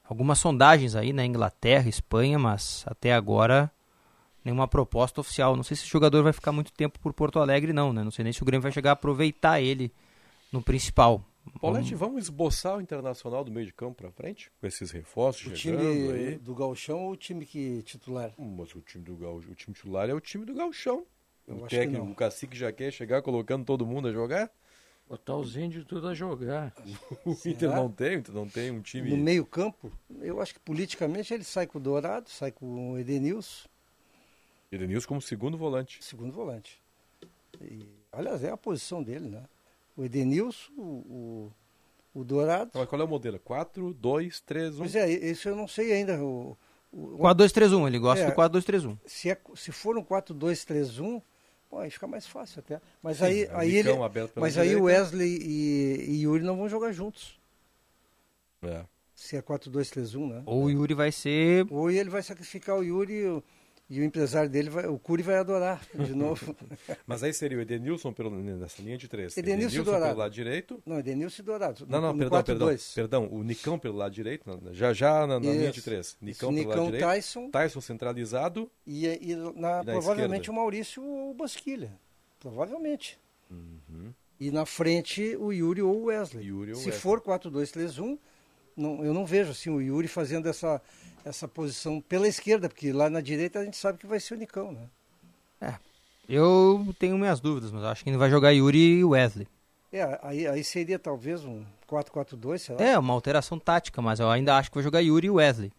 [0.06, 3.70] algumas sondagens aí na Inglaterra, Espanha, mas até agora
[4.42, 5.58] nenhuma proposta oficial.
[5.58, 8.02] Não sei se esse jogador vai ficar muito tempo por Porto Alegre, não, né?
[8.02, 9.92] Não sei nem se o Grêmio vai chegar a aproveitar ele
[10.50, 11.26] no principal.
[11.60, 14.52] Paulette, vamos esboçar o Internacional do meio de campo pra frente?
[14.60, 16.36] Com esses reforços O chegando time aí.
[16.38, 18.34] do Galchão ou o time que titular?
[18.38, 19.36] Mas o time do Gal...
[19.36, 21.06] o time titular é o time do Galchão.
[21.48, 22.12] Eu o acho que técnico, não.
[22.12, 24.50] o cacique já quer chegar colocando todo mundo a jogar?
[25.08, 26.74] Botar os índios tudo a jogar.
[27.26, 29.10] O Inter não tem, o Inter não tem um time.
[29.10, 29.92] No meio campo,
[30.22, 33.68] eu acho que politicamente ele sai com o Dourado, sai com o Edenilson,
[34.72, 36.04] Edenilson como segundo volante.
[36.04, 36.82] segundo volante.
[37.62, 39.44] E, aliás, é a posição dele, né?
[39.96, 41.52] O Edenilson, o,
[42.14, 42.70] o, Dourado.
[42.70, 43.40] Então, mas qual é o modelo?
[43.40, 44.78] 4, 2, 3, 1.
[44.78, 46.22] Pois é, isso eu não sei ainda.
[46.24, 46.58] O,
[46.92, 48.30] o, 4-2-3-1, ele gosta É.
[48.30, 48.98] do 4-2-3-1.
[49.06, 51.22] se, é, se for um 4-2-3-1,
[51.70, 52.82] pô, aí fica mais fácil até.
[53.02, 53.90] Mas Sim, aí, é o aí ele,
[54.36, 54.84] mas aí o.
[54.84, 57.40] Wesley e, e Yuri não vão jogar juntos.
[58.64, 58.86] É.
[59.16, 60.44] Se é 4-2-3-1, né?
[60.46, 61.66] Ou o Yuri vai ser.
[61.70, 63.44] Ou ele vai sacrificar o Yuri
[63.98, 66.56] e o, empresário dele, vai, o Curi vai adorar de novo.
[67.08, 69.36] Mas aí seria o Edenilson pelo, nessa linha de três.
[69.38, 70.82] Edenilson e pelo lado direito.
[70.86, 71.86] Não, Edenilson e Dourado.
[71.88, 72.96] Não, não, no perdão, perdão, 4-2.
[72.96, 73.28] perdão.
[73.32, 75.84] O Nicão pelo lado direito, já já na, na linha de Isso.
[75.90, 76.08] três.
[76.08, 77.04] Isso, Nicão pelo Nicão, lado direito.
[77.06, 77.50] Tyson.
[77.50, 78.70] Tyson centralizado.
[78.86, 80.52] E, e na- E na provavelmente esquerda?
[80.52, 81.92] o Maurício ou o Bosquilha.
[82.40, 83.20] Provavelmente.
[83.50, 84.14] Uhum.
[84.40, 86.48] E na frente o Yuri ou o Wesley.
[86.48, 87.00] Yuri ou Se Wesley.
[87.02, 88.18] for 4-2-3-1,
[88.76, 90.82] não, eu não vejo assim o Yuri fazendo essa,
[91.24, 94.38] essa posição pela esquerda, porque lá na direita a gente sabe que vai ser o
[94.38, 94.88] Nicão, né?
[96.28, 99.48] Eu tenho minhas dúvidas, mas eu acho que ele vai jogar Yuri e Wesley.
[99.92, 102.82] É, aí, aí seria talvez um 4-4-2, sei lá.
[102.82, 105.72] É, uma alteração tática, mas eu ainda acho que vai jogar Yuri e Wesley.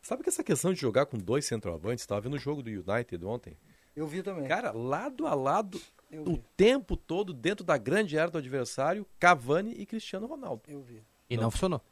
[0.00, 3.22] Sabe que essa questão de jogar com dois centroavantes, estava vendo o jogo do United
[3.24, 3.56] ontem.
[3.94, 4.46] Eu vi também.
[4.46, 5.78] Cara, lado a lado,
[6.10, 10.62] o tempo todo, dentro da grande área do adversário, Cavani e Cristiano Ronaldo.
[10.66, 11.02] Eu vi.
[11.28, 11.82] E não, funcionou.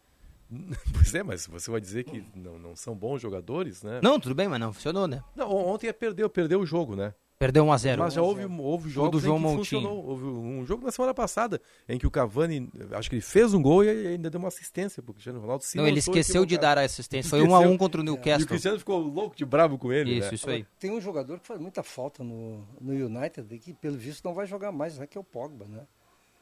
[0.92, 4.00] Pois é, mas você vai dizer que não, não são bons jogadores, né?
[4.02, 5.22] Não, tudo bem, mas não funcionou, né?
[5.36, 7.14] Não, ontem perdeu, perdeu o jogo, né?
[7.38, 7.98] Perdeu 1x0.
[7.98, 9.80] Mas já houve, houve jogos João em que Moutinho.
[9.80, 10.04] funcionou.
[10.04, 13.62] Houve um jogo na semana passada em que o Cavani, acho que ele fez um
[13.62, 15.62] gol e ainda deu uma assistência pro Cristiano Ronaldo.
[15.62, 17.30] se Não, ele esqueceu de dar a assistência.
[17.30, 17.60] Foi Esqueceu.
[17.60, 18.48] 1x1 contra o E o Newcastle.
[18.48, 20.34] Cristiano ficou louco de bravo com ele, Isso, né?
[20.34, 20.66] isso aí.
[20.80, 24.34] Tem um jogador que faz muita falta no, no United, e que pelo visto não
[24.34, 25.06] vai jogar mais, né?
[25.06, 25.86] Que é o Pogba, né?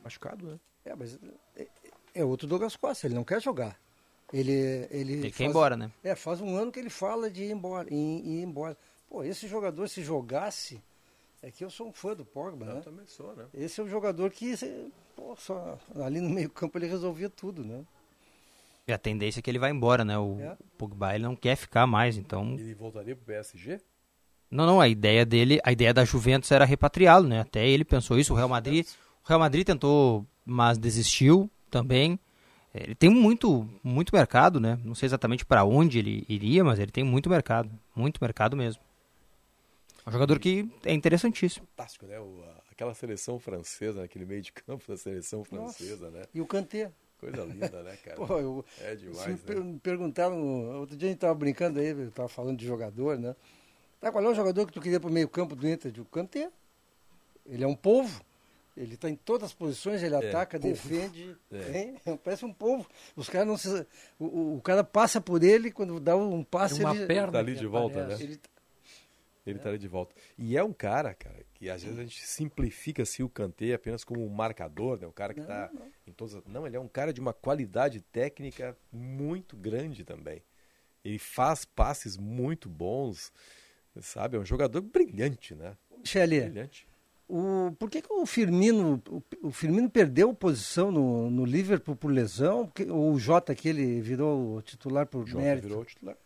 [0.02, 0.58] Machucado, né?
[0.82, 1.18] É, mas
[1.54, 1.66] é,
[2.14, 3.78] é outro Douglas Costa, ele não quer jogar.
[4.38, 5.90] Ele, ele Ele quer ir faz- embora, né?
[6.04, 8.76] É, faz um ano que ele fala de ir embora, em, ir embora.
[9.08, 10.80] Pô, esse jogador, se jogasse,
[11.42, 12.78] é que eu sou um fã do Pogba, né?
[12.78, 13.46] Eu também sou, né?
[13.54, 14.54] Esse é um jogador que,
[15.14, 17.84] pô, só, ali no meio campo ele resolvia tudo, né?
[18.88, 20.18] E a tendência é que ele vai embora, né?
[20.18, 20.56] O É.
[20.76, 22.54] Pogba ele não quer ficar mais, então.
[22.54, 23.80] Ele voltaria pro PSG?
[24.50, 27.40] Não, não, a ideia dele, a ideia da Juventus era repatriá-lo, né?
[27.40, 28.86] Até ele pensou isso, o Real Madrid,
[29.24, 32.18] o Real Madrid tentou, mas desistiu também.
[32.82, 34.78] Ele tem muito, muito mercado, né?
[34.84, 38.82] Não sei exatamente para onde ele iria, mas ele tem muito mercado, muito mercado mesmo.
[40.04, 41.66] É um jogador que é interessantíssimo.
[41.76, 42.18] Fantástico, né?
[42.20, 46.24] O- aquela seleção francesa, aquele meio de campo da seleção francesa, né?
[46.34, 46.92] E o Kanté?
[47.18, 48.16] Coisa linda, né, cara?
[48.26, 49.60] Pô, eu, é se demais, me né?
[49.60, 50.38] me perguntaram,
[50.78, 53.34] outro dia a gente tava brincando aí, eu tava falando de jogador, né?
[54.00, 55.92] Tá, qual é o jogador que tu queria pro meio campo do Inter?
[56.00, 56.50] O Kanté.
[57.46, 58.22] Ele é um povo.
[58.76, 60.72] Ele está em todas as posições, ele É, ataca, povo.
[60.74, 61.34] defende.
[61.50, 61.94] É.
[62.22, 62.86] Parece um povo.
[63.16, 63.68] Os caras não se.
[64.18, 66.80] O, o- o cara passa por ele, quando dá um passe.
[66.80, 68.24] Uma ele, perna Tá ali de volta, aparece.
[68.24, 68.30] né?
[68.30, 68.40] Ele,
[69.46, 70.14] Ele tá ali de volta.
[70.36, 74.02] E é um cara, cara, que às vezes a gente simplifica assim, o Kanté apenas
[74.04, 75.06] como um marcador, né?
[75.06, 75.70] O cara que tá
[76.06, 76.44] em todas as...
[76.46, 80.42] Não, ele é um cara de uma qualidade técnica muito grande também.
[81.04, 83.32] Ele faz passes muito bons,
[84.00, 84.36] sabe?
[84.36, 85.76] É um jogador brilhante, né?
[85.96, 86.86] Michele, Brilhante.
[87.28, 89.02] O, por que, que o Firmino.
[89.08, 92.66] O, o Firmino perdeu posição no, no Liverpool por lesão?
[92.66, 95.68] Porque, ou o Jota que ele virou o titular por Jota mérito?
[95.68, 96.16] virou titular.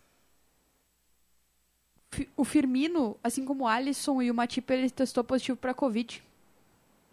[2.36, 6.22] O Firmino, assim como o Alisson e o Matip, ele testou positivo para Covid.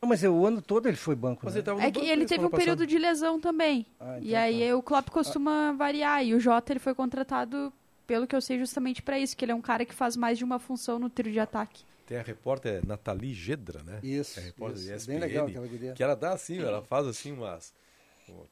[0.02, 1.42] Não, mas o ano todo ele foi banco.
[1.46, 1.60] Mas né?
[1.60, 3.86] ele tava É que ele teve um período de lesão também.
[4.00, 6.26] Ah, e então aí o Klopp costuma variar.
[6.26, 7.72] E o Jota ele foi contratado,
[8.06, 10.38] pelo que eu sei, justamente para isso, que ele é um cara que faz mais
[10.38, 11.84] de uma função no trio de ataque.
[12.08, 14.00] Tem a repórter Nathalie Gedra, né?
[14.02, 14.92] Isso, É a repórter isso.
[14.94, 15.94] ESPN, Bem legal aquela guria.
[15.94, 17.74] Que ela dá assim, ela faz assim umas...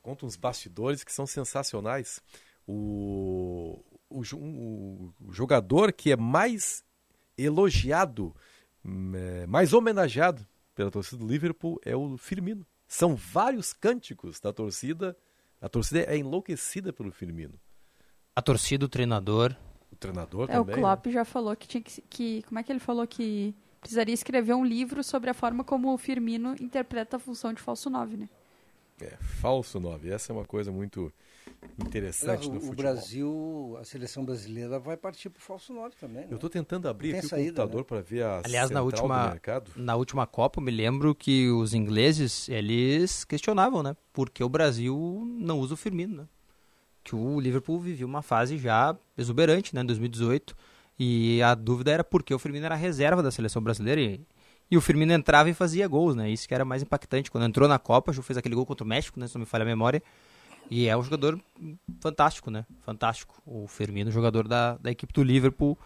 [0.02, 2.22] Conta uns bastidores que são sensacionais.
[2.68, 6.84] O, o, o- o jogador que é mais
[7.38, 8.34] elogiado,
[8.84, 12.66] hum, é, mais homenageado pela torcida do Liverpool é o Firmino.
[12.88, 15.16] São vários cânticos da torcida.
[15.62, 17.60] A torcida é enlouquecida pelo Firmino.
[18.36, 19.56] A torcida, o treinador.
[19.96, 20.76] O treinador É, o também.
[20.76, 20.82] né?
[20.82, 22.44] Klopp já falou que tinha que, que.
[22.44, 25.98] Como é que ele falou que precisaria escrever um livro sobre a forma como o
[25.98, 28.30] Firmino interpreta a função de falso 9, né?
[29.02, 30.10] É, falso 9.
[30.10, 31.12] Essa é uma coisa muito
[31.80, 32.76] interessante no o, o futebol.
[32.76, 36.24] Brasil, a seleção brasileira vai partir pro falso 9 também.
[36.24, 36.28] Né?
[36.32, 37.86] Eu estou tentando abrir aqui saída, o computador né?
[37.88, 39.72] para ver a Aliás, na última, do mercado.
[39.76, 43.96] na última Copa, eu me lembro que os ingleses, eles questionavam, né?
[44.14, 46.28] Por que o Brasil não usa o Firmino, né?
[47.06, 49.82] Que o Liverpool vivia uma fase já exuberante, né?
[49.82, 50.56] Em 2018.
[50.98, 54.20] E a dúvida era por que o Firmino era reserva da seleção brasileira e,
[54.72, 56.30] e o Firmino entrava e fazia gols, né?
[56.30, 57.30] Isso que era mais impactante.
[57.30, 59.28] Quando entrou na Copa, já fez aquele gol contra o México, né?
[59.28, 60.02] Se não me falha a memória.
[60.70, 61.40] E é um jogador
[62.02, 62.66] fantástico, né?
[62.82, 63.40] Fantástico.
[63.46, 65.78] O Firmino, jogador da, da equipe do Liverpool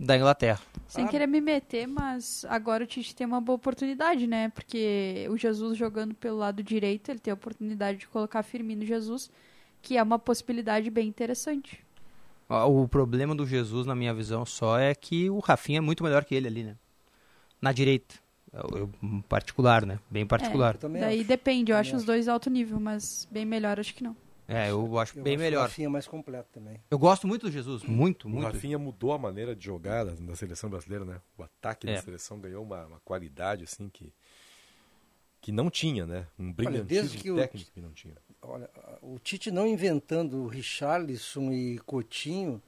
[0.00, 0.60] da Inglaterra.
[0.88, 4.48] Sem querer me meter, mas agora o Tite tem uma boa oportunidade, né?
[4.48, 9.30] Porque o Jesus jogando pelo lado direito, ele tem a oportunidade de colocar Firmino Jesus,
[9.82, 11.84] que é uma possibilidade bem interessante.
[12.48, 16.24] O problema do Jesus, na minha visão, só é que o Rafinha é muito melhor
[16.24, 16.76] que ele ali, né?
[17.60, 18.14] Na direita.
[18.52, 19.98] Eu, eu- particular, né?
[20.10, 20.76] Bem particular.
[20.76, 24.14] É, daí depende, eu acho os dois alto nível, mas bem melhor acho que não.
[24.46, 25.62] É, eu acho Eu bem acho o melhor.
[25.62, 26.78] Rafinha mais completo também.
[26.90, 28.44] Eu gosto muito do Jesus, muito, O muito.
[28.44, 31.20] Rafinha mudou a maneira de jogar da, seleção brasileira, né?
[31.38, 31.94] O ataque É.
[31.94, 34.12] da seleção ganhou uma, uma qualidade assim que
[35.40, 36.26] que não tinha, né?
[36.38, 38.14] Um Olha, brilhantismo desde que o, técnico que não tinha.
[38.42, 38.68] Olha,
[39.00, 42.60] o Tite não inventando o Richarlison e Coutinho,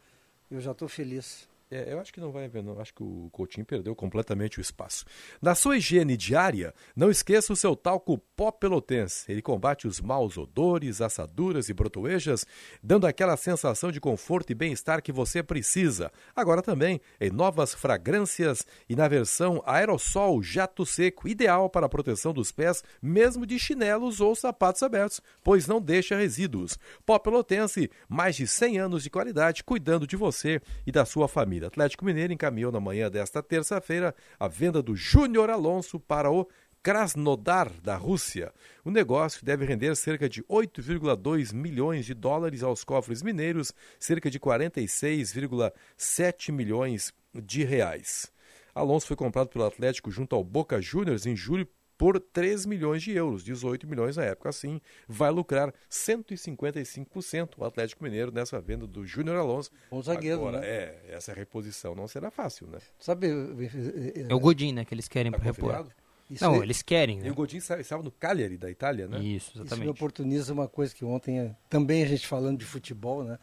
[0.50, 1.48] eu já estou feliz.
[1.74, 2.78] É, eu acho que não vai haver, não.
[2.78, 5.04] Acho que o Coutinho perdeu completamente o espaço.
[5.42, 9.24] Na sua higiene diária, não esqueça o seu talco pó pelotense.
[9.32, 12.46] Ele combate os maus odores, assaduras e brotoejas,
[12.80, 16.12] dando aquela sensação de conforto e bem-estar que você precisa.
[16.36, 22.32] Agora também em novas fragrâncias e na versão aerossol jato seco, ideal para a proteção
[22.32, 26.78] dos pés, mesmo de chinelos ou sapatos abertos, pois não deixa resíduos.
[27.04, 31.63] Pó pelotense, mais de 100 anos de qualidade, cuidando de você e da sua família.
[31.66, 36.46] Atlético Mineiro encaminhou na manhã desta terça-feira a venda do Júnior Alonso para o
[36.82, 38.52] Krasnodar da Rússia.
[38.84, 44.38] O negócio deve render cerca de 8,2 milhões de dólares aos cofres mineiros, cerca de
[44.38, 48.30] 46,7 milhões de reais.
[48.74, 51.66] Alonso foi comprado pelo Atlético junto ao Boca Juniors em julho
[51.96, 54.48] por 3 milhões de euros, 18 milhões na época.
[54.48, 59.70] Assim, vai lucrar 155% o Atlético Mineiro nessa venda do Júnior Alonso.
[59.90, 60.66] Bom zagueiro, Agora, né?
[60.66, 62.78] É, essa reposição não será fácil, né?
[62.98, 64.84] Sabe, eh, É o Godin, né?
[64.84, 65.86] Que eles querem Tá para repor.
[66.30, 67.30] Isso Não, aí- eles querem, E né?
[67.30, 69.18] o Godin estava no Cagliari da Itália, né?
[69.18, 69.90] Isso, Isso me exatamente.
[69.90, 73.38] oportuniza uma coisa que ontem, eh, também a gente falando de futebol, né?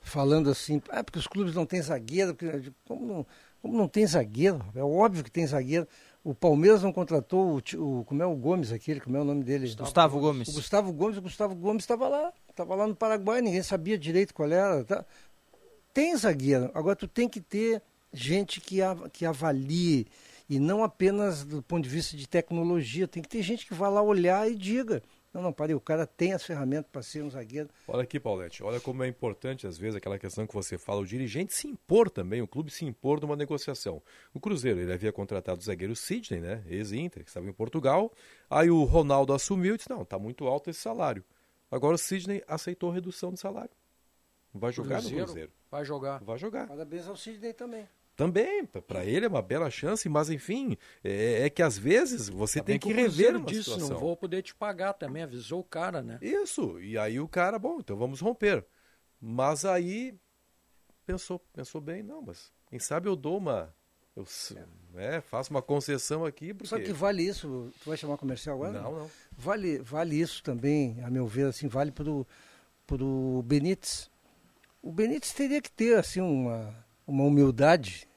[0.00, 3.26] Falando assim, ah, porque os clubes não têm zagueiro, porque- como não,
[3.62, 4.62] como não tem zagueiro?
[4.74, 5.88] É óbvio que tem zagueiro.
[6.28, 9.42] O Palmeiras não contratou o, o como é o Gomes aquele, como é o nome
[9.42, 9.66] dele?
[9.84, 10.48] Gustavo Gomes.
[10.48, 14.34] O Gustavo Gomes, o Gustavo Gomes estava lá, estava lá no Paraguai, ninguém sabia direito
[14.34, 14.84] qual era.
[14.84, 15.04] tá?
[15.94, 17.80] Tem zagueiro, agora tu tem que ter
[18.12, 20.06] gente que, av- que avalie,
[20.50, 23.88] e não apenas do ponto de vista de tecnologia, tem que ter gente que vá
[23.88, 25.02] lá olhar e diga,
[25.32, 27.68] não, não, parei, o cara tem as ferramentas para ser um zagueiro.
[27.86, 31.06] Olha aqui, Paulette, olha como é importante, às vezes, aquela questão que você fala, o
[31.06, 34.02] dirigente se impor também, o clube se impor numa negociação.
[34.32, 38.12] O Cruzeiro, ele havia contratado o zagueiro Sidney, né, ex-Inter, que estava em Portugal,
[38.48, 41.22] aí o Ronaldo assumiu e disse, não, tá muito alto esse salário.
[41.70, 43.70] Agora o Sidney aceitou redução de salário.
[44.54, 45.52] Vai jogar no Cruzeiro Cruzeiro.
[45.70, 46.24] Vai jogar.
[46.24, 46.66] Vai jogar.
[46.66, 47.86] Parabéns ao Sidney também.
[48.18, 52.60] Também, para ele é uma bela chance, mas enfim, é, é que às vezes você
[52.60, 53.90] tem Também que o rever uma disse, situação.
[53.90, 56.18] não vou poder te pagar também, avisou o cara, né?
[56.20, 58.66] Isso, e aí o cara, bom, então vamos romper.
[59.20, 60.18] Mas aí
[61.06, 63.72] pensou, pensou bem, não, mas quem sabe eu dou uma,
[64.16, 64.26] eu
[64.96, 66.70] é, faço uma concessão aqui, porque...
[66.70, 67.72] Sabe que vale isso?
[67.84, 68.82] Tu vai chamar comercial agora?
[68.82, 69.10] Não, não.
[69.30, 72.26] Vale, vale isso também, a meu ver, assim, vale pro,
[72.84, 74.10] pro Benítez.
[74.82, 76.74] O Benítez teria que ter, assim, uma,
[77.06, 78.07] uma humildade,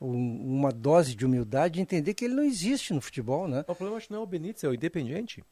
[0.00, 3.60] um- uma dose de humildade e entender que ele não existe no futebol, né?
[3.60, 5.44] O problema acho que não é o Benítez, é o Independiente.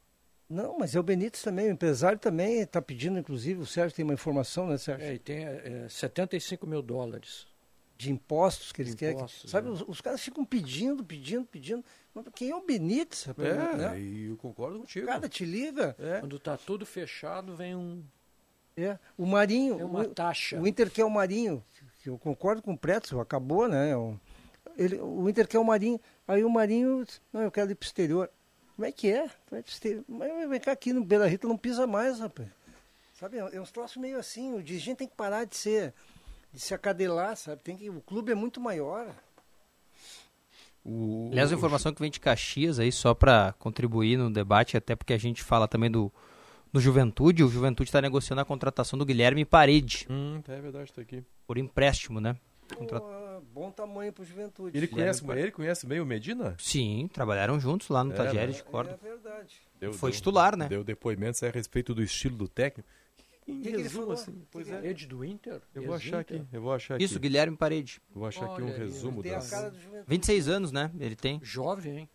[0.49, 4.03] Não, mas é o Benítez também, o empresário também está pedindo, inclusive, o Sérgio tem
[4.03, 5.05] uma informação, né, Sérgio?
[5.05, 7.47] É, e tem é, 75 mil dólares.
[7.95, 9.15] De impostos que eles De querem.
[9.17, 9.73] que- impostos, sabe, né?
[9.73, 11.83] os, os caras ficam pedindo, pedindo, pedindo.
[12.15, 13.25] Mas quem é o Benítez?
[13.25, 13.99] rapaz, É, né?
[13.99, 15.05] e eu concordo contigo.
[15.05, 15.95] Cara, te liga.
[16.21, 18.01] Quando tá tudo fechado, vem um.
[18.77, 19.75] É, o Marinho.
[19.75, 20.57] Tem uma o, taxa.
[20.59, 21.61] O Inter quer o Marinho,
[22.05, 23.93] eu concordo com o Pretzel, acabou, né?
[23.97, 24.17] O,
[24.79, 25.99] ele, o Inter quer o Marinho.
[26.27, 28.29] Aí o Marinho, disse, não, eu quero ir pro exterior.
[28.75, 29.29] Como é que é?
[29.51, 30.03] Vai pro exterior.
[30.07, 32.47] Mas vem cá aqui no Beira Rita não pisa mais, rapaz.
[33.19, 35.93] Sabe, é é uns troços meio assim, o dirigente tem que parar de ser,
[36.53, 37.61] de se acadelar, sabe?
[37.61, 39.13] Tem que, o clube é muito maior.
[40.85, 44.95] O, Aliás, a informação que vem de Caxias aí, só para contribuir no debate, até
[44.95, 46.09] porque a gente fala também do,
[46.71, 50.07] do Juventude, o Juventude está negociando a contratação do Guilherme Parede.
[50.09, 51.21] Hum, é verdade, tá aqui.
[51.45, 52.37] Por empréstimo, né?
[52.75, 53.01] Contra-
[53.59, 54.77] bom tamanho pro Juventude.
[54.77, 56.55] Ele conhece, ele conhece bem o Medina?
[56.59, 58.61] Sim, trabalharam juntos lá no É, Tajeres né?
[58.61, 58.91] de corda.
[58.91, 59.55] É verdade.
[59.79, 60.67] Deu- Foi deu- titular, né?
[60.67, 62.87] Deu depoimentos a respeito do estilo do técnico.
[63.47, 64.13] Em que ele resumo, falou?
[64.13, 64.79] assim, pois Que é.
[64.79, 65.59] Rede do Inter?
[65.73, 67.03] Eu vou achar aqui, eu vou achar aqui.
[67.03, 67.99] Isso, Guilherme Parede.
[68.13, 69.49] Eu vou achar aqui um Olha aí, resumo das...
[69.49, 70.05] cara do Juventude.
[70.07, 70.91] 26 anos, né?
[70.99, 71.39] Ele tem.
[71.43, 72.09] Jovem, hein?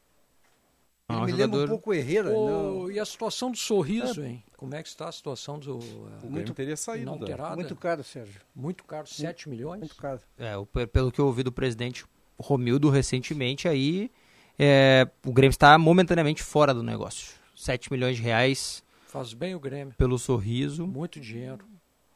[1.09, 2.31] É Ele um me lembra um jogador- pouco o Herrera.
[2.33, 2.91] Não.
[2.91, 4.43] E a situação do sorriso, hein?
[4.57, 5.77] Como é que está a situação do.
[5.79, 7.17] O Grêmio teria saído da...
[7.17, 7.57] inalterada?
[7.57, 8.41] Muito caro, Sérgio.
[8.55, 9.81] Muito caro, 7 milhões?
[9.81, 10.21] Muito caro.
[10.39, 12.07] É, o- pe- pelo que eu ouvi do presidente
[12.39, 14.11] Romildo recentemente, aí
[14.59, 17.35] é, o Grêmio está momentaneamente fora do negócio.
[17.55, 19.95] 7 milhões de reais Faz bem o Grêmio.
[19.99, 20.87] pelo sorriso.
[20.87, 21.67] Muito dinheiro.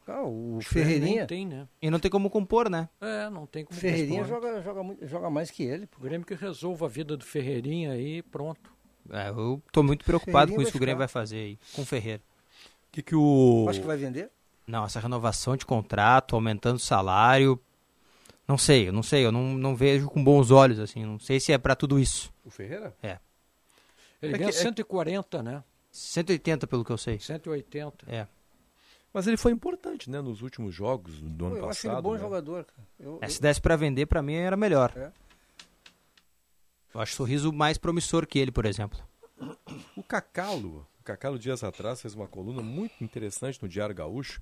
[0.06, 1.26] Ah, o Acho Ferreirinha.
[1.26, 1.68] Tem, né?
[1.82, 2.88] E não tem como compor, né?
[2.98, 4.40] É, não tem como Ferreirinha compor.
[4.40, 5.86] joga, joga, muito- joga mais que ele.
[5.98, 8.72] O Grêmio que resolva a vida do Ferreirinha aí, pronto.
[9.10, 11.86] É, eu tô muito preocupado com isso que o Grêmio vai fazer aí, com o
[11.86, 12.22] Ferreira.
[12.88, 13.66] O que que o...
[13.68, 14.30] Acho que vai vender.
[14.66, 17.58] Não, essa renovação de contrato, aumentando o salário.
[18.46, 21.04] Não sei, eu não sei, eu não, não vejo com bons olhos, assim.
[21.04, 22.32] Não sei se é pra tudo isso.
[22.44, 22.94] O Ferreira?
[23.02, 23.18] É.
[24.22, 25.62] Ele É ganha que- é- 140, né?
[25.90, 27.18] 180 pelo que eu sei.
[27.18, 28.04] 180.
[28.08, 28.26] É.
[29.12, 32.02] Mas ele foi importante, né, nos últimos jogos do Pô, ano eu acho ele passado.
[32.02, 32.20] bom né?
[32.20, 32.64] jogador.
[32.64, 32.88] Cara.
[33.00, 34.92] Eu, É, eu- se desse pra vender, pra mim era melhor.
[34.96, 35.10] É.
[36.98, 38.98] Eu acho o sorriso mais promissor que ele, por exemplo.
[39.96, 44.40] O Cacalo, o Cacalo dias atrás fez uma coluna muito interessante no Diário Gaúcho,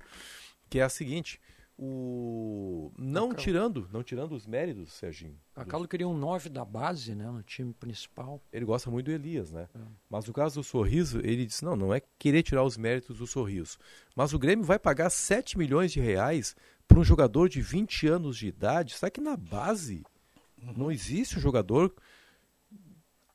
[0.67, 1.39] que é a seguinte,
[1.77, 3.43] o não Cacalo.
[3.43, 5.39] tirando, não tirando os méritos, Serginho.
[5.55, 7.29] A Calo queria um 9 da base, né?
[7.29, 8.41] No time principal.
[8.51, 9.69] Ele gosta muito do Elias, né?
[9.75, 9.79] É.
[10.09, 13.27] Mas no caso do Sorriso, ele disse, não, não é querer tirar os méritos do
[13.27, 13.77] Sorriso.
[14.15, 16.55] Mas o Grêmio vai pagar 7 milhões de reais
[16.87, 18.95] para um jogador de 20 anos de idade.
[18.95, 20.03] Será que na base
[20.75, 21.93] não existe um jogador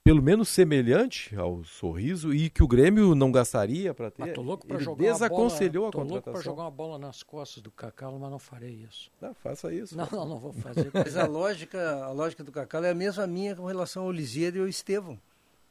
[0.04, 4.22] pelo menos semelhante ao Sorriso e que o Grêmio não gastaria para ter?
[4.30, 6.32] Ah, tô louco pra ele jogar uma desaconselhou bola, a tô louco contratação.
[6.32, 9.10] pra jogar uma bola nas costas do Cacalo, mas não farei isso.
[9.20, 9.96] Não, faça isso.
[9.96, 10.90] Não, não, não vou fazer.
[10.92, 14.56] Mas a lógica, a lógica do Cacau é a mesma minha com relação ao Lisieiro
[14.56, 15.18] e ao Estevão.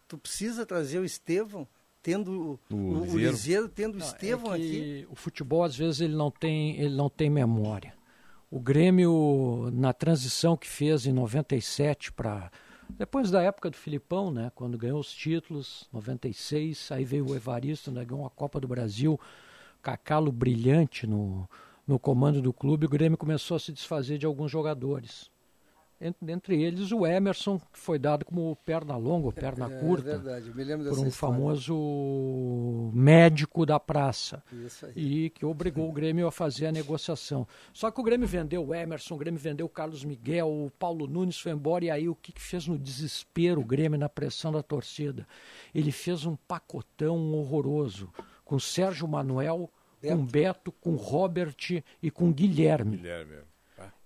[0.08, 1.68] Tu precisa trazer o Estevão
[2.02, 3.18] tendo o, O o, o.
[3.18, 5.08] Lisieiro tendo o Não, Estevão é aqui.
[5.10, 7.94] O futebol, às vezes, ele não tem, ele não tem memória.
[8.50, 12.50] O Grêmio, na transição que fez em 97 para.
[12.98, 14.52] Depois da época do Filipão, né?
[14.54, 19.20] Quando ganhou os títulos, 96, aí veio o Evaristo, né, ganhou a Copa do Brasil,
[19.82, 21.50] Cacalo brilhante no,
[21.88, 25.31] no comando do clube, o Grêmio começou a se desfazer de alguns jogadores.
[26.04, 30.18] Entre, entre eles o Emerson, que foi dado como perna longa, ou perna É, curta
[30.18, 31.12] verdade, eu me lembro por um história.
[31.12, 34.94] famoso médico da praça Isso aí.
[34.96, 37.48] e que obrigou o Grêmio a fazer a negociação.
[37.74, 41.08] Só que o Grêmio vendeu o Emerson, o Grêmio vendeu o Carlos Miguel, o Paulo
[41.08, 44.52] Nunes foi embora e aí o que, que fez no desespero o Grêmio na pressão
[44.52, 45.28] da torcida?
[45.74, 48.10] Ele fez um pacotão horroroso
[48.44, 49.70] com Sérgio Manuel,
[50.02, 51.56] com Beto, com Robert
[52.02, 52.98] e com Guilherme.
[52.98, 53.36] Guilherme.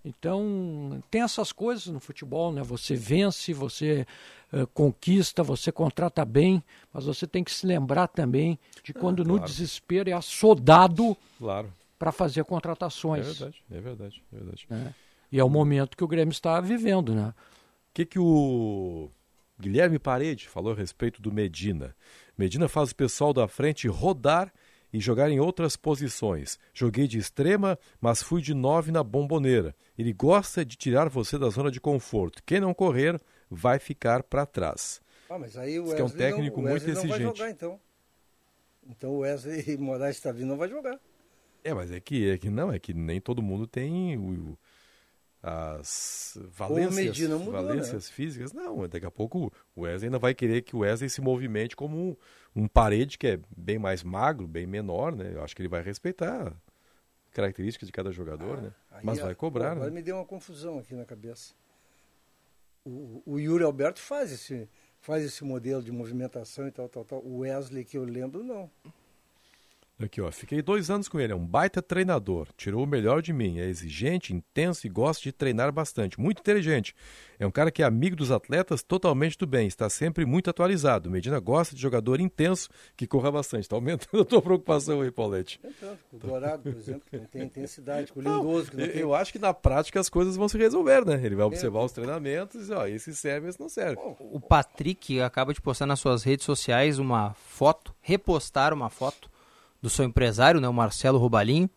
[0.06, 2.62] Então, tem essas coisas no futebol, né?
[2.62, 4.06] Você vence, você
[4.52, 6.62] eh, conquista, você contrata bem,
[6.92, 9.44] mas você tem que se lembrar também de quando no claro.
[9.50, 11.72] desespero é assodado Claro.
[11.98, 13.26] para fazer É contratações.
[13.26, 14.66] verdade, é verdade, é verdade.
[14.70, 14.94] né?
[15.32, 17.34] E é o momento que o Grêmio está vivendo, né?
[17.90, 19.10] O que, que o
[19.58, 21.96] Guilherme Parede falou a respeito do Medina?
[22.38, 24.52] Medina faz o pessoal da frente rodar
[24.96, 26.58] e jogar em outras posições.
[26.72, 29.76] Joguei de extrema, mas fui de nove na bomboneira.
[29.98, 32.42] Ele gosta de tirar você da zona de conforto.
[32.46, 33.20] Quem não correr
[33.50, 35.02] vai ficar para trás.
[35.28, 37.38] Ah, mas aí o que é um Wesley técnico não, muito Wesley não vai exigente.
[37.38, 37.80] jogar, então.
[38.88, 40.98] Então o Wesley Moraes está vindo, não vai jogar.
[41.62, 44.56] É, mas é que, é que não, é que nem todo mundo tem o,
[45.42, 48.54] as valências, mudou, valências físicas.
[48.54, 52.18] Não, daqui a pouco o Wesley ainda vai querer que o Wesley se movimente como
[52.56, 55.32] um, parede que é bem mais magro, bem menor, né?
[55.34, 56.56] Eu acho que ele vai respeitar
[57.32, 58.72] características de cada jogador, né?
[58.90, 59.94] Aí, Mas ah, vai cobrar, pô, Agora né?
[59.94, 61.54] me deu uma confusão aqui na cabeça.
[62.84, 64.68] O, o Yuri Alberto faz esse,
[65.00, 67.22] faz esse modelo de movimentação e tal, tal, tal.
[67.22, 68.70] O Wesley, que eu lembro, não.
[69.98, 73.32] Aqui, ó, fiquei dois anos com ele, é um baita treinador, tirou o melhor de
[73.32, 76.94] mim, é exigente, intenso e gosta de treinar bastante, muito inteligente.
[77.38, 81.10] É um cara que é amigo dos atletas totalmente do bem, está sempre muito atualizado.
[81.10, 83.62] Medina gosta de jogador intenso que corra bastante.
[83.62, 85.58] Está aumentando a tua preocupação aí, Paulette.
[85.64, 88.92] Então, o Dourado, por exemplo, que não tem intensidade, com o Lindoso, que não Eu,
[88.92, 89.00] tem...
[89.00, 91.18] eu acho que na prática as coisas vão se resolver, né?
[91.24, 93.98] Ele vai observar os treinamentos e ó, esse serve, esse não serve.
[94.20, 99.30] O Patrick acaba de postar nas suas redes sociais uma foto, repostar uma foto
[99.86, 101.70] do seu empresário, né, o Marcelo Robalinho.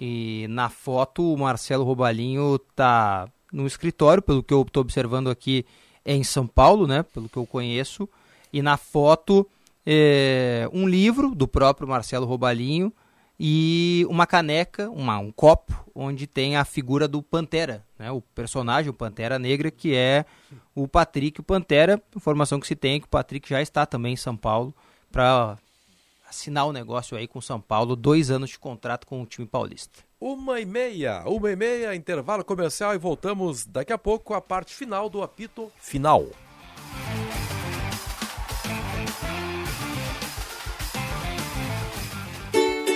[0.00, 5.64] E na foto o Marcelo Robalinho tá no escritório, pelo que eu estou observando aqui,
[6.04, 8.08] é em São Paulo, né, pelo que eu conheço.
[8.52, 9.46] E na foto
[9.86, 12.92] é, um livro do próprio Marcelo Robalinho
[13.38, 18.10] e uma caneca, uma, um copo, onde tem a figura do Pantera, né?
[18.10, 20.24] o personagem, o Pantera Negra, que é
[20.74, 21.40] o Patrick.
[21.40, 24.36] O Pantera, informação que se tem é que o Patrick já está também em São
[24.36, 24.74] Paulo
[25.10, 25.56] para
[26.34, 29.46] assinar o negócio aí com o São Paulo, dois anos de contrato com o time
[29.46, 30.00] paulista.
[30.20, 34.40] Uma e meia, uma e meia, intervalo comercial e voltamos daqui a pouco com a
[34.40, 36.26] parte final do apito final.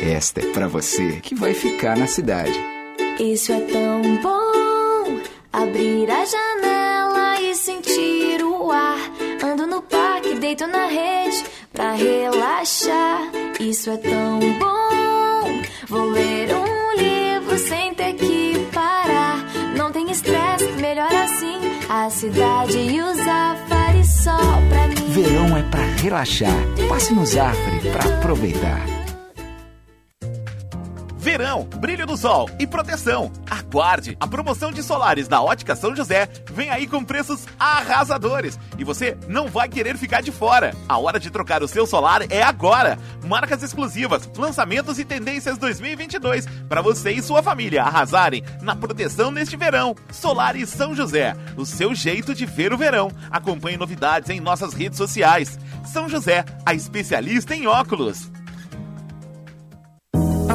[0.02, 2.58] Esta é pra você que vai ficar na cidade.
[3.20, 5.20] Isso é tão bom
[5.52, 8.98] abrir a janela e sentir o ar.
[9.44, 11.44] Ando no parque, deito na rede
[11.78, 13.30] pra relaxar.
[13.60, 15.62] Isso é tão bom.
[15.86, 19.44] Vou ler um livro sem ter que parar.
[19.76, 21.56] Não tem estresse, melhor assim.
[21.88, 24.36] A cidade e o Zafari só
[24.68, 25.08] pra mim.
[25.10, 26.58] Verão é pra relaxar.
[26.88, 28.97] Passe no Zafre pra aproveitar.
[31.56, 33.32] Brilho do sol e proteção.
[33.48, 34.16] Aguarde!
[34.20, 39.16] A promoção de solares da Ótica São José vem aí com preços arrasadores e você
[39.26, 40.74] não vai querer ficar de fora.
[40.86, 42.98] A hora de trocar o seu solar é agora.
[43.24, 49.56] Marcas exclusivas, lançamentos e tendências 2022 para você e sua família arrasarem na proteção neste
[49.56, 49.96] verão.
[50.12, 53.10] Solares São José, o seu jeito de ver o verão.
[53.30, 55.58] Acompanhe novidades em nossas redes sociais.
[55.86, 58.30] São José, a especialista em óculos.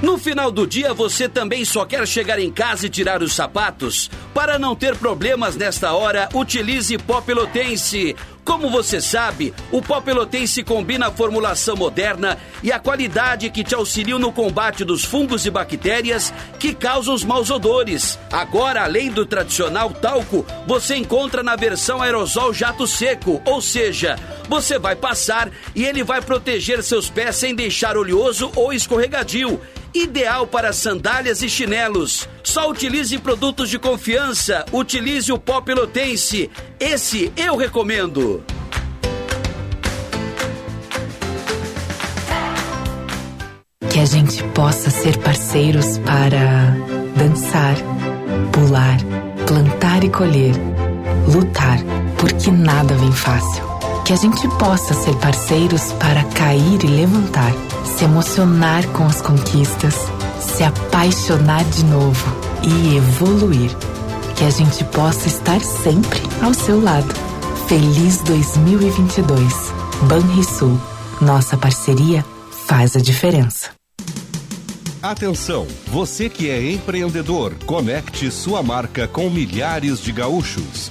[0.00, 4.08] No final do dia, você também só quer chegar em casa e tirar os sapatos?
[4.32, 8.14] Para não ter problemas nesta hora, utilize pó pelotense.
[8.48, 13.74] Como você sabe, o pó pelotense combina a formulação moderna e a qualidade que te
[13.74, 18.18] auxiliam no combate dos fungos e bactérias que causam os maus odores.
[18.32, 24.18] Agora, além do tradicional talco, você encontra na versão aerosol jato seco, ou seja,
[24.48, 29.60] você vai passar e ele vai proteger seus pés sem deixar oleoso ou escorregadio.
[29.94, 32.28] Ideal para sandálias e chinelos.
[32.42, 34.64] Só utilize produtos de confiança.
[34.72, 36.50] Utilize o pó pelotense.
[36.78, 38.44] Esse eu recomendo.
[43.90, 46.76] Que a gente possa ser parceiros para
[47.16, 47.76] dançar,
[48.52, 48.98] pular,
[49.46, 50.54] plantar e colher,
[51.26, 51.78] lutar,
[52.18, 53.67] porque nada vem fácil.
[54.08, 57.52] Que a gente possa ser parceiros para cair e levantar,
[57.84, 59.96] se emocionar com as conquistas,
[60.40, 62.26] se apaixonar de novo
[62.62, 63.70] e evoluir.
[64.34, 67.14] Que a gente possa estar sempre ao seu lado.
[67.68, 69.52] Feliz 2022.
[70.04, 70.80] Banrisul.
[71.20, 72.24] Nossa parceria
[72.66, 73.72] faz a diferença.
[75.02, 80.90] Atenção, você que é empreendedor, conecte sua marca com milhares de gaúchos.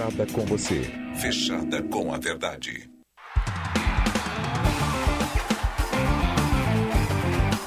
[0.01, 0.81] fechada com você.
[1.15, 2.89] Fechada com a verdade.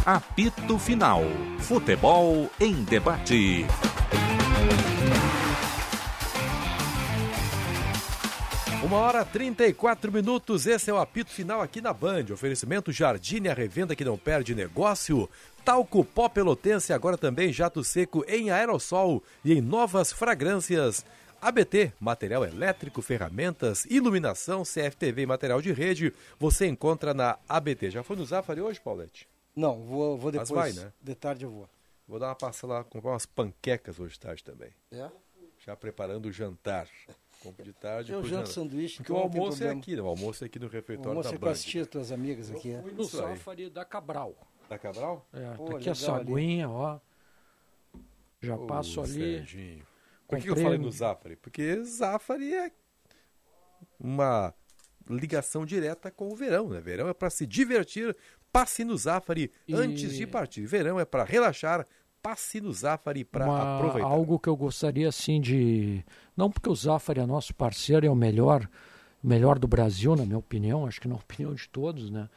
[0.05, 1.23] Apito Final.
[1.61, 3.65] Futebol em debate.
[8.82, 12.27] Uma hora 34 minutos, esse é o apito final aqui na Band.
[12.32, 15.28] Oferecimento Jardine, a revenda que não perde negócio.
[15.65, 21.05] Talco Pó Pelotense, agora também jato seco em aerossol e em novas fragrâncias.
[21.49, 27.91] ABT, material elétrico, ferramentas, iluminação, CFTV e material de rede, você encontra na ABT.
[27.91, 29.29] Já foi no Zafari hoje, Paulette?
[29.55, 30.75] Não, vou, vou Mas depois.
[30.75, 30.91] vai, né?
[31.03, 31.69] De tarde eu vou.
[32.09, 34.71] Vou dar uma passada lá, comprar umas panquecas hoje de tarde também.
[34.91, 35.11] É?
[35.66, 36.89] Já preparando o jantar.
[37.43, 38.11] Compro de tarde.
[38.11, 38.47] Eu janto jantar.
[38.47, 40.01] sanduíche, Porque o almoço é aqui, né?
[40.01, 42.73] O almoço é aqui no O refeitório almoço da é com as tuas amigas aqui.
[42.73, 42.81] é.
[42.81, 43.05] Fui no.
[43.05, 44.35] Safari da Cabral.
[44.66, 45.27] Da Cabral?
[45.31, 46.25] É, Pô, tá aqui a legal ali.
[46.27, 46.99] saguinha, ó.
[48.41, 49.12] Já Ô, passo ali.
[49.37, 49.87] Serginho.
[50.29, 51.37] Por que eu Comprei falei no Zafari?
[51.37, 52.73] Porque Zafari é
[53.99, 54.53] uma
[55.09, 56.81] ligação direta com o verão, né?
[56.81, 58.17] Verão é para se divertir,
[58.53, 60.65] passe no Zafari E- antes de partir.
[60.67, 61.87] Verão é para relaxar,
[62.23, 64.09] passe no Zafari para aproveitar.
[64.09, 66.03] algo que eu gostaria assim de
[66.37, 68.67] não porque o Zafari é nosso parceiro é o melhor
[69.23, 72.31] melhor do Brasil na minha opinião acho que na opinião de todos né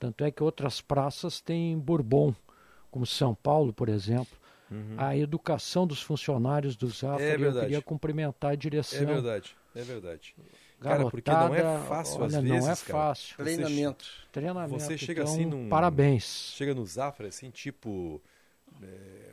[0.00, 2.34] tanto é que outras praças têm Bourbon
[2.90, 4.36] como São Paulo por exemplo
[4.70, 4.94] Uhum.
[4.98, 7.60] a educação dos funcionários do Zafari eu verdade.
[7.66, 10.34] queria cumprimentar a direção É verdade, é verdade.
[10.80, 12.98] Cara, porque não é Garotada, fácil olha, às não vezes, é cara.
[12.98, 13.36] fácil.
[13.36, 14.04] Você Treinamento.
[14.04, 15.68] che- Treinamento, Você chega então, assim num...
[15.68, 16.52] parabéns.
[16.54, 18.20] Chega no Zafra, assim, tipo...
[18.82, 19.32] É,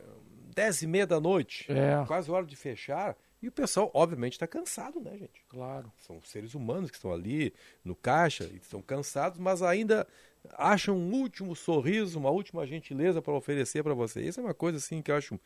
[0.54, 1.66] dez e meia da noite.
[1.70, 2.02] É.
[2.06, 3.16] Quase hora de fechar.
[3.42, 5.44] E o pessoal, obviamente, está cansado, né, gente?
[5.48, 5.92] Claro.
[5.98, 7.52] São seres humanos que estão ali
[7.84, 10.06] no caixa e estão cansados, mas ainda
[10.52, 14.20] acham um último sorriso, uma última gentileza para oferecer para você.
[14.20, 15.38] Isso é uma coisa, assim, que eu acho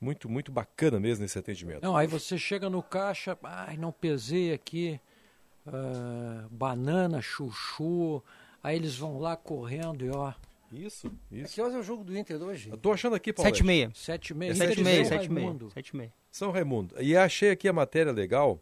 [0.00, 1.82] muito, muito bacana mesmo nesse atendimento.
[1.82, 5.00] Não, aí você chega no caixa, ai, não pesei aqui,
[5.66, 8.22] ah, banana, chuchu,
[8.62, 10.32] aí eles vão lá correndo e ó.
[10.72, 11.54] Isso, isso.
[11.54, 12.70] Que horas é o jogo do Inter hoje?
[12.70, 13.48] Eu tô achando aqui, Paulo.
[13.48, 13.90] Sete e meia.
[13.94, 14.50] Sete e meia.
[14.50, 15.08] É Sete e meia.
[15.08, 15.70] Raimundo.
[15.70, 16.12] Sete e meia.
[16.30, 16.94] São Raimundo.
[17.00, 18.60] E achei aqui a matéria legal.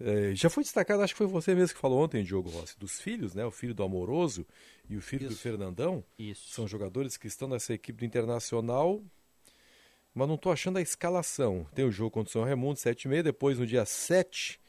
[0.00, 3.00] Eh, já foi destacado, acho que foi você mesmo que falou ontem, Diogo Rossi, dos
[3.00, 3.44] filhos, né?
[3.44, 4.46] O filho do Amoroso
[4.88, 5.42] e o filho do Isso.
[5.42, 6.04] Fernandão.
[6.18, 6.50] Isso.
[6.52, 9.02] São jogadores que estão nessa equipe do Internacional,
[10.14, 11.66] mas não estou achando a escalação.
[11.74, 14.60] Tem o jogo contra o São Raimundo, 7h30, depois no dia 7,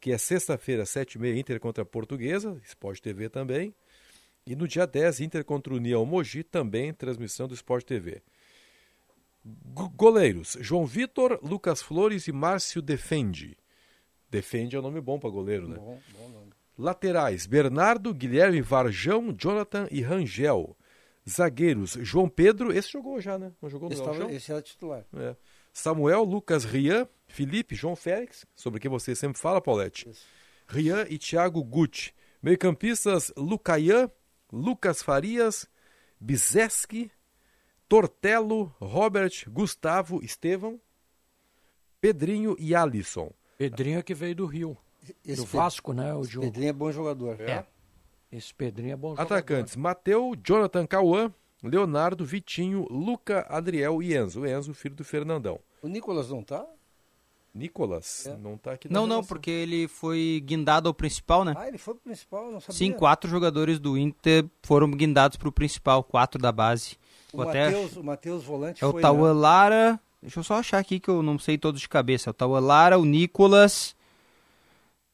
[0.00, 3.74] que é sexta-feira, 7h30, Inter contra a Portuguesa, Sport TV também.
[4.46, 8.22] E no dia 10, Inter contra o União Mogi, também transmissão do Sport TV.
[9.44, 13.56] Go- Goleiros: João Vitor, Lucas Flores e Márcio Defende.
[14.30, 15.76] Defende é um nome bom para goleiro, né?
[15.76, 16.52] Bom, bom nome.
[16.76, 20.76] Laterais: Bernardo, Guilherme Varjão, Jonathan e Rangel.
[21.28, 23.52] Zagueiros: João Pedro, esse jogou já, né?
[23.60, 25.04] Não jogou no Esse, tava- esse era titular.
[25.14, 25.34] É.
[25.72, 30.10] Samuel, Lucas Rian, Felipe, João Félix, sobre quem você sempre fala, Paulette.
[30.66, 32.12] Rian e Thiago Gucci.
[32.42, 34.10] Meio-campistas: Lucaian,
[34.52, 35.66] Lucas Farias,
[36.20, 37.10] Bizeski,
[37.88, 40.80] Tortello, Robert, Gustavo, Estevão,
[42.00, 43.30] Pedrinho e Alisson.
[43.58, 44.76] Pedrinho é que veio do Rio.
[45.26, 46.14] Esse do Pe- Vasco, né?
[46.14, 46.22] O.
[46.22, 47.40] Pedrinho é bom jogador.
[47.40, 47.64] É.
[48.30, 49.34] Esse Pedrinho é bom jogador.
[49.34, 51.32] Atacantes: Mateu, Jonathan Cauã,
[51.62, 54.42] Leonardo, Vitinho, Luca, Adriel e Enzo.
[54.42, 55.58] O Enzo, filho do Fernandão.
[55.82, 56.64] O Nicolas não tá?
[57.54, 59.28] Nicolas, não tá aqui na Não, não, relação.
[59.28, 61.54] porque ele foi guindado ao principal, né?
[61.56, 62.76] Ah, ele foi pro principal, não sabia.
[62.76, 66.96] Sim, quatro jogadores do Inter foram guindados pro principal, quatro da base.
[67.32, 69.02] O até- Matheus, o Matheus Volante É o foi...
[69.02, 69.40] Tauan né?
[69.40, 70.00] Lara.
[70.20, 72.34] Deixa eu só achar aqui que eu não sei todos de cabeça.
[72.36, 73.94] É o Lara, o Nicolas.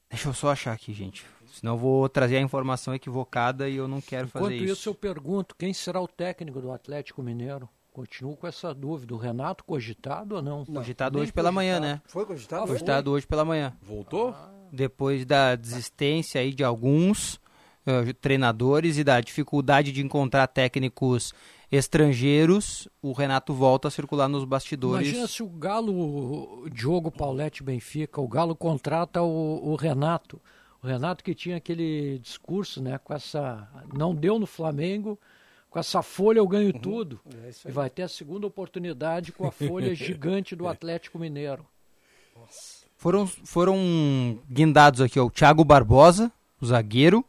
[0.09, 1.25] Deixa eu só achar aqui, gente.
[1.53, 4.73] Senão eu vou trazer a informação equivocada e eu não quero Enquanto fazer isso.
[4.73, 4.89] isso.
[4.89, 7.69] eu pergunto, quem será o técnico do Atlético Mineiro?
[7.93, 9.15] Continuo com essa dúvida.
[9.15, 10.65] O Renato cogitado ou não?
[10.65, 12.03] Cogitado hoje pela manhã, né?
[12.07, 12.67] Foi cogitado?
[12.67, 13.73] Cogitado hoje pela manhã.
[13.81, 14.35] Voltou?
[14.73, 17.41] Depois da desistência aí de alguns
[17.87, 21.33] eh, treinadores e da dificuldade de encontrar técnicos
[21.75, 25.09] estrangeiros, o Renato volta a circular nos bastidores.
[25.09, 30.41] Imagina se o Galo, Diogo Paulette Benfica, o Galo contrata o, o Renato.
[30.83, 32.99] O Renato que tinha aquele discurso, né?
[32.99, 33.67] Com essa.
[33.97, 35.19] Não deu no Flamengo,
[35.71, 37.19] com essa folha eu ganho tudo.
[37.43, 41.65] É E vai ter a segunda oportunidade com a folha gigante do Atlético Mineiro.
[42.97, 46.31] Foram, foram guindados aqui, ó, o Thiago Barbosa,
[46.61, 47.25] o zagueiro,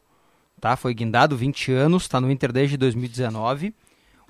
[0.60, 0.76] tá?
[0.76, 3.74] Foi guindado, 20 anos, tá no Inter desde 2019.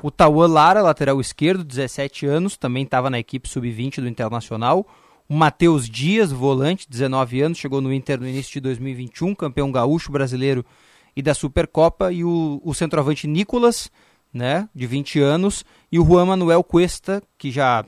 [0.02, 4.86] O Tauan Lara, lateral esquerdo, 17 anos, também estava na equipe sub-20 do Internacional.
[5.28, 10.12] O Matheus Dias, volante, 19 anos, chegou no Inter no início de 2021, campeão gaúcho
[10.12, 10.64] brasileiro
[11.16, 12.12] e da Supercopa.
[12.12, 13.90] E o, o centroavante Nicolas,
[14.32, 15.64] né, de 20 anos.
[15.90, 17.85] E o Juan Manuel Cuesta, que já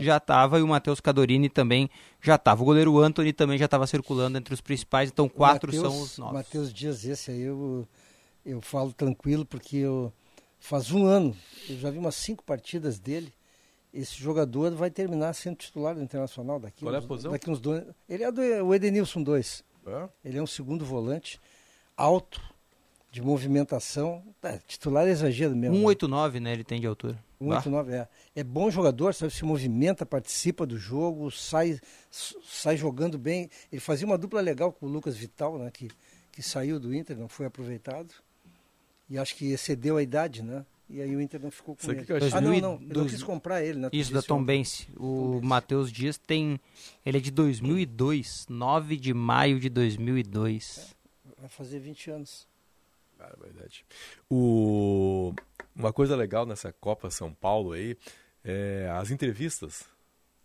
[0.00, 1.88] já estava, e o Matheus Cadorini também
[2.20, 2.60] já estava.
[2.60, 6.18] O goleiro Anthony também já estava circulando entre os principais, então quatro Mateus, são os
[6.18, 6.34] novos.
[6.34, 7.86] Matheus Dias, esse aí eu,
[8.44, 10.12] eu falo tranquilo, porque eu,
[10.60, 11.36] faz um ano,
[11.68, 13.32] eu já vi umas cinco partidas dele.
[13.92, 17.32] Esse jogador vai terminar sendo titular do Internacional daqui, Qual é a uns, posição?
[17.32, 17.82] daqui uns dois.
[18.08, 19.64] Ele é do o Edenilson 2.
[19.86, 20.08] É?
[20.24, 21.40] Ele é um segundo volante,
[21.96, 22.40] alto,
[23.10, 24.22] de movimentação.
[24.42, 25.74] É, titular é exagero mesmo.
[25.74, 25.80] né?
[25.80, 27.18] 189, né, ele tem de altura.
[27.40, 28.08] 189, é.
[28.36, 29.32] É bom jogador, sabe?
[29.32, 31.80] Se movimenta, participa do jogo, sai,
[32.10, 33.50] sai jogando bem.
[33.72, 35.68] Ele fazia uma dupla legal com o Lucas Vital, né?
[35.72, 35.88] Que,
[36.30, 38.14] que saiu do Inter, não foi aproveitado.
[39.10, 40.64] E acho que excedeu a idade, né?
[40.88, 42.04] E aí o Inter não ficou com Isso ele.
[42.04, 42.72] que eu achei- Ah, não, não.
[42.74, 43.88] Eu 2000 não quis comprar ele, né?
[43.92, 44.42] Isso, da Tom.
[44.42, 44.88] Bense.
[44.96, 46.58] O Matheus Dias tem.
[47.04, 50.94] Ele é de 2002, 9 de maio de 2002.
[51.38, 52.48] Vai fazer 20 anos.
[53.18, 53.84] Barbaridade.
[54.28, 55.32] O...
[55.76, 57.96] Uma coisa legal nessa Copa São Paulo aí
[58.44, 59.84] é as entrevistas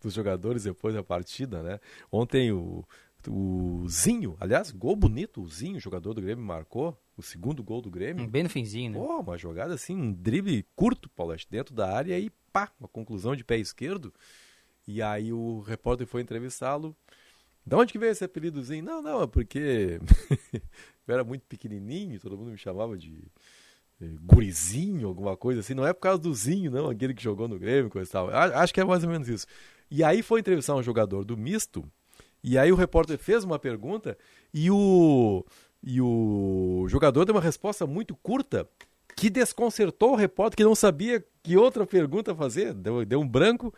[0.02, 1.80] dos jogadores depois da partida, né?
[2.12, 2.84] Ontem o,
[3.28, 7.90] o Zinho, aliás, gol bonito, o Zinho, jogador do Grêmio, marcou o segundo gol do
[7.90, 8.28] Grêmio.
[8.28, 8.98] Bem no finzinho, né?
[8.98, 13.36] Pô, uma jogada assim, um drible curto, Paulette, dentro da área e pá, uma conclusão
[13.36, 14.14] de pé esquerdo.
[14.88, 16.96] E aí o repórter foi entrevistá-lo.
[17.66, 18.84] De onde que veio esse apelidozinho?
[18.84, 20.00] Não, não, é porque
[21.08, 23.24] eu era muito pequenininho, todo mundo me chamava de
[24.00, 25.74] eh, gurizinho, alguma coisa assim.
[25.74, 28.30] Não é por causa do Zinho, não, aquele que jogou no Grêmio, coisa e tal.
[28.30, 29.48] Acho que é mais ou menos isso.
[29.90, 31.84] E aí foi entrevistar um jogador do misto,
[32.48, 34.16] e aí o repórter fez uma pergunta
[34.54, 35.44] e o,
[35.84, 38.70] e o jogador deu uma resposta muito curta
[39.16, 42.72] que desconcertou o repórter que não sabia que outra pergunta fazer.
[42.74, 43.74] Deu, deu um branco.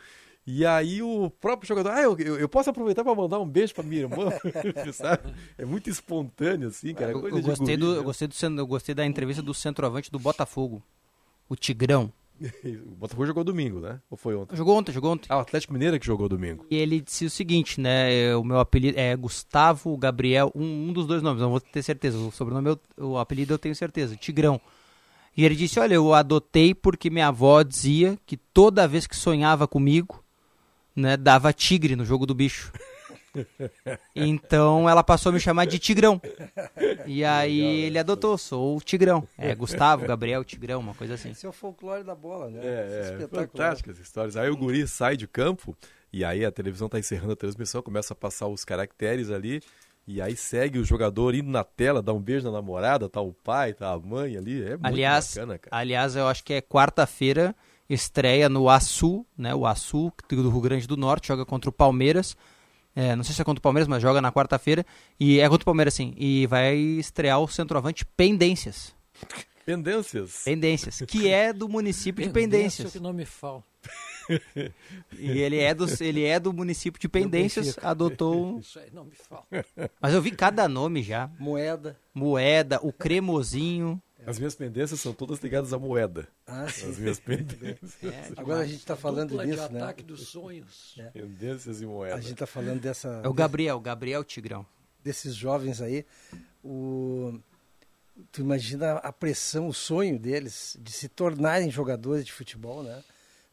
[0.46, 3.84] E aí o próprio jogador, ah, eu, eu, posso aproveitar para mandar um beijo para
[3.84, 4.30] minha irmã,
[4.92, 5.32] sabe?
[5.56, 7.12] É muito espontâneo assim, cara.
[7.12, 7.98] é Eu, eu gostei guri, do, né?
[7.98, 10.82] eu, gostei do, cen- eu gostei da entrevista do centroavante do Botafogo,
[11.48, 12.12] o Tigrão.
[12.86, 14.00] O Botafogo jogou domingo, né?
[14.10, 14.56] Ou foi ontem?
[14.56, 15.26] Jogou ontem, jogou ontem.
[15.28, 16.66] Ah, o Atlético Mineiro que jogou domingo.
[16.70, 18.34] E ele disse o seguinte, né?
[18.36, 22.16] O meu apelido é Gustavo Gabriel, um, um dos dois nomes, não vou ter certeza.
[22.18, 24.60] O sobrenome, eu- o apelido eu tenho certeza, Tigrão.
[25.36, 29.68] E ele disse: Olha, eu adotei porque minha avó dizia que toda vez que sonhava
[29.68, 30.22] comigo,
[30.96, 32.72] né, dava tigre no jogo do bicho.
[34.14, 36.20] Então ela passou a me chamar de Tigrão.
[37.06, 39.26] E aí ele adotou, sou o Tigrão.
[39.36, 41.30] É Gustavo, Gabriel, Tigrão, uma coisa assim.
[41.30, 42.60] Esse é o folclore da bola, né?
[42.62, 43.46] É, é espetacular.
[43.46, 44.36] fantásticas histórias.
[44.36, 45.76] Aí o guri sai de campo
[46.12, 49.62] e aí a televisão tá encerrando a transmissão, começa a passar os caracteres ali
[50.08, 53.34] e aí segue o jogador indo na tela, dá um beijo na namorada, tá o
[53.34, 54.62] pai, tá a mãe ali.
[54.64, 55.76] É muito aliás, bacana, cara.
[55.76, 57.54] aliás, eu acho que é quarta-feira,
[57.90, 59.54] estreia no Açu, né?
[59.54, 62.34] O Açu, do Rio Grande do Norte, joga contra o Palmeiras.
[62.94, 64.84] É, não sei se é contra o Palmeiras, mas joga na quarta-feira.
[65.18, 66.14] E é contra o Palmeiras, sim.
[66.16, 68.94] E vai estrear o centroavante Pendências.
[69.64, 70.42] Pendências.
[70.44, 72.92] Pendências, que é do município de Pendência Pendências.
[72.92, 73.62] que não me fala.
[75.18, 78.58] E ele é do, ele é do município de Pendências, adotou.
[78.58, 79.44] Isso aí não me fala.
[80.00, 81.30] Mas eu vi cada nome já.
[81.38, 81.98] Moeda.
[82.14, 84.00] Moeda, o cremosinho.
[84.28, 86.28] As minhas pendências são todas ligadas à moeda.
[86.46, 86.90] Ah, sim.
[86.90, 87.96] As minhas pendências.
[88.02, 89.80] É, Agora a gente está falando Dupla disso, de né?
[89.82, 90.98] ataque dos sonhos.
[91.12, 92.14] Pendências e moeda.
[92.16, 93.20] A gente está falando dessa.
[93.24, 94.66] É o Gabriel, Gabriel Tigrão.
[95.02, 96.04] desses jovens aí,
[96.62, 97.38] o,
[98.30, 103.02] tu imagina a pressão, o sonho deles de se tornarem jogadores de futebol, né?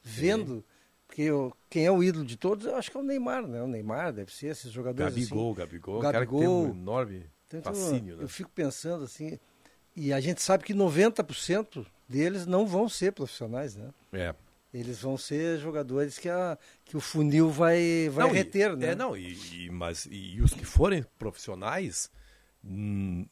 [0.04, 0.64] Vendo,
[1.08, 3.62] porque o- quem é o ídolo de todos, eu acho que é o Neymar, né?
[3.62, 5.60] O Neymar deve ser esses jogadores Gabigol, assim.
[5.62, 6.82] Gabigol, O um cara que tem um Gabigol.
[6.82, 8.24] enorme Então, fascínio, né?
[8.24, 9.40] Eu fico pensando assim,
[9.96, 13.90] e a gente sabe que 90% deles não vão ser profissionais, né?
[14.14, 14.36] É.
[14.74, 18.88] Eles vão ser jogadores que, a, que o funil vai, vai Não, e- reter, né?
[18.88, 19.34] É, não, e,
[19.66, 22.10] e- mas e os que forem profissionais,
[22.64, 23.26] hum,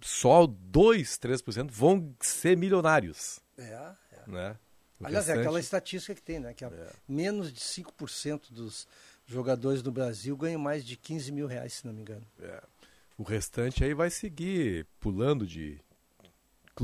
[0.00, 3.40] só 2, 3% vão ser milionários.
[3.58, 3.92] É,
[4.26, 4.56] Né?
[4.98, 6.52] O Aliás, é restante- aquela estatística que tem, né?
[6.54, 6.70] Que a-
[7.08, 8.86] menos de 5% dos
[9.26, 12.26] jogadores do Brasil ganham mais de 15 mil reais, se não me engano.
[12.40, 12.62] É.
[13.18, 15.78] O restante aí vai seguir pulando de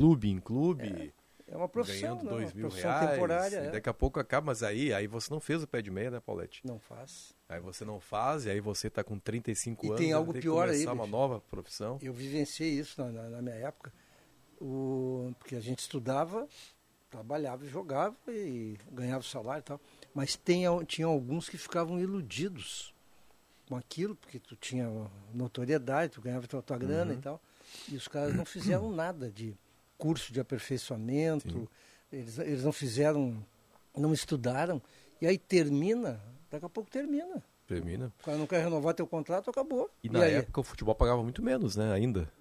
[0.01, 1.13] clube em clube.
[1.49, 2.29] É uma profissão, ganhando né?
[2.31, 3.09] dois Uma mil profissão reais.
[3.11, 3.71] temporária, e é.
[3.71, 6.19] daqui a pouco acaba, mas aí, aí você não fez o pé de meia, né,
[6.19, 6.61] Paulette?
[6.65, 7.33] Não faz.
[7.47, 9.97] Aí você não faz, e aí você tá com 35 E anos.
[9.97, 11.07] tem vai algo pior aí, uma bicho.
[11.07, 11.97] nova profissão.
[12.01, 13.93] Eu vivenciei isso na, na- na minha época,
[14.59, 16.47] o, porque a gente estudava,
[17.09, 19.79] trabalhava e jogava e ganhava o salário e tal.
[20.13, 22.93] Mas tem, tinha alguns que ficavam iludidos
[23.69, 24.89] com aquilo, porque tu tinha
[25.33, 27.19] notoriedade, tu ganhava tua, tua grana Uhum.
[27.19, 27.41] e tal.
[27.89, 29.55] E os caras não fizeram nada de
[29.97, 31.69] curso de aperfeiçoamento,
[32.11, 33.43] eles, eles não fizeram,
[33.95, 34.81] não estudaram.
[35.21, 37.43] E aí termina, daqui a pouco termina.
[37.65, 38.13] Termina.
[38.21, 39.89] O cara não quer renovar teu contrato, acabou.
[40.03, 40.35] E na aí?
[40.35, 41.91] época o futebol pagava muito menos, né?
[41.91, 42.31] Ainda.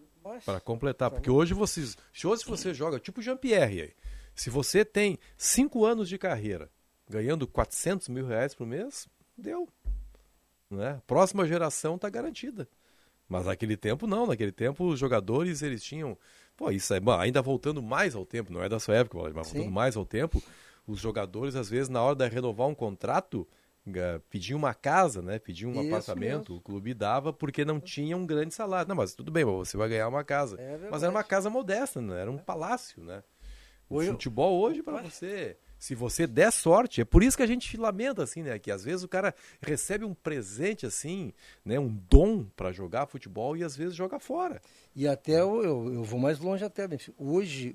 [0.45, 1.11] Para completar.
[1.11, 1.97] Porque hoje vocês.
[2.13, 3.93] se Hoje você joga tipo Jean-Pierre aí.
[4.35, 6.71] Se você tem cinco anos de carreira
[7.09, 9.69] ganhando 400 mil reais por mês, deu.
[10.71, 11.01] Né?
[11.07, 12.69] Próxima geração está garantida.
[13.29, 16.17] Mas naquele tempo não, naquele tempo os jogadores eles tinham.
[16.57, 17.01] Pô, isso é.
[17.01, 19.55] bom, ainda voltando mais ao tempo, não é da sua época, mas Sim.
[19.55, 20.43] voltando mais ao tempo,
[20.87, 23.47] os jogadores, às vezes, na hora de renovar um contrato,
[24.31, 25.39] pediam uma casa, né?
[25.39, 26.57] Pediam um Isso apartamento, mesmo.
[26.57, 28.89] o clube dava porque não tinha um grande salário.
[28.89, 30.57] Não, mas tudo bem, você vai ganhar uma casa.
[30.61, 32.21] É mas era uma casa modesta, né?
[32.23, 33.23] Era um palácio, né?
[33.89, 37.47] O Hoje- futebol hoje para você, se você der sorte, é por isso que a
[37.47, 41.33] gente lamenta assim, né, que às vezes o cara recebe um presente assim,
[41.65, 44.61] né, um dom para jogar futebol e às vezes joga fora.
[44.95, 47.15] E até eu, eu, eu vou mais longe até, Benfica.
[47.23, 47.75] Hoje,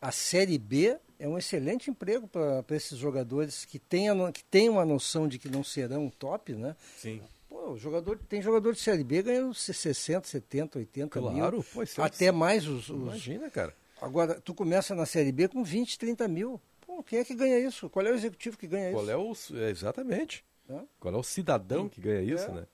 [0.00, 4.84] a Série B é um excelente emprego para esses jogadores que têm, que têm uma
[4.84, 6.74] noção de que não serão top, né?
[6.96, 7.20] Sim.
[7.48, 11.64] Pô, o jogador, tem jogador de Série B ganhando 60, 70, 80 Claro, mil.
[11.72, 13.74] pô, é- até mais os, os- Imagina, cara.
[14.00, 16.60] Agora, tu começa na Série B com 20, 30 mil.
[16.96, 17.90] Pô, quem é que ganha isso?
[17.90, 19.12] Qual é o executivo que ganha Qual isso?
[19.52, 20.42] é o é, exatamente?
[20.68, 20.86] Hã?
[20.98, 22.54] Qual é o cidadão que ganha isso, É.
[22.54, 22.66] né?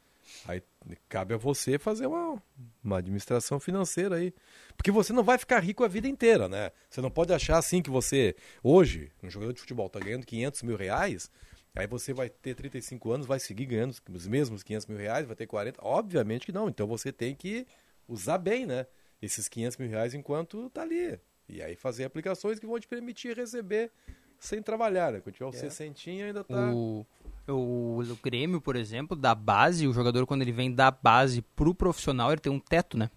[0.46, 0.62] Aí
[1.08, 2.40] cabe a você fazer uma,
[2.84, 4.32] uma administração financeira aí.
[4.76, 6.70] Porque você não vai ficar rico a vida inteira, né?
[6.88, 10.62] Você não pode achar assim que você, hoje, um jogador de futebol tá ganhando 500
[10.62, 11.28] mil reais,
[11.74, 15.34] aí você vai ter 35 anos, vai seguir ganhando os mesmos 500 mil reais, vai
[15.34, 15.80] ter 40.
[15.84, 16.68] Obviamente que não.
[16.68, 17.66] Então você tem que
[18.06, 18.86] usar bem, né?
[19.20, 21.18] Esses 500 mil reais enquanto tá ali.
[21.52, 23.90] E aí fazer aplicações que vão te permitir receber
[24.38, 25.20] sem trabalhar, né?
[25.20, 25.52] Quando tiver o É.
[25.52, 26.72] 60 ainda tá...
[26.72, 27.06] O,
[27.46, 31.74] o, o Grêmio, por exemplo, da base, o jogador quando ele vem da base pro
[31.74, 33.10] profissional, ele tem um teto, né?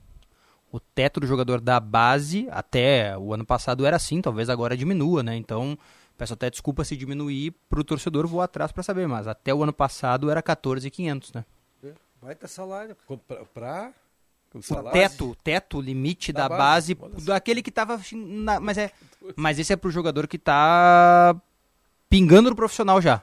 [0.72, 5.24] O teto do jogador da base, até o ano passado era assim, talvez agora diminua,
[5.24, 5.36] né?
[5.36, 5.78] Então,
[6.18, 9.74] peço até desculpa se diminuir pro torcedor, vou atrás para saber, mas até o ano
[9.74, 11.46] passado era 14,500, né?
[12.22, 12.96] Vai ter salário.
[13.28, 13.94] Pra, pra
[14.56, 18.00] o O teto, o teto, limite Da da, base, base, daquele que tava.
[18.14, 18.92] na- mas, é,
[19.36, 21.36] mas esse é pro jogador que tá
[22.10, 23.22] pingando no profissional já.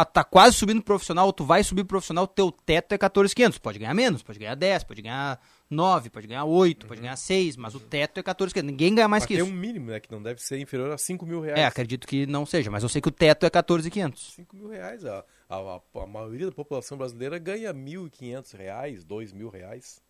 [0.00, 3.58] Ah, tá quase subindo pro profissional, tu vai subir pro profissional, teu teto é 14,500.
[3.58, 7.56] Pode ganhar menos, pode ganhar 10, pode ganhar 9, pode ganhar 8, pode ganhar 6,
[7.56, 8.70] mas o teto é 14,500.
[8.70, 9.52] Ninguém ganha mais Mas que tem isso.
[9.52, 9.98] um mínimo, né?
[9.98, 11.58] Que não deve ser inferior a 5 mil reais.
[11.58, 14.34] É, acredito que não seja, mas eu sei que o teto é 14,500.
[14.34, 15.04] 5 mil reais.
[15.04, 20.00] A, a, a- a maioria da população brasileira ganha 1.500 reais, 2 mil reais.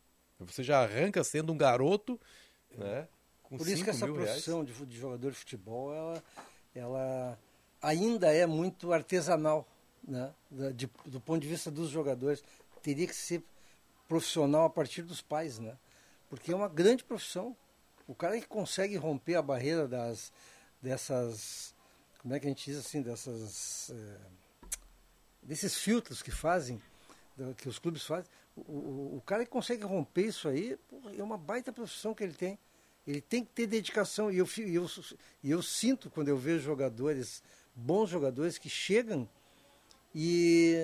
[0.40, 2.18] Você já arranca sendo um garoto,
[2.76, 3.08] né?
[3.48, 6.22] Por isso que 5 essa profissão de, de jogador de futebol, ela,
[6.74, 7.38] ela
[7.80, 9.66] ainda é muito artesanal,
[10.06, 10.32] né?
[10.72, 12.42] De- do ponto de vista dos jogadores.
[12.82, 13.42] Teria que ser
[14.06, 15.76] profissional a partir dos pais, né?
[16.30, 17.56] Porque é uma grande profissão.
[18.06, 20.30] O cara que consegue romper a barreira das,
[20.80, 21.74] dessas,
[22.22, 24.20] como é que a gente diz assim, dessas, eh,
[25.42, 26.80] desses filtros que fazem,
[27.58, 28.30] que os clubes fazem,
[28.66, 32.32] o, o, cara que consegue romper isso aí, porra, é uma baita profissão que ele
[32.32, 32.58] tem.
[33.06, 34.30] Ele tem que ter dedicação.
[34.30, 34.86] E eu, eu,
[35.42, 37.42] eu sinto quando eu vejo jogadores,
[37.74, 39.28] bons jogadores, que chegam
[40.14, 40.74] e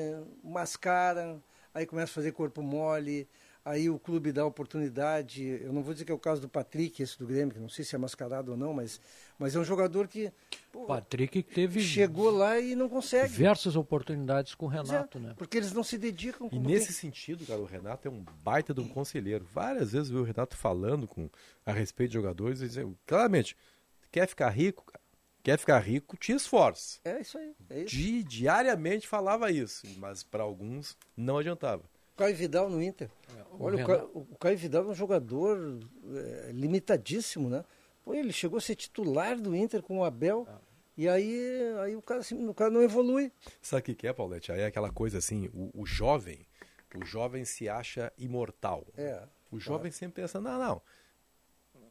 [0.42, 1.42] mascaram,
[1.72, 3.28] aí começam a fazer corpo mole,
[3.64, 5.42] aí o clube dá oportunidade.
[5.42, 7.68] Eu não vou dizer que é o caso do Patrick, esse do Grêmio, que não
[7.68, 9.00] sei se é mascarado ou não, mas,
[9.38, 10.30] mas é um jogador que
[10.70, 13.28] pô, Patrick teve chegou lá e não consegue.
[13.32, 15.34] diversas oportunidades com o Pois é, Renato, né?
[15.36, 16.48] Porque eles não se dedicam.
[16.52, 16.94] E nesse tem.
[16.96, 19.46] sentido, cara, o Renato é um baita de um conselheiro.
[19.52, 21.28] Várias vezes eu vi o Renato falando com,
[21.64, 23.56] a respeito de jogadores e dizendo, claramente,
[24.10, 25.02] quer ficar rico, cara?
[25.42, 27.00] Quer ficar rico, te esforce.
[27.04, 27.52] É isso aí.
[27.68, 27.94] É isso.
[27.94, 31.82] Di- diariamente falava isso, mas para alguns não adiantava.
[32.16, 33.10] Caio Vidal no Inter.
[33.52, 35.80] o Olha, o, Renato- Caio, o Caio Vidal é um jogador
[36.14, 37.64] é, limitadíssimo, né?
[38.04, 40.46] Pô, ele chegou a ser titular do Inter com o Abel.
[40.96, 43.32] E aí, aí o, cara, assim, o cara não evolui.
[43.60, 44.52] Sabe o que que é, Paulette?
[44.52, 46.46] Aí é aquela coisa assim, o, o jovem,
[46.94, 48.86] o jovem se acha imortal.
[48.96, 50.82] É, O jovem sempre pensa, não, não,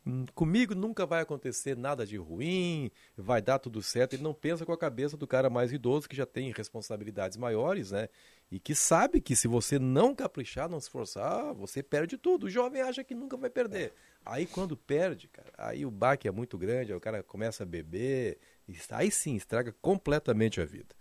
[0.06, 4.14] hum, comigo nunca vai acontecer nada de ruim, vai dar tudo certo.
[4.14, 7.92] Ele não pensa com a cabeça do cara mais idoso, que já tem responsabilidades maiores,
[7.92, 8.08] né?
[8.54, 12.44] E que sabe que se você não caprichar, não se esforçar, você perde tudo.
[12.46, 13.94] O jovem acha que nunca vai perder.
[14.24, 17.66] Aí quando perde, cara, aí o baque é muito grande, aí o cara começa a
[17.66, 18.38] beber,
[18.70, 20.94] e aí sim, estraga completamente a vida.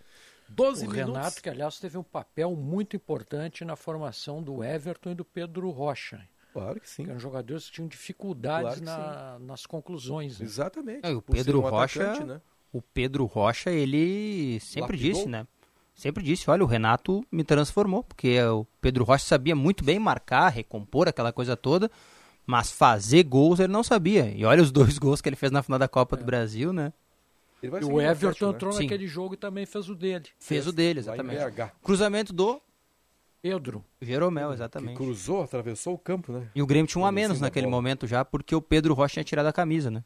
[0.49, 1.15] 12 o minutos.
[1.15, 5.69] Renato, que aliás teve um papel muito importante na formação do Everton e do Pedro
[5.69, 6.27] Rocha.
[6.55, 7.05] Claro que sim.
[7.05, 10.39] Que eram jogadores que tinham dificuldades Claro que na- nas conclusões.
[10.41, 10.47] né?
[10.47, 11.07] Exatamente.
[11.07, 12.41] É, o Pedro um Rocha, atacante, né?
[12.73, 15.13] o Pedro Rocha, ele sempre Lapidou?
[15.13, 15.47] disse, né?
[15.95, 20.49] Sempre disse, olha, o Renato me transformou, porque o Pedro Rocha sabia muito bem marcar,
[20.49, 21.91] recompor aquela coisa toda,
[22.47, 24.33] mas fazer gols ele não sabia.
[24.35, 26.93] E olha os dois gols que ele fez na final da Copa do Brasil, né?
[27.63, 28.83] E o Everton entrou Sim.
[28.83, 30.25] naquele jogo e também fez o dele.
[30.41, 31.39] Fez o dele, exatamente.
[31.39, 31.71] BH.
[31.81, 32.61] Cruzamento do
[33.41, 33.85] Pedro.
[34.01, 34.97] Jeromel, exatamente.
[34.97, 36.49] Que cruzou, atravessou o campo, né?
[36.55, 37.77] E o Grêmio tinha um a menos naquele bola.
[37.77, 40.03] momento já, porque o Pedro Rocha tinha tirado a camisa, né?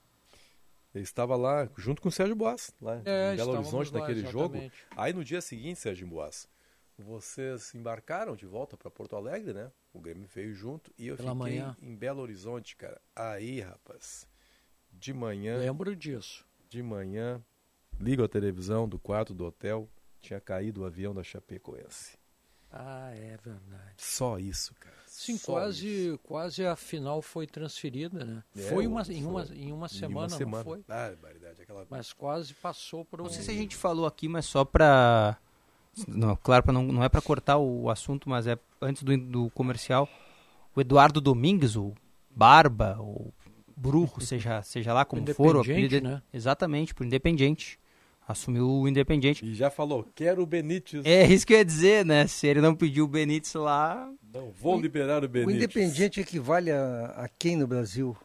[0.96, 4.22] Ele estava lá junto com o Sérgio Boas, lá É, em Belo Horizonte, lá, naquele
[4.26, 4.54] jogo.
[4.56, 4.76] exatamente.
[4.96, 6.48] Aí no dia seguinte, Sérgio Boas,
[6.98, 9.70] vocês embarcaram de volta para Porto Alegre, né?
[9.92, 11.76] O Grêmio veio junto e eu Pela fiquei manhã.
[11.82, 12.98] em Belo Horizonte, cara.
[13.14, 14.26] Aí, rapaz,
[14.90, 15.58] de manhã.
[15.58, 16.46] Lembro disso.
[16.68, 17.44] De manhã,
[18.00, 19.88] ligo a televisão do quarto do hotel,
[20.20, 22.16] tinha caído o avião da Chapecoense.
[22.72, 23.94] Ah, é verdade.
[23.96, 24.96] Só isso, cara.
[25.06, 28.42] Sim, Só quase, quase a final foi transferida, né?
[28.54, 29.14] É, foi uma, foi.
[29.14, 30.64] em, uma, em uma semana, não semana.
[30.64, 30.82] foi?
[30.86, 31.86] Barbaridade, aquela...
[31.88, 33.24] Mas quase passou por um...
[33.24, 35.38] Não sei se a gente falou aqui, mas só pra.
[36.06, 39.50] Não, claro, pra não, não é pra cortar o assunto, mas é antes do, do
[39.50, 40.06] comercial.
[40.74, 41.94] O Eduardo Domingues, o
[42.30, 43.32] Barba, o
[43.74, 46.22] Brujo, seja, seja lá como for, o Independiente, apelido- né?
[46.30, 47.78] Exatamente, pro Independente.
[48.28, 49.44] Assumiu o Independente.
[49.44, 51.04] E já falou, quero o Benítez.
[51.06, 52.26] É isso que eu ia dizer, né?
[52.26, 54.12] Se ele não pediu o Benítez lá.
[54.34, 55.56] Não vou liberar o O Benítez.
[55.56, 58.16] Independiente equivale a, a quem no Brasil?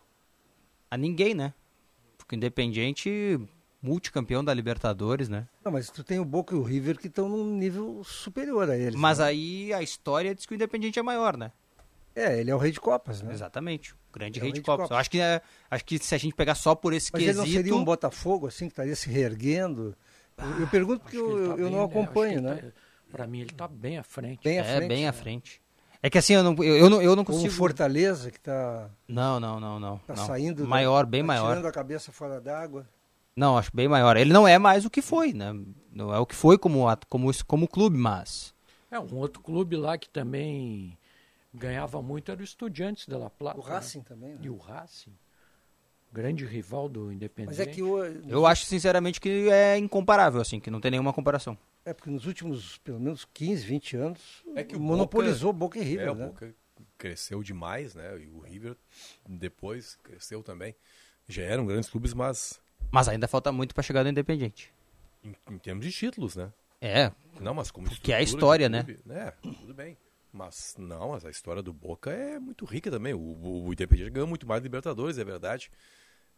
[0.90, 1.53] A ninguém, né?
[2.18, 3.40] Porque o Independente,
[3.80, 5.48] multicampeão da Libertadores, né?
[5.64, 8.76] Não, mas tu tem o Boca e o River que estão num nível superior a
[8.76, 8.99] eles.
[8.99, 9.26] Mas né?
[9.26, 11.52] aí a história diz que o Independente é maior, né?
[12.16, 13.32] É, ele é o rei de Copas, né?
[13.34, 13.94] Exatamente.
[13.94, 14.84] O grande É o rei rei de de Copas.
[14.86, 14.96] Copas.
[14.96, 17.34] Eu acho que, é- acho que se a gente pegar só por esse Mas ele
[17.34, 17.58] não quesito...
[17.64, 19.96] seria um Botafogo, assim, que estaria se reerguendo?
[20.38, 22.72] Eu- eu pergunto porque eu, eu- eu não acompanho, né?
[23.10, 24.44] Para mim ele está bem à frente.
[24.44, 25.18] Bem à é, frente, bem à né?
[25.18, 25.62] frente.
[26.04, 27.54] É que assim, eu não, eu, eu não, eu não consigo...
[27.54, 29.98] Fortaleza, que está Não, não, não, não.
[30.00, 30.26] tá não.
[30.26, 30.66] saindo...
[30.68, 31.50] Maior, bem tá maior.
[31.50, 32.88] Tirando a cabeça fora d'água.
[33.36, 34.18] Não, acho bem maior.
[34.18, 35.54] Ele não é mais o que foi, né?
[35.94, 38.54] Não é o que foi como, como, como clube, mas...
[38.90, 40.98] É, um outro clube lá que também
[41.53, 43.60] ganhava muito era o Estudiantes de La Plata.
[43.60, 44.40] O Racing também, né?
[44.41, 45.14] E o Racing.
[46.14, 47.57] Grande rival do Independente.
[47.57, 51.14] Mas é que o, Eu acho, sinceramente, que é incomparável, assim, que não tem nenhuma
[51.14, 51.57] comparação.
[51.86, 55.84] É porque nos últimos, pelo menos 15, 20 anos, É que o monopolizou Boca, e
[55.84, 56.26] River, é, o né?
[56.28, 56.53] Boca
[56.98, 58.19] cresceu demais, né?
[58.19, 58.76] E o River
[59.28, 60.76] depois cresceu também.
[61.28, 62.60] Já eram grandes clubes, mas
[62.91, 64.72] Mas ainda falta muito pra chegar no Independente.
[65.23, 66.52] em, em termos de títulos, né?
[66.82, 67.11] É.
[67.40, 68.84] Não, mas como Que é a história, né?
[68.84, 69.32] clube, né?
[69.41, 69.98] Tudo bem.
[70.32, 73.14] Mas não, mas a história do Boca é muito rica também.
[73.14, 75.70] O, o, o Independiente ganhou muito mais Libertadores, é verdade.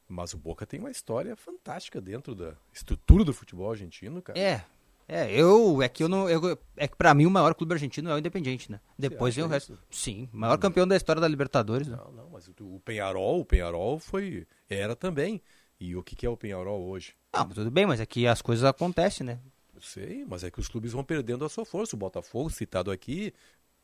[0.08, 4.38] Mas o Boca tem uma história fantástica dentro da estrutura do futebol argentino, cara.
[4.40, 4.64] É.
[5.08, 5.82] É, eu.
[5.82, 6.30] É que eu não.
[6.30, 8.80] eu- é que pra mim o maior clube argentino é o Independente, né?
[8.98, 9.74] Depois vem o resto.
[9.74, 9.84] isso?
[9.92, 11.88] Sim, maior campeão da história da Libertadores.
[11.88, 11.98] Né?
[11.98, 14.48] Não, não, mas o, o Penharol, o Penharol foi.
[14.70, 15.42] Era também.
[15.80, 17.14] E o que, que é o Penharol hoje?
[17.34, 19.40] Não, tudo bem, mas é que as coisas acontecem, né?
[19.82, 21.96] Sei, mas é que os clubes vão perdendo a sua força.
[21.96, 23.34] O Botafogo, citado aqui,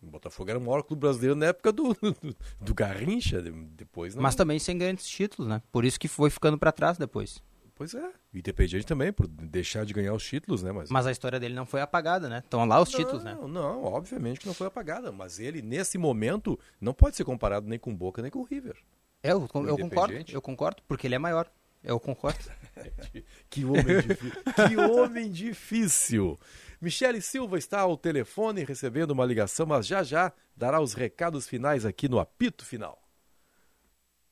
[0.01, 3.41] o Botafogo era o maior clube brasileiro na época do, do, do Garrincha.
[3.41, 4.21] de- Depois não.
[4.23, 5.61] Mas também sem grandes títulos, né?
[5.71, 7.41] Por isso que foi ficando pra trás depois.
[7.76, 8.11] Pois é.
[8.34, 10.71] O Independiente também, por deixar de ganhar os títulos, né?
[10.71, 12.39] Mas, Mas a história dele não foi apagada, né?
[12.39, 13.34] Estão lá os títulos, né?
[13.39, 15.13] Não, não, obviamente que não foi apagada.
[15.13, 18.76] Mas ele, nesse momento, não pode ser comparado nem com Boca, nem com River.
[19.23, 21.49] É, eu, eu concordo, eu concordo, porque ele é maior.
[21.81, 22.39] Eu concordo.
[23.49, 24.31] Que homem difícil.
[24.67, 26.39] que homem difícil.
[26.81, 31.85] Michele Silva está ao telefone recebendo uma ligação, mas já já dará os recados finais
[31.85, 33.01] aqui no apito final.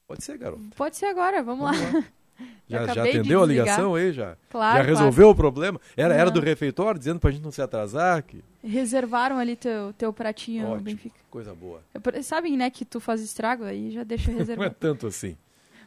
[0.07, 0.64] Pode ser, garoto.
[0.76, 1.72] Pode ser agora, vamos, lá.
[2.69, 4.14] Já, já acabei de atendeu a ligação aí?
[4.14, 4.88] Já, Claro, já claro.
[4.88, 5.82] resolveu o problema?
[5.95, 8.22] Era, era do refeitório, dizendo pra gente não se atrasar?
[8.22, 8.44] Que...
[8.64, 11.15] Reservaram ali teu, teu pratinho, Ótimo, Benfica.
[11.32, 11.82] coisa boa.
[12.22, 14.76] Sabem, né, que tu faz estrago aí, já deixa Não é reservado.
[14.80, 15.36] tanto assim.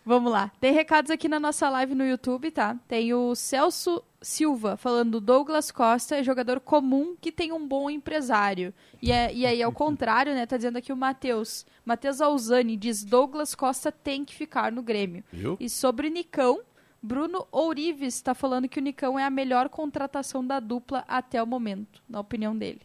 [0.05, 0.51] Vamos lá.
[0.61, 2.77] Tem recados aqui na nossa live no YouTube, tá?
[2.89, 8.75] Tem o Celso Silva falando Douglas Costa é jogador comum que tem um bom empresário.
[9.01, 10.47] E, é, e aí, ao contrário, né?
[10.47, 11.67] Tá dizendo aqui o Matheus.
[11.85, 15.25] Matheus Alzani diz Douglas Costa tem que ficar no Grêmio.
[15.33, 15.57] Viu?
[15.59, 16.61] E sobre Nicão,
[17.03, 21.47] Bruno Ourives está falando que o Nicão é a melhor contratação da dupla até o
[21.47, 22.83] momento, na opinião dele.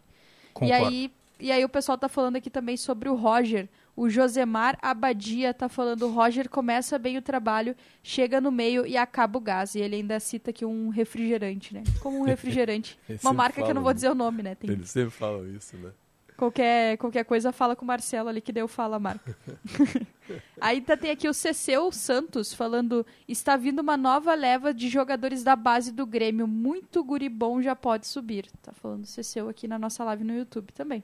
[0.61, 3.67] E aí, e aí o pessoal tá falando aqui também sobre o Roger.
[3.95, 9.37] O Josemar Abadia tá falando, Roger começa bem o trabalho, chega no meio e acaba
[9.37, 9.75] o gás.
[9.75, 11.83] E ele ainda cita aqui um refrigerante, né?
[12.01, 12.99] Como um refrigerante.
[13.23, 14.55] Uma marca que eu não vou dizer o nome, né?
[14.55, 15.91] Tem Eles sempre falam isso, né?
[16.35, 19.35] qualquer, qualquer coisa, fala com o Marcelo ali que deu fala a marca.
[20.59, 25.43] Aí tá, tem aqui o Ceceu Santos falando, está vindo uma nova leva de jogadores
[25.43, 28.47] da base do Grêmio, muito guri bom já pode subir.
[28.61, 31.03] Tá falando Ceceu aqui na nossa live no YouTube também.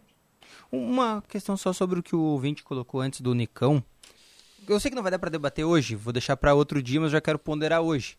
[0.72, 3.84] Uma questão só sobre o que o ouvinte colocou antes do Nicão.
[4.68, 7.12] Eu sei que não vai dar pra debater hoje, vou deixar pra outro dia, mas
[7.12, 8.18] já quero ponderar hoje.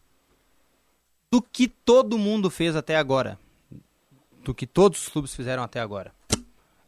[1.30, 3.38] Do que todo mundo fez até agora,
[4.44, 6.12] do que todos os clubes fizeram até agora.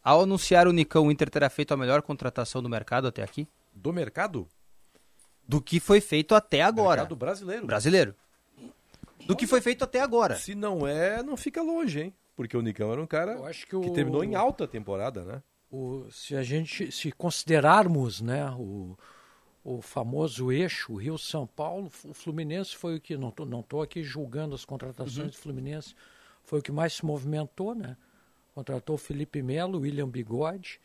[0.03, 3.49] Ao anunciar o Nicão, o Inter terá feito a melhor contratação do mercado até aqui?
[3.75, 4.47] Do mercado?
[5.49, 7.03] Do que foi feito até agora.
[7.03, 7.67] Mercado brasileiro.
[7.67, 8.15] Brasileiro.
[9.27, 10.37] Do que foi feito até agora.
[10.37, 12.15] Se não é, não fica longe, hein?
[12.37, 15.25] Porque o Nicão era um cara Eu acho que, que o- terminou em alta temporada,
[15.25, 15.43] né?
[15.71, 18.97] O- se a gente se considerarmos né, o,
[19.65, 23.63] o famoso eixo o Rio São Paulo, o Fluminense foi o que não tô, não
[23.63, 25.27] tô aqui julgando as contratações Uhum.
[25.27, 25.95] do Fluminense,
[26.45, 27.97] foi o que mais se movimentou, né?
[28.55, 30.81] Contratou o Felipe Melo, William Bigode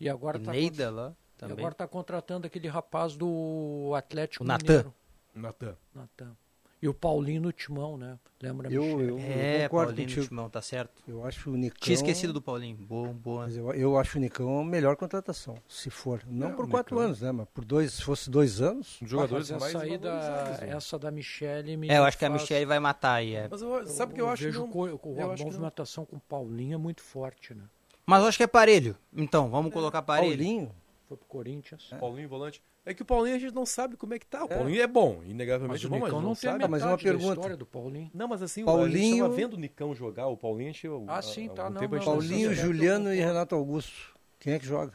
[0.00, 1.56] e agora E está Neida lá e também.
[1.58, 4.64] agora tá contratando aquele rapaz do Atlético O Natan.
[4.66, 4.94] Mineiro.
[5.34, 5.76] Natan.
[5.94, 6.36] Natan.
[6.80, 8.16] E o Paulinho no timão, né?
[8.40, 9.00] Lembra Eu, Michel?
[9.00, 10.26] eu, É, eu Paulinho contigo.
[10.28, 11.02] Timão, tá certo.
[11.08, 11.78] Eu acho o Nicão...
[11.80, 12.76] Tinha esquecido do Paulinho.
[12.76, 13.44] Boa, boa.
[13.46, 16.22] Mas eu, eu acho o Nicão a melhor contratação, se for.
[16.24, 17.06] Não É, por o quatro Nicão.
[17.06, 17.32] anos, né?
[17.32, 19.00] Mas por dois, se fosse dois anos.
[19.02, 20.70] Os jogadores Mas mais essa, aí da, né?
[20.70, 23.34] essa da Michele me É, eu acho que a faz- Michelle vai matar aí.
[23.34, 23.48] é.
[23.50, 25.00] Mas eu- sabe que eu acho que vejo não- co- eu
[25.30, 25.50] a acho não.
[25.50, 27.64] movimentação com o Paulinho é muito forte, né?
[28.06, 28.96] Mas eu acho que é parelho.
[29.12, 30.30] Então, vamos colocar parelho.
[30.36, 30.70] Paulinho?
[31.08, 31.88] Foi pro Corinthians.
[31.98, 32.62] Paulinho volante.
[32.84, 34.44] É que o Paulinho a gente não sabe como é que tá.
[34.44, 36.68] O Paulinho é bom, Mas inegavelmente o bom, mas não, não sabe.
[36.68, 37.32] Mas uma pergunta.
[37.34, 38.10] história do Paulinho.
[38.12, 40.86] Não, mas assim, a gente Paulinho- tava vendo o Nicão jogar, o Paulinho a gente,
[41.08, 42.54] Ah, sim, tá, não, não, Paulinho.
[42.54, 44.14] Juliano e Renato Augusto.
[44.38, 44.92] Quem é que joga?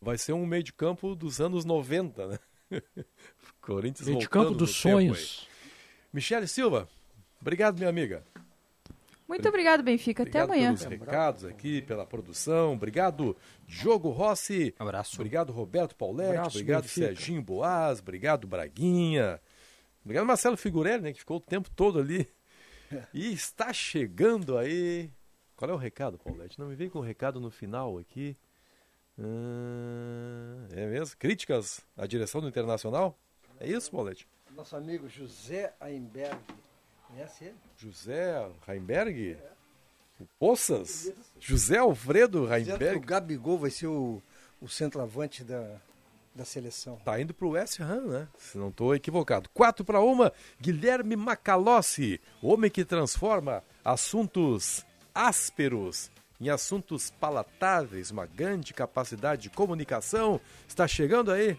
[0.00, 2.38] Vai ser um meio de campo dos anos 90, né?
[3.62, 5.48] Corinthians Meio de campo dos sonhos.
[6.12, 6.88] Michele Silva,
[7.40, 8.24] obrigado, minha amiga.
[9.26, 10.22] Muito obrigado, Benfica.
[10.22, 10.76] Até Obrigado amanhã.
[10.76, 12.74] pelos recados aqui, pela produção.
[12.74, 13.36] Obrigado,
[13.66, 14.74] Diogo Rossi.
[14.78, 15.16] Abraço.
[15.16, 16.36] Obrigado, Roberto Paulette.
[16.36, 17.06] Abraço, obrigado, Benfica.
[17.06, 18.00] Serginho Boas.
[18.00, 19.40] Obrigado, Braguinha.
[20.04, 22.28] Obrigado, Marcelo Figurelli, né, que ficou o tempo todo ali.
[23.12, 25.10] E está chegando aí.
[25.56, 26.58] Qual é o recado, Paulette?
[26.60, 28.36] Não me vem com o recado no final aqui.
[29.18, 31.16] Ah, é mesmo?
[31.16, 33.18] Críticas à direção do Internacional?
[33.58, 34.28] É isso, Paulette?
[34.54, 36.38] Nosso amigo José Aimberg.
[37.14, 37.54] Conhece ele?
[37.76, 39.36] José Heimberg?
[40.18, 41.12] O Poças?
[41.38, 42.96] José Alfredo Heimberg?
[42.96, 44.20] O Gabigol vai ser o,
[44.60, 45.76] o centroavante da,
[46.34, 46.96] da seleção.
[47.04, 48.28] Tá indo pro West Ham, né?
[48.36, 49.48] Se não tô equivocado.
[49.50, 54.84] 4 para uma, Guilherme Macalossi, o homem que transforma assuntos
[55.14, 56.10] ásperos
[56.40, 60.40] em assuntos palatáveis, uma grande capacidade de comunicação.
[60.66, 61.56] Está chegando aí.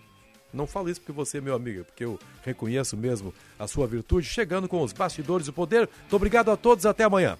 [0.55, 3.85] Não falo isso porque você é meu amigo, é porque eu reconheço mesmo a sua
[3.85, 4.27] virtude.
[4.27, 5.89] Chegando com os bastidores do poder.
[6.01, 7.37] Muito obrigado a todos, até amanhã.